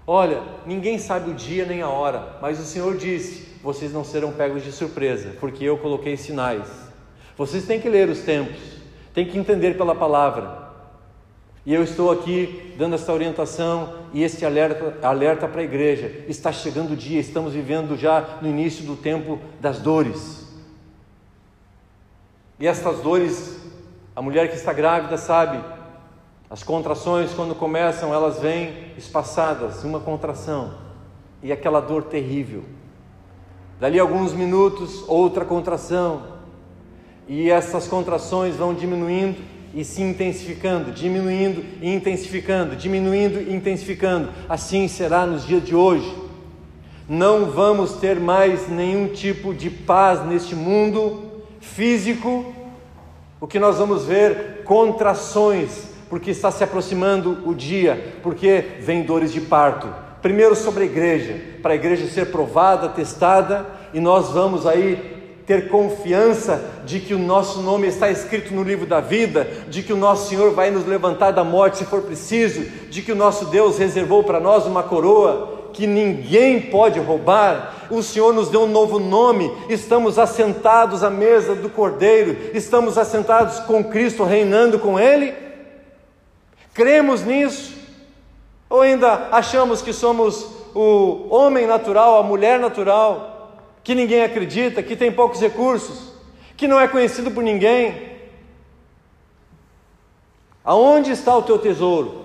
Olha, 0.07 0.43
ninguém 0.67 0.99
sabe 0.99 1.31
o 1.31 1.35
dia 1.35 1.65
nem 1.65 1.81
a 1.81 1.89
hora, 1.89 2.37
mas 2.43 2.61
o 2.61 2.65
Senhor 2.65 2.99
disse: 2.99 3.49
vocês 3.63 3.93
não 3.95 4.05
serão 4.05 4.31
pegos 4.31 4.63
de 4.63 4.73
surpresa, 4.73 5.37
porque 5.41 5.65
eu 5.65 5.79
coloquei 5.79 6.19
sinais. 6.19 6.69
Vocês 7.35 7.65
têm 7.65 7.81
que 7.81 7.89
ler 7.89 8.11
os 8.11 8.21
tempos, 8.21 8.61
têm 9.15 9.27
que 9.27 9.39
entender 9.39 9.79
pela 9.79 9.95
palavra. 9.95 10.62
E 11.65 11.73
eu 11.73 11.83
estou 11.85 12.11
aqui 12.11 12.75
dando 12.77 12.97
essa 12.97 13.13
orientação 13.13 13.95
e 14.13 14.23
este 14.23 14.45
alerta, 14.45 15.07
alerta 15.07 15.47
para 15.47 15.61
a 15.61 15.65
igreja. 15.65 16.25
Está 16.27 16.51
chegando 16.51 16.93
o 16.93 16.97
dia, 16.97 17.21
estamos 17.21 17.53
vivendo 17.53 17.97
já 17.97 18.39
no 18.43 18.49
início 18.49 18.85
do 18.85 18.97
tempo 18.97 19.39
das 19.61 19.79
dores. 19.79 20.49
E 22.59 22.67
estas 22.67 23.01
dores, 23.01 23.61
a 24.15 24.21
mulher 24.21 24.49
que 24.49 24.57
está 24.57 24.73
grávida 24.73 25.17
sabe, 25.17 25.63
as 26.51 26.63
contrações, 26.63 27.33
quando 27.33 27.55
começam, 27.55 28.13
elas 28.13 28.41
vêm 28.41 28.93
espaçadas, 28.99 29.85
uma 29.85 30.01
contração 30.01 30.75
e 31.43 31.53
aquela 31.53 31.81
dor 31.81 32.05
terrível. 32.05 32.65
Dali 33.81 33.99
alguns 33.99 34.33
minutos, 34.33 35.05
outra 35.09 35.45
contração, 35.45 36.23
e 37.27 37.51
essas 37.51 37.89
contrações 37.89 38.57
vão 38.57 38.75
diminuindo 38.75 39.41
e 39.75 39.85
se 39.85 40.03
intensificando, 40.03 40.91
diminuindo 40.91 41.65
e 41.81 41.95
intensificando, 41.95 42.77
diminuindo 42.77 43.41
e 43.41 43.55
intensificando. 43.55 44.29
Assim 44.49 44.89
será 44.89 45.27
nos 45.27 45.47
dias 45.47 45.65
de 45.65 45.75
hoje. 45.75 46.15
Não 47.09 47.47
vamos 47.47 47.95
ter 47.95 48.21
mais 48.21 48.69
nenhum 48.69 49.09
tipo 49.09 49.53
de 49.53 49.71
paz 49.71 50.25
neste 50.27 50.55
mundo 50.55 51.43
físico. 51.61 52.55
O 53.41 53.47
que 53.47 53.59
nós 53.59 53.79
vamos 53.79 54.05
ver 54.05 54.63
contrações 54.65 55.93
porque 56.13 56.31
está 56.31 56.51
se 56.51 56.63
aproximando 56.63 57.39
o 57.47 57.55
dia, 57.55 58.19
porque 58.23 58.77
vem 58.81 59.03
dores 59.03 59.33
de 59.33 59.41
parto. 59.41 59.89
Primeiro 60.21 60.55
sobre 60.55 60.83
a 60.83 60.87
igreja, 60.87 61.41
para 61.63 61.73
a 61.73 61.75
igreja 61.75 62.07
ser 62.07 62.27
provada, 62.27 62.91
testada, 62.91 63.67
e 63.95 63.99
nós 63.99 64.29
vamos 64.31 64.67
aí 64.67 65.12
ter 65.47 65.69
confiança 65.69 66.63
de 66.85 67.01
que 67.01 67.15
o 67.15 67.19
nosso 67.19 67.61
nome 67.61 67.87
está 67.89 68.11
escrito 68.11 68.55
no 68.55 68.63
livro 68.63 68.87
da 68.87 69.01
vida, 69.01 69.49
de 69.69 69.83
que 69.83 69.93
o 69.93 69.97
nosso 69.97 70.29
Senhor 70.29 70.53
vai 70.53 70.71
nos 70.71 70.87
levantar 70.87 71.33
da 71.33 71.45
morte 71.45 71.79
se 71.79 71.85
for 71.85 72.03
preciso, 72.03 72.65
de 72.89 73.03
que 73.03 73.13
o 73.13 73.17
nosso 73.17 73.47
Deus 73.47 73.79
reservou 73.79 74.23
para 74.23 74.41
nós 74.41 74.67
uma 74.67 74.83
coroa 74.83 75.63
que 75.73 75.87
ninguém 75.87 76.61
pode 76.61 77.01
roubar. 77.01 77.87
O 77.91 78.03
Senhor 78.03 78.33
nos 78.33 78.49
deu 78.49 78.63
um 78.63 78.69
novo 78.69 78.99
nome, 78.99 79.51
estamos 79.69 80.19
assentados 80.19 81.03
à 81.03 81.11
mesa 81.11 81.55
do 81.55 81.69
Cordeiro, 81.69 82.37
estamos 82.55 82.97
assentados 82.97 83.59
com 83.61 83.83
Cristo, 83.83 84.25
reinando 84.25 84.79
com 84.79 84.99
Ele. 84.99 85.35
Cremos 86.75 87.23
nisso? 87.23 87.75
Ou 88.69 88.81
ainda 88.81 89.29
achamos 89.31 89.83
que 89.83 89.93
somos 89.93 90.47
o 90.75 91.27
homem 91.29 91.67
natural, 91.67 92.19
a 92.19 92.23
mulher 92.23 92.59
natural, 92.59 93.32
que 93.83 93.95
ninguém 93.95 94.23
acredita, 94.23 94.83
que 94.83 94.97
tem 94.97 95.11
poucos 95.11 95.41
recursos, 95.41 96.13
que 96.57 96.69
não 96.69 96.81
é 96.81 96.87
conhecido 96.87 97.31
por 97.31 97.43
ninguém? 97.43 98.13
Aonde 100.65 101.11
está 101.11 101.37
o 101.37 101.43
teu 101.43 101.59
tesouro? 101.59 102.23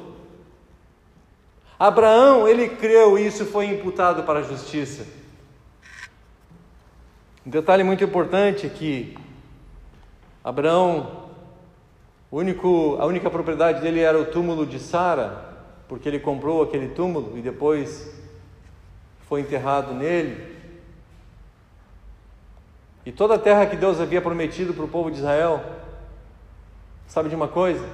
Abraão, 1.79 2.47
ele 2.47 2.69
creu 2.69 3.17
e 3.17 3.27
isso 3.27 3.45
foi 3.45 3.65
imputado 3.65 4.23
para 4.23 4.39
a 4.39 4.43
justiça. 4.43 5.05
Um 7.45 7.49
detalhe 7.49 7.83
muito 7.83 8.03
importante 8.03 8.65
é 8.65 8.69
que 8.69 9.17
Abraão 10.43 11.29
único, 12.31 12.97
a 12.99 13.05
única 13.05 13.29
propriedade 13.29 13.81
dele 13.81 14.01
era 14.01 14.19
o 14.19 14.25
túmulo 14.25 14.65
de 14.65 14.79
Sara, 14.79 15.55
porque 15.87 16.09
ele 16.09 16.19
comprou 16.19 16.61
aquele 16.61 16.89
túmulo 16.89 17.37
e 17.37 17.41
depois 17.41 18.13
foi 19.27 19.41
enterrado 19.41 19.93
nele. 19.93 20.56
E 23.07 23.11
toda 23.13 23.35
a 23.35 23.39
terra 23.39 23.65
que 23.65 23.77
Deus 23.77 24.01
havia 24.01 24.21
prometido 24.21 24.73
para 24.73 24.83
o 24.83 24.87
povo 24.89 25.09
de 25.09 25.19
Israel, 25.19 25.63
sabe 27.07 27.29
de 27.29 27.35
uma 27.35 27.47
coisa? 27.47 27.87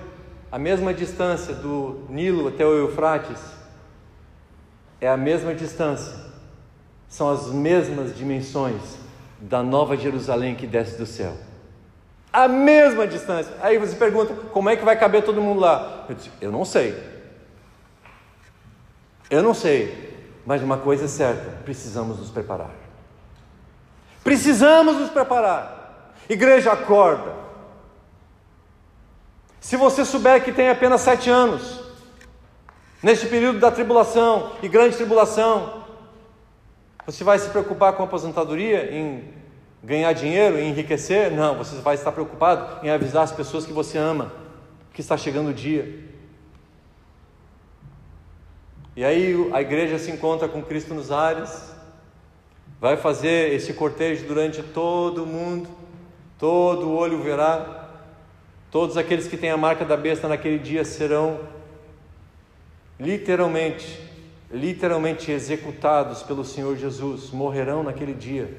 A 0.51 0.57
mesma 0.57 0.91
distância 0.91 1.53
do 1.53 2.07
Nilo 2.09 2.47
até 2.47 2.66
o 2.66 2.74
Eufrates 2.74 3.39
é 4.99 5.07
a 5.07 5.16
mesma 5.16 5.53
distância, 5.53 6.18
são 7.07 7.30
as 7.30 7.51
mesmas 7.51 8.18
dimensões 8.18 8.97
da 9.39 9.61
nova 9.61 9.95
Jerusalém 9.95 10.55
que 10.55 10.66
desce 10.66 10.97
do 10.97 11.05
céu 11.05 11.36
a 12.32 12.47
mesma 12.47 13.05
distância. 13.05 13.53
Aí 13.61 13.78
você 13.78 13.95
pergunta, 13.95 14.34
como 14.51 14.68
é 14.68 14.76
que 14.76 14.84
vai 14.84 14.97
caber 14.97 15.24
todo 15.24 15.39
mundo 15.39 15.59
lá? 15.59 16.07
Eu 16.09 16.16
disse, 16.16 16.32
eu 16.41 16.51
não 16.51 16.66
sei. 16.66 16.97
Eu 19.30 19.43
não 19.43 19.53
sei, 19.53 20.11
mas 20.43 20.64
uma 20.64 20.80
coisa 20.80 21.05
é 21.05 21.07
certa, 21.07 21.51
precisamos 21.64 22.18
nos 22.18 22.32
preparar. 22.32 22.82
Precisamos 24.24 24.95
nos 24.95 25.09
preparar. 25.09 26.13
Igreja, 26.30 26.71
acorda. 26.71 27.34
Se 29.59 29.76
você 29.76 30.05
souber 30.05 30.43
que 30.43 30.51
tem 30.51 30.69
apenas 30.69 31.01
sete 31.01 31.30
anos, 31.30 31.82
neste 33.01 33.28
período 33.28 33.59
da 33.59 33.71
tribulação 33.71 34.53
e 34.61 34.67
grande 34.67 34.95
tribulação, 34.95 35.84
você 37.05 37.24
vai 37.24 37.38
se 37.38 37.49
preocupar 37.49 37.93
com 37.93 38.03
a 38.03 38.05
aposentadoria 38.05 38.93
em 38.93 39.34
ganhar 39.84 40.13
dinheiro 40.13 40.57
e 40.57 40.63
enriquecer? 40.63 41.32
Não, 41.32 41.57
você 41.57 41.76
vai 41.82 41.95
estar 41.95 42.13
preocupado 42.13 42.86
em 42.86 42.89
avisar 42.89 43.24
as 43.24 43.32
pessoas 43.32 43.65
que 43.65 43.74
você 43.74 43.97
ama, 43.97 44.32
que 44.93 45.01
está 45.01 45.17
chegando 45.17 45.49
o 45.49 45.53
dia. 45.53 46.01
E 48.95 49.03
aí 49.03 49.49
a 49.53 49.61
igreja 49.61 49.99
se 49.99 50.11
encontra 50.11 50.47
com 50.47 50.61
Cristo 50.61 50.93
nos 50.93 51.11
ares, 51.11 51.72
vai 52.84 52.97
fazer 52.97 53.53
esse 53.53 53.71
cortejo 53.73 54.25
durante 54.25 54.61
todo 54.61 55.23
o 55.23 55.25
mundo, 55.25 55.69
todo 56.38 56.89
o 56.89 56.93
olho 56.97 57.23
verá, 57.23 57.88
todos 58.69 58.97
aqueles 58.97 59.25
que 59.25 59.38
têm 59.38 59.51
a 59.51 59.55
marca 59.55 59.86
da 59.86 59.95
besta 59.95 60.27
naquele 60.27 60.59
dia 60.59 60.84
serão 60.84 61.39
literalmente, 62.99 64.01
literalmente 64.51 65.31
executados 65.31 66.23
pelo 66.23 66.43
Senhor 66.43 66.75
Jesus, 66.75 67.31
morrerão 67.31 67.84
naquele 67.84 68.13
dia. 68.13 68.53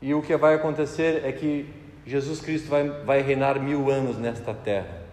E 0.00 0.14
o 0.14 0.22
que 0.22 0.34
vai 0.38 0.54
acontecer 0.54 1.22
é 1.22 1.32
que 1.32 1.68
Jesus 2.06 2.40
Cristo 2.40 2.70
vai, 2.70 2.88
vai 2.88 3.20
reinar 3.20 3.60
mil 3.60 3.90
anos 3.90 4.16
nesta 4.16 4.54
terra. 4.54 5.03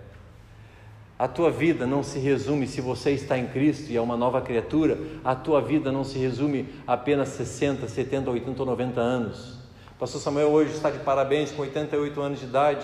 A 1.22 1.28
tua 1.28 1.52
vida 1.52 1.86
não 1.86 2.02
se 2.02 2.18
resume, 2.18 2.66
se 2.66 2.82
você 2.82 3.12
está 3.12 3.38
em 3.38 3.46
Cristo 3.46 3.92
e 3.92 3.96
é 3.96 4.02
uma 4.02 4.18
nova 4.18 4.42
criatura, 4.42 4.98
a 5.24 5.36
tua 5.36 5.62
vida 5.62 5.92
não 5.92 6.04
se 6.04 6.18
resume 6.18 6.68
a 6.88 6.94
apenas 6.94 7.30
60, 7.30 7.88
70, 7.88 8.32
80 8.32 8.60
ou 8.60 8.66
90 8.66 9.00
anos. 9.00 9.60
Pastor 10.00 10.20
Samuel 10.20 10.48
hoje 10.48 10.72
está 10.72 10.90
de 10.90 10.98
parabéns 10.98 11.52
com 11.52 11.62
88 11.62 12.20
anos 12.22 12.40
de 12.40 12.46
idade. 12.48 12.84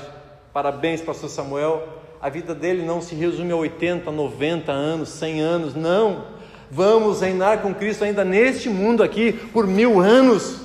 Parabéns, 0.53 1.01
Pastor 1.01 1.31
Samuel. 1.31 1.81
A 2.21 2.29
vida 2.29 2.53
dele 2.53 2.85
não 2.85 3.01
se 3.01 3.15
resume 3.15 3.53
a 3.53 3.55
80, 3.55 4.11
90 4.11 4.71
anos, 4.71 5.09
100 5.09 5.41
anos, 5.41 5.73
não. 5.73 6.25
Vamos 6.69 7.21
reinar 7.21 7.63
com 7.63 7.73
Cristo 7.73 8.03
ainda 8.03 8.23
neste 8.23 8.69
mundo 8.69 9.01
aqui 9.01 9.33
por 9.33 9.65
mil 9.65 9.99
anos 9.99 10.61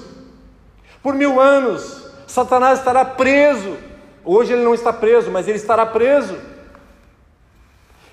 por 1.02 1.14
mil 1.14 1.40
anos. 1.40 2.06
Satanás 2.26 2.80
estará 2.80 3.02
preso. 3.02 3.78
Hoje 4.22 4.52
ele 4.52 4.62
não 4.62 4.74
está 4.74 4.92
preso, 4.92 5.30
mas 5.30 5.48
ele 5.48 5.56
estará 5.56 5.86
preso. 5.86 6.51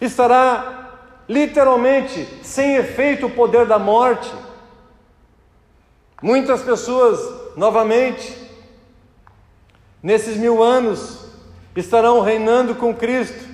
Estará 0.01 0.79
literalmente 1.27 2.25
sem 2.43 2.75
efeito 2.75 3.27
o 3.27 3.31
poder 3.31 3.65
da 3.65 3.77
morte. 3.77 4.33
Muitas 6.21 6.61
pessoas, 6.61 7.19
novamente, 7.55 8.35
nesses 10.01 10.35
mil 10.37 10.63
anos, 10.63 11.25
estarão 11.75 12.21
reinando 12.21 12.75
com 12.75 12.93
Cristo, 12.93 13.47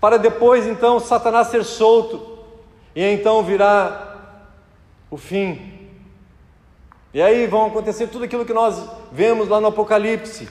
para 0.00 0.16
depois 0.16 0.66
então 0.66 1.00
Satanás 1.00 1.48
ser 1.48 1.64
solto, 1.64 2.38
e 2.94 3.04
então 3.04 3.42
virá 3.42 4.16
o 5.10 5.16
fim. 5.16 5.90
E 7.12 7.20
aí 7.20 7.46
vão 7.46 7.66
acontecer 7.66 8.06
tudo 8.06 8.24
aquilo 8.24 8.46
que 8.46 8.54
nós 8.54 8.88
vemos 9.10 9.48
lá 9.48 9.60
no 9.60 9.66
Apocalipse. 9.66 10.48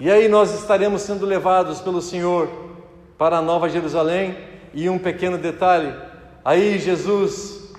E 0.00 0.10
aí 0.10 0.28
nós 0.28 0.52
estaremos 0.52 1.02
sendo 1.02 1.24
levados 1.24 1.80
pelo 1.80 2.02
Senhor 2.02 2.69
para 3.20 3.36
a 3.36 3.42
Nova 3.42 3.68
Jerusalém. 3.68 4.34
E 4.72 4.88
um 4.88 4.98
pequeno 4.98 5.36
detalhe: 5.36 5.94
aí 6.42 6.78
Jesus, 6.78 7.70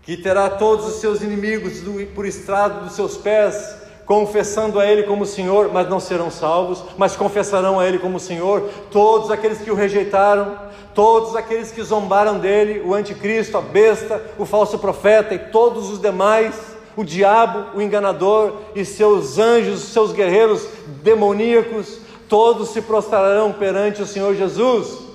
que 0.00 0.16
terá 0.16 0.48
todos 0.48 0.86
os 0.86 0.94
seus 0.94 1.20
inimigos 1.20 1.82
por 2.14 2.24
estrado 2.24 2.82
dos 2.82 2.94
seus 2.94 3.14
pés, 3.14 3.76
confessando 4.06 4.80
a 4.80 4.86
Ele 4.86 5.02
como 5.02 5.26
Senhor, 5.26 5.70
mas 5.70 5.86
não 5.90 6.00
serão 6.00 6.30
salvos, 6.30 6.82
mas 6.96 7.14
confessarão 7.14 7.78
a 7.78 7.86
Ele 7.86 7.98
como 7.98 8.18
Senhor, 8.18 8.70
todos 8.90 9.30
aqueles 9.30 9.58
que 9.58 9.70
o 9.70 9.74
rejeitaram, 9.74 10.56
todos 10.94 11.36
aqueles 11.36 11.70
que 11.70 11.82
zombaram 11.82 12.38
dele, 12.38 12.80
o 12.80 12.94
anticristo, 12.94 13.58
a 13.58 13.60
besta, 13.60 14.22
o 14.38 14.46
falso 14.46 14.78
profeta 14.78 15.34
e 15.34 15.38
todos 15.38 15.90
os 15.90 16.00
demais 16.00 16.74
o 16.96 17.04
diabo, 17.04 17.76
o 17.76 17.82
enganador 17.82 18.54
e 18.74 18.82
seus 18.82 19.38
anjos, 19.38 19.80
seus 19.80 20.12
guerreiros 20.12 20.66
demoníacos, 21.02 22.00
todos 22.28 22.70
se 22.70 22.82
prostrarão 22.82 23.52
perante 23.52 24.02
o 24.02 24.06
Senhor 24.06 24.34
Jesus. 24.34 25.06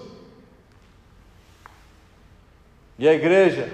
E 2.97 3.07
a 3.07 3.14
igreja 3.14 3.70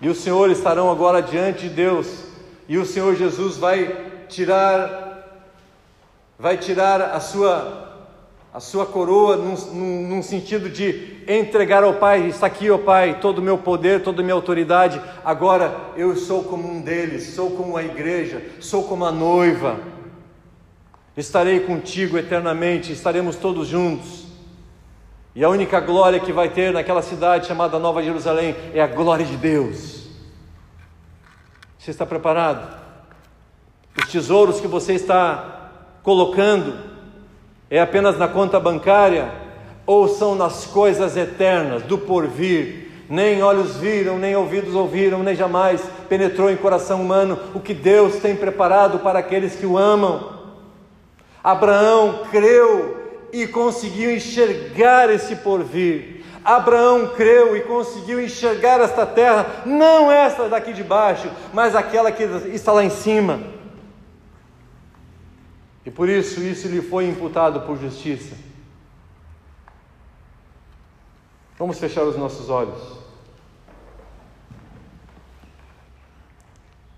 e 0.00 0.08
o 0.08 0.14
Senhor 0.14 0.50
estarão 0.50 0.90
agora 0.90 1.22
diante 1.22 1.68
de 1.68 1.74
Deus, 1.74 2.24
e 2.68 2.78
o 2.78 2.84
Senhor 2.84 3.14
Jesus 3.16 3.56
vai 3.56 4.24
tirar 4.28 5.04
vai 6.38 6.58
tirar 6.58 7.00
a 7.00 7.20
sua 7.20 7.86
a 8.52 8.60
sua 8.60 8.86
coroa 8.86 9.36
num, 9.36 9.54
num, 9.54 10.08
num, 10.08 10.22
sentido 10.22 10.70
de 10.70 11.22
entregar 11.28 11.84
ao 11.84 11.92
Pai, 11.94 12.26
está 12.26 12.46
aqui, 12.46 12.70
ó 12.70 12.78
Pai, 12.78 13.18
todo 13.20 13.38
o 13.40 13.42
meu 13.42 13.58
poder, 13.58 14.02
toda 14.02 14.22
a 14.22 14.24
minha 14.24 14.34
autoridade, 14.34 14.98
agora 15.22 15.76
eu 15.94 16.16
sou 16.16 16.42
como 16.42 16.66
um 16.66 16.80
deles, 16.80 17.34
sou 17.34 17.50
como 17.50 17.76
a 17.76 17.84
igreja, 17.84 18.42
sou 18.58 18.84
como 18.84 19.04
a 19.04 19.12
noiva, 19.12 19.78
estarei 21.16 21.60
contigo 21.60 22.18
eternamente, 22.18 22.92
estaremos 22.92 23.36
todos 23.36 23.68
juntos, 23.68 24.26
e 25.34 25.44
a 25.44 25.48
única 25.50 25.78
glória 25.80 26.18
que 26.18 26.32
vai 26.32 26.48
ter 26.48 26.72
naquela 26.72 27.02
cidade 27.02 27.46
chamada 27.46 27.78
Nova 27.78 28.02
Jerusalém 28.02 28.56
é 28.72 28.80
a 28.80 28.86
glória 28.86 29.24
de 29.24 29.36
Deus. 29.36 30.06
Você 31.78 31.90
está 31.90 32.06
preparado? 32.06 32.74
Os 33.98 34.10
tesouros 34.10 34.60
que 34.60 34.66
você 34.66 34.94
está 34.94 35.72
colocando, 36.02 36.74
é 37.68 37.80
apenas 37.80 38.18
na 38.18 38.28
conta 38.28 38.58
bancária 38.58 39.30
ou 39.84 40.08
são 40.08 40.34
nas 40.34 40.66
coisas 40.66 41.16
eternas 41.16 41.82
do 41.82 41.98
porvir? 41.98 43.04
Nem 43.08 43.42
olhos 43.42 43.76
viram, 43.76 44.18
nem 44.18 44.34
ouvidos 44.34 44.74
ouviram, 44.74 45.22
nem 45.22 45.36
jamais 45.36 45.82
penetrou 46.08 46.50
em 46.50 46.56
coração 46.56 47.02
humano 47.02 47.38
o 47.54 47.60
que 47.60 47.74
Deus 47.74 48.16
tem 48.16 48.34
preparado 48.34 49.00
para 49.00 49.18
aqueles 49.18 49.54
que 49.54 49.66
o 49.66 49.76
amam. 49.76 50.35
Abraão 51.46 52.24
creu 52.28 53.28
e 53.32 53.46
conseguiu 53.46 54.12
enxergar 54.12 55.08
esse 55.10 55.36
porvir. 55.36 56.24
Abraão 56.44 57.14
creu 57.14 57.56
e 57.56 57.60
conseguiu 57.60 58.20
enxergar 58.20 58.80
esta 58.80 59.06
terra, 59.06 59.62
não 59.64 60.10
esta 60.10 60.48
daqui 60.48 60.72
de 60.72 60.82
baixo, 60.82 61.30
mas 61.54 61.76
aquela 61.76 62.10
que 62.10 62.24
está 62.52 62.72
lá 62.72 62.82
em 62.82 62.90
cima. 62.90 63.38
E 65.84 65.90
por 65.90 66.08
isso, 66.08 66.40
isso 66.40 66.66
lhe 66.66 66.82
foi 66.82 67.08
imputado 67.08 67.60
por 67.60 67.78
justiça. 67.78 68.34
Vamos 71.56 71.78
fechar 71.78 72.02
os 72.02 72.16
nossos 72.16 72.50
olhos. 72.50 72.98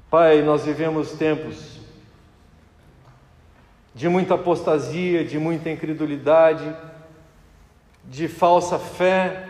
Pai, 0.09 0.41
nós 0.41 0.65
vivemos 0.65 1.13
tempos 1.13 1.78
de 3.99 4.09
muita 4.09 4.37
apostasia, 4.37 5.23
de 5.23 5.39
muita 5.39 5.69
incredulidade, 5.69 6.65
de 8.07 8.29
falsa 8.29 8.79
fé, 8.79 9.47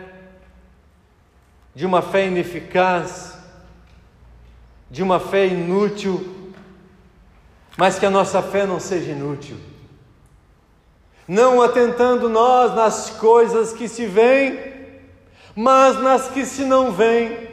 de 1.73 1.85
uma 1.85 2.01
fé 2.01 2.27
ineficaz, 2.27 3.37
de 4.91 5.01
uma 5.01 5.21
fé 5.21 5.45
inútil 5.47 6.39
mas 7.79 7.97
que 7.97 8.05
a 8.05 8.09
nossa 8.09 8.41
fé 8.41 8.65
não 8.65 8.77
seja 8.77 9.13
inútil. 9.13 9.55
Não 11.25 11.61
atentando 11.61 12.27
nós 12.27 12.75
nas 12.75 13.09
coisas 13.11 13.71
que 13.71 13.87
se 13.87 14.05
veem, 14.05 14.59
mas 15.55 15.97
nas 16.01 16.27
que 16.27 16.45
se 16.45 16.65
não 16.65 16.91
veem, 16.91 17.47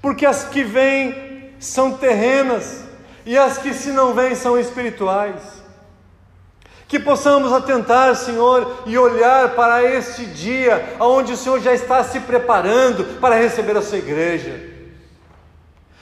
porque 0.00 0.24
as 0.24 0.44
que 0.44 0.64
vêm 0.64 1.52
são 1.58 1.98
terrenas 1.98 2.86
e 3.26 3.36
as 3.36 3.58
que 3.58 3.74
se 3.74 3.90
não 3.90 4.14
veem 4.14 4.34
são 4.34 4.58
espirituais. 4.58 5.55
Que 6.88 6.98
possamos 6.98 7.52
atentar, 7.52 8.14
Senhor, 8.14 8.82
e 8.86 8.96
olhar 8.96 9.50
para 9.50 9.82
este 9.84 10.24
dia, 10.24 10.96
onde 11.00 11.32
o 11.32 11.36
Senhor 11.36 11.60
já 11.60 11.72
está 11.72 12.04
se 12.04 12.20
preparando 12.20 13.18
para 13.20 13.34
receber 13.34 13.76
a 13.76 13.82
sua 13.82 13.98
igreja 13.98 14.76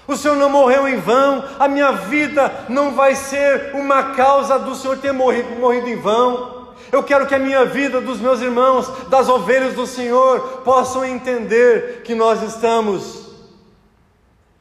o 0.07 0.17
Senhor 0.17 0.37
não 0.37 0.51
morreu 0.51 0.87
em 0.87 0.97
vão, 0.97 1.45
a 1.59 1.67
minha 1.67 1.93
vida 1.93 2.67
não 2.69 2.95
vai 2.95 3.15
ser 3.15 3.71
uma 3.75 4.15
causa 4.15 4.59
do 4.59 4.75
Senhor 4.75 4.99
ter 4.99 5.13
morrido, 5.13 5.51
morrido 5.59 5.89
em 5.89 5.97
vão. 5.97 6.75
Eu 6.93 7.03
quero 7.03 7.27
que 7.27 7.35
a 7.35 7.39
minha 7.39 7.65
vida, 7.65 8.01
dos 8.01 8.21
meus 8.21 8.41
irmãos, 8.41 8.87
das 9.09 9.29
ovelhas 9.29 9.75
do 9.75 9.87
Senhor, 9.87 10.63
possam 10.63 11.05
entender 11.05 12.03
que 12.05 12.15
nós 12.15 12.43
estamos 12.43 13.25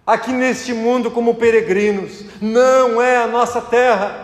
aqui 0.07 0.31
neste 0.31 0.73
mundo 0.73 1.11
como 1.11 1.35
peregrinos, 1.35 2.23
não 2.41 3.01
é 3.01 3.17
a 3.17 3.27
nossa 3.27 3.61
terra. 3.61 4.22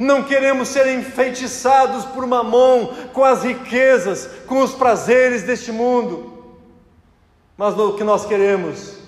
Não 0.00 0.24
queremos 0.24 0.68
ser 0.68 0.88
enfeitiçados 0.98 2.04
por 2.06 2.26
mamon 2.26 2.88
com 3.12 3.22
as 3.22 3.44
riquezas, 3.44 4.28
com 4.48 4.60
os 4.62 4.74
prazeres 4.74 5.44
deste 5.44 5.70
mundo, 5.70 6.56
mas 7.56 7.78
o 7.78 7.92
que 7.92 8.02
nós 8.02 8.26
queremos 8.26 9.00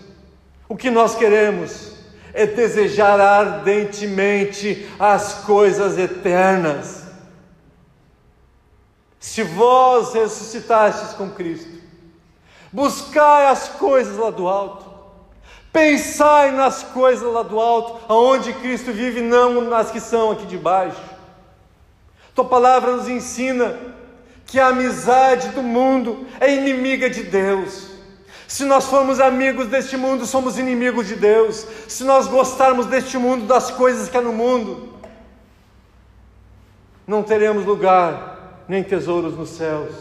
o 0.73 0.77
que 0.77 0.91
nós 0.91 1.15
queremos 1.15 1.93
é 2.33 2.47
desejar 2.47 3.21
ardentemente 3.21 4.91
as 4.99 5.35
coisas 5.45 5.99
eternas. 5.99 7.03
Se 9.21 9.43
vós 9.43 10.15
ressuscitastes 10.15 11.13
com 11.13 11.29
Cristo, 11.29 11.79
buscai 12.73 13.49
as 13.49 13.69
coisas 13.69 14.17
lá 14.17 14.31
do 14.31 14.49
alto, 14.49 14.92
pensai 15.73 16.51
nas 16.51 16.83
coisas 16.83 17.33
lá 17.33 17.43
do 17.43 17.59
alto, 17.59 18.05
aonde 18.09 18.53
Cristo 18.55 18.93
vive, 18.93 19.21
não 19.21 19.63
nas 19.63 19.91
que 19.91 20.01
são 20.01 20.33
aqui 20.33 20.47
de 20.47 20.59
baixo. 20.59 21.01
Tua 22.35 22.45
palavra 22.45 22.97
nos 22.97 23.09
ensina 23.09 23.77
que 24.47 24.61
a 24.61 24.69
amizade 24.69 25.49
do 25.49 25.63
mundo 25.63 26.27
é 26.39 26.55
inimiga 26.55 27.09
de 27.09 27.23
Deus. 27.23 27.91
Se 28.47 28.65
nós 28.65 28.85
formos 28.85 29.19
amigos 29.19 29.69
deste 29.69 29.97
mundo, 29.97 30.27
somos 30.27 30.59
inimigos 30.59 31.09
de 31.09 31.15
Deus. 31.15 31.67
Se 31.89 32.05
nós 32.05 32.27
gostarmos 32.27 32.85
deste 32.85 33.17
mundo, 33.17 33.47
das 33.47 33.71
coisas 33.71 34.11
que 34.11 34.17
há 34.17 34.21
no 34.21 34.33
mundo, 34.33 34.93
não 37.07 37.23
teremos 37.23 37.65
lugar 37.65 38.65
nem 38.69 38.83
tesouros 38.83 39.35
nos 39.37 39.51
céus. 39.51 39.95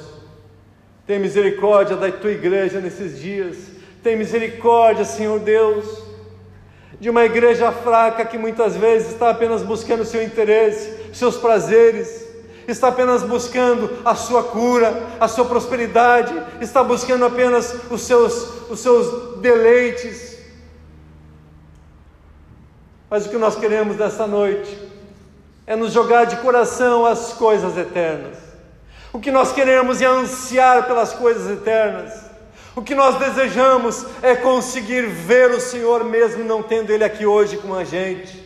Tem 1.08 1.18
misericórdia 1.18 1.96
da 1.96 2.12
tua 2.12 2.32
igreja 2.32 2.82
nesses 2.82 3.20
dias. 3.20 3.71
Tem 4.04 4.16
misericórdia, 4.16 5.06
Senhor 5.06 5.40
Deus, 5.40 5.86
de 7.00 7.10
uma 7.10 7.24
igreja 7.24 7.72
fraca 7.72 8.26
que 8.26 8.38
muitas 8.38 8.76
vezes 8.76 9.14
está 9.14 9.30
apenas 9.30 9.62
buscando 9.62 10.02
o 10.02 10.06
seu 10.06 10.24
interesse, 10.24 11.14
seus 11.14 11.38
prazeres 11.38 12.32
está 12.68 12.88
apenas 12.88 13.24
buscando 13.24 14.02
a 14.06 14.16
sua 14.16 14.44
cura, 14.44 15.04
a 15.20 15.28
sua 15.28 15.46
prosperidade, 15.46 16.34
está 16.60 16.84
buscando 16.84 17.26
apenas 17.26 17.76
os 17.90 18.02
seus, 18.02 18.70
os 18.70 18.80
seus 18.80 19.40
deleites. 19.40 20.38
Mas 23.10 23.26
o 23.26 23.30
que 23.30 23.38
nós 23.38 23.56
queremos 23.56 23.98
nessa 23.98 24.26
noite 24.26 24.78
é 25.68 25.76
nos 25.76 25.92
jogar 25.92 26.26
de 26.26 26.38
coração 26.38 27.06
as 27.06 27.34
coisas 27.34 27.78
eternas. 27.78 28.38
O 29.14 29.20
que 29.20 29.32
nós 29.32 29.52
queremos 29.52 30.02
é 30.02 30.06
ansiar 30.06 30.88
pelas 30.88 31.12
coisas 31.14 31.52
eternas. 31.52 32.31
O 32.76 32.82
que 32.82 32.96
nós 32.96 33.18
desejamos 33.18 34.06
é 34.22 34.36
conseguir 34.36 35.08
ver 35.08 35.52
o 35.52 35.60
Senhor 35.60 36.04
mesmo 36.04 36.44
não 36.44 36.64
tendo 36.64 36.92
Ele 36.92 37.04
aqui 37.04 37.26
hoje 37.26 37.58
com 37.58 37.74
a 37.74 37.84
gente 37.84 38.42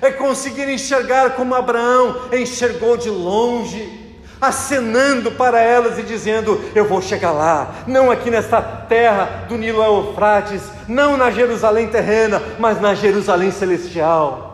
é 0.00 0.10
conseguir 0.10 0.68
enxergar 0.68 1.30
como 1.30 1.54
Abraão 1.54 2.22
enxergou 2.32 2.96
de 2.96 3.10
longe, 3.10 4.16
acenando 4.40 5.32
para 5.32 5.60
elas 5.60 5.98
e 5.98 6.02
dizendo: 6.02 6.60
Eu 6.74 6.86
vou 6.86 7.02
chegar 7.02 7.32
lá, 7.32 7.74
não 7.86 8.10
aqui 8.10 8.30
nesta 8.30 8.60
terra 8.62 9.44
do 9.48 9.56
Nilo 9.56 9.82
Eufrates, 9.82 10.62
não 10.88 11.16
na 11.16 11.30
Jerusalém 11.30 11.88
terrena, 11.88 12.42
mas 12.58 12.80
na 12.80 12.94
Jerusalém 12.94 13.50
celestial. 13.50 14.49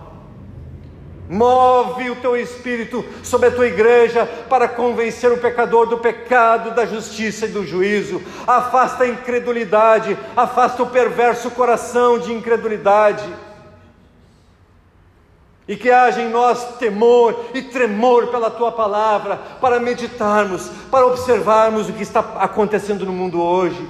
Move 1.29 2.11
o 2.11 2.16
teu 2.16 2.37
espírito 2.37 3.05
sobre 3.22 3.49
a 3.49 3.51
tua 3.51 3.66
igreja 3.66 4.27
para 4.49 4.68
convencer 4.68 5.33
o 5.33 5.39
pecador 5.39 5.87
do 5.87 5.99
pecado, 5.99 6.72
da 6.72 6.87
justiça 6.87 7.47
e 7.47 7.51
do 7.51 7.66
juízo. 7.66 8.22
Afasta 8.47 9.05
a 9.05 9.09
incredulidade, 9.09 10.16
afasta 10.37 10.83
o 10.83 10.91
perverso 10.91 11.51
coração 11.51 12.18
de 12.18 12.33
incredulidade. 12.33 13.29
E 15.66 15.74
que 15.74 15.91
haja 15.91 16.22
em 16.22 16.31
nós 16.31 16.77
temor 16.79 17.47
e 17.53 17.61
tremor 17.61 18.29
pela 18.29 18.49
tua 18.49 18.70
palavra, 18.70 19.37
para 19.61 19.81
meditarmos, 19.81 20.70
para 20.93 21.07
observarmos 21.07 21.89
o 21.89 21.93
que 21.93 22.05
está 22.05 22.20
acontecendo 22.39 23.05
no 23.05 23.12
mundo 23.12 23.43
hoje 23.43 23.85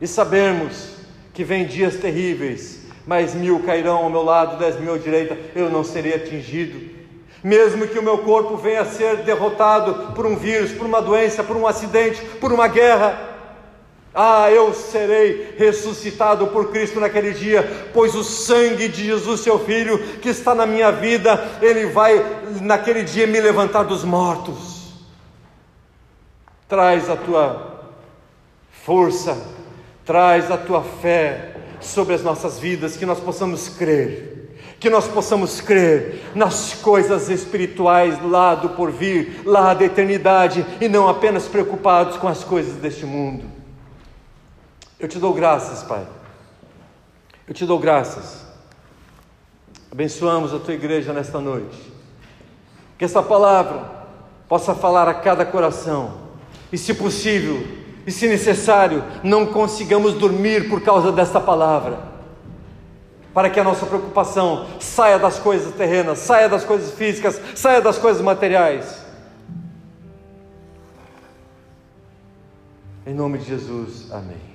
e 0.00 0.06
sabermos 0.06 0.90
que 1.32 1.42
vem 1.42 1.66
dias 1.66 1.96
terríveis 1.96 2.81
mas 3.06 3.34
mil 3.34 3.60
cairão 3.60 4.04
ao 4.04 4.10
meu 4.10 4.22
lado, 4.22 4.58
dez 4.58 4.78
mil 4.78 4.94
à 4.94 4.98
direita, 4.98 5.36
eu 5.54 5.70
não 5.70 5.82
serei 5.82 6.14
atingido. 6.14 6.90
Mesmo 7.42 7.88
que 7.88 7.98
o 7.98 8.02
meu 8.02 8.18
corpo 8.18 8.56
venha 8.56 8.82
a 8.82 8.86
ser 8.86 9.18
derrotado 9.18 10.12
por 10.14 10.24
um 10.24 10.36
vírus, 10.36 10.72
por 10.72 10.86
uma 10.86 11.02
doença, 11.02 11.42
por 11.42 11.56
um 11.56 11.66
acidente, 11.66 12.22
por 12.40 12.52
uma 12.52 12.68
guerra, 12.68 13.32
ah, 14.14 14.50
eu 14.50 14.74
serei 14.74 15.54
ressuscitado 15.56 16.48
por 16.48 16.70
Cristo 16.70 17.00
naquele 17.00 17.32
dia, 17.32 17.88
pois 17.94 18.14
o 18.14 18.22
sangue 18.22 18.86
de 18.86 19.06
Jesus, 19.06 19.40
seu 19.40 19.58
Filho, 19.58 19.98
que 20.18 20.28
está 20.28 20.54
na 20.54 20.66
minha 20.66 20.92
vida, 20.92 21.42
ele 21.62 21.86
vai 21.86 22.22
naquele 22.60 23.02
dia 23.02 23.26
me 23.26 23.40
levantar 23.40 23.84
dos 23.84 24.04
mortos. 24.04 24.92
Traz 26.68 27.08
a 27.08 27.16
tua 27.16 27.72
força, 28.84 29.36
traz 30.04 30.50
a 30.50 30.58
tua 30.58 30.82
fé, 30.82 31.56
sobre 31.82 32.14
as 32.14 32.22
nossas 32.22 32.58
vidas, 32.58 32.96
que 32.96 33.04
nós 33.04 33.20
possamos 33.20 33.68
crer, 33.68 34.56
que 34.78 34.88
nós 34.88 35.06
possamos 35.06 35.60
crer 35.60 36.22
nas 36.34 36.74
coisas 36.74 37.28
espirituais 37.28 38.22
lá 38.24 38.54
do 38.54 38.70
porvir, 38.70 39.42
lá 39.44 39.74
da 39.74 39.84
eternidade, 39.84 40.64
e 40.80 40.88
não 40.88 41.08
apenas 41.08 41.46
preocupados 41.46 42.16
com 42.16 42.28
as 42.28 42.42
coisas 42.42 42.74
deste 42.74 43.04
mundo. 43.04 43.44
Eu 44.98 45.08
te 45.08 45.18
dou 45.18 45.34
graças, 45.34 45.82
Pai. 45.82 46.06
Eu 47.46 47.54
te 47.54 47.66
dou 47.66 47.78
graças. 47.78 48.46
Abençoamos 49.90 50.54
a 50.54 50.58
tua 50.58 50.74
igreja 50.74 51.12
nesta 51.12 51.40
noite. 51.40 51.92
Que 52.96 53.04
essa 53.04 53.22
palavra 53.22 53.90
possa 54.48 54.74
falar 54.74 55.08
a 55.08 55.14
cada 55.14 55.44
coração. 55.44 56.22
E, 56.72 56.78
se 56.78 56.94
possível, 56.94 57.81
e, 58.06 58.10
se 58.10 58.28
necessário, 58.28 59.04
não 59.22 59.46
consigamos 59.46 60.14
dormir 60.14 60.68
por 60.68 60.80
causa 60.82 61.12
desta 61.12 61.40
palavra, 61.40 61.98
para 63.32 63.48
que 63.48 63.60
a 63.60 63.64
nossa 63.64 63.86
preocupação 63.86 64.66
saia 64.80 65.18
das 65.18 65.38
coisas 65.38 65.74
terrenas, 65.74 66.18
saia 66.18 66.48
das 66.48 66.64
coisas 66.64 66.92
físicas, 66.92 67.40
saia 67.54 67.80
das 67.80 67.98
coisas 67.98 68.22
materiais. 68.22 69.02
Em 73.06 73.14
nome 73.14 73.38
de 73.38 73.46
Jesus, 73.46 74.10
amém. 74.12 74.52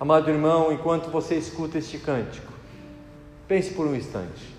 Amado 0.00 0.30
irmão, 0.30 0.72
enquanto 0.72 1.10
você 1.10 1.36
escuta 1.36 1.78
este 1.78 1.98
cântico, 1.98 2.50
pense 3.46 3.72
por 3.74 3.86
um 3.86 3.94
instante: 3.94 4.56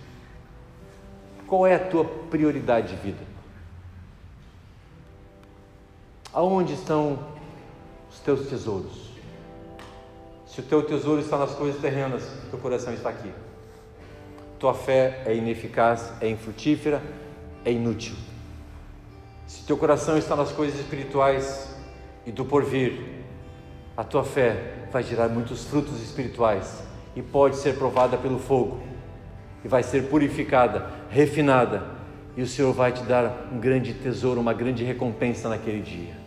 qual 1.48 1.66
é 1.66 1.76
a 1.76 1.80
tua 1.80 2.06
prioridade 2.06 2.96
de 2.96 3.02
vida? 3.02 3.32
Aonde 6.32 6.76
estão 6.76 7.20
teus 8.22 8.48
tesouros. 8.48 9.12
Se 10.46 10.60
o 10.60 10.64
teu 10.64 10.84
tesouro 10.84 11.22
está 11.22 11.38
nas 11.38 11.52
coisas 11.52 11.80
terrenas, 11.82 12.30
teu 12.50 12.60
coração 12.60 12.94
está 12.94 13.10
aqui. 13.10 13.32
Tua 14.60 14.74
fé 14.74 15.24
é 15.26 15.36
ineficaz, 15.36 16.12
é 16.22 16.30
infrutífera, 16.30 17.02
é 17.66 17.72
inútil. 17.72 18.16
Se 19.48 19.66
teu 19.66 19.78
coração 19.78 20.18
está 20.18 20.36
nas 20.36 20.52
coisas 20.52 20.80
espirituais 20.80 21.76
e 22.26 22.32
do 22.32 22.46
porvir, 22.46 23.22
a 23.98 24.04
tua 24.04 24.24
fé 24.24 24.86
vai 24.92 25.04
gerar 25.04 25.30
muitos 25.30 25.66
frutos 25.66 26.02
espirituais 26.02 26.84
e 27.16 27.22
pode 27.22 27.58
ser 27.58 27.76
provada 27.78 28.18
pelo 28.18 28.40
fogo 28.40 28.82
e 29.64 29.68
vai 29.68 29.84
ser 29.84 30.10
purificada, 30.10 30.90
refinada, 31.10 31.84
e 32.36 32.42
o 32.42 32.48
Senhor 32.48 32.74
vai 32.74 32.92
te 32.92 33.04
dar 33.04 33.50
um 33.52 33.60
grande 33.60 33.94
tesouro, 33.94 34.40
uma 34.40 34.54
grande 34.54 34.84
recompensa 34.84 35.50
naquele 35.50 35.82
dia. 35.82 36.21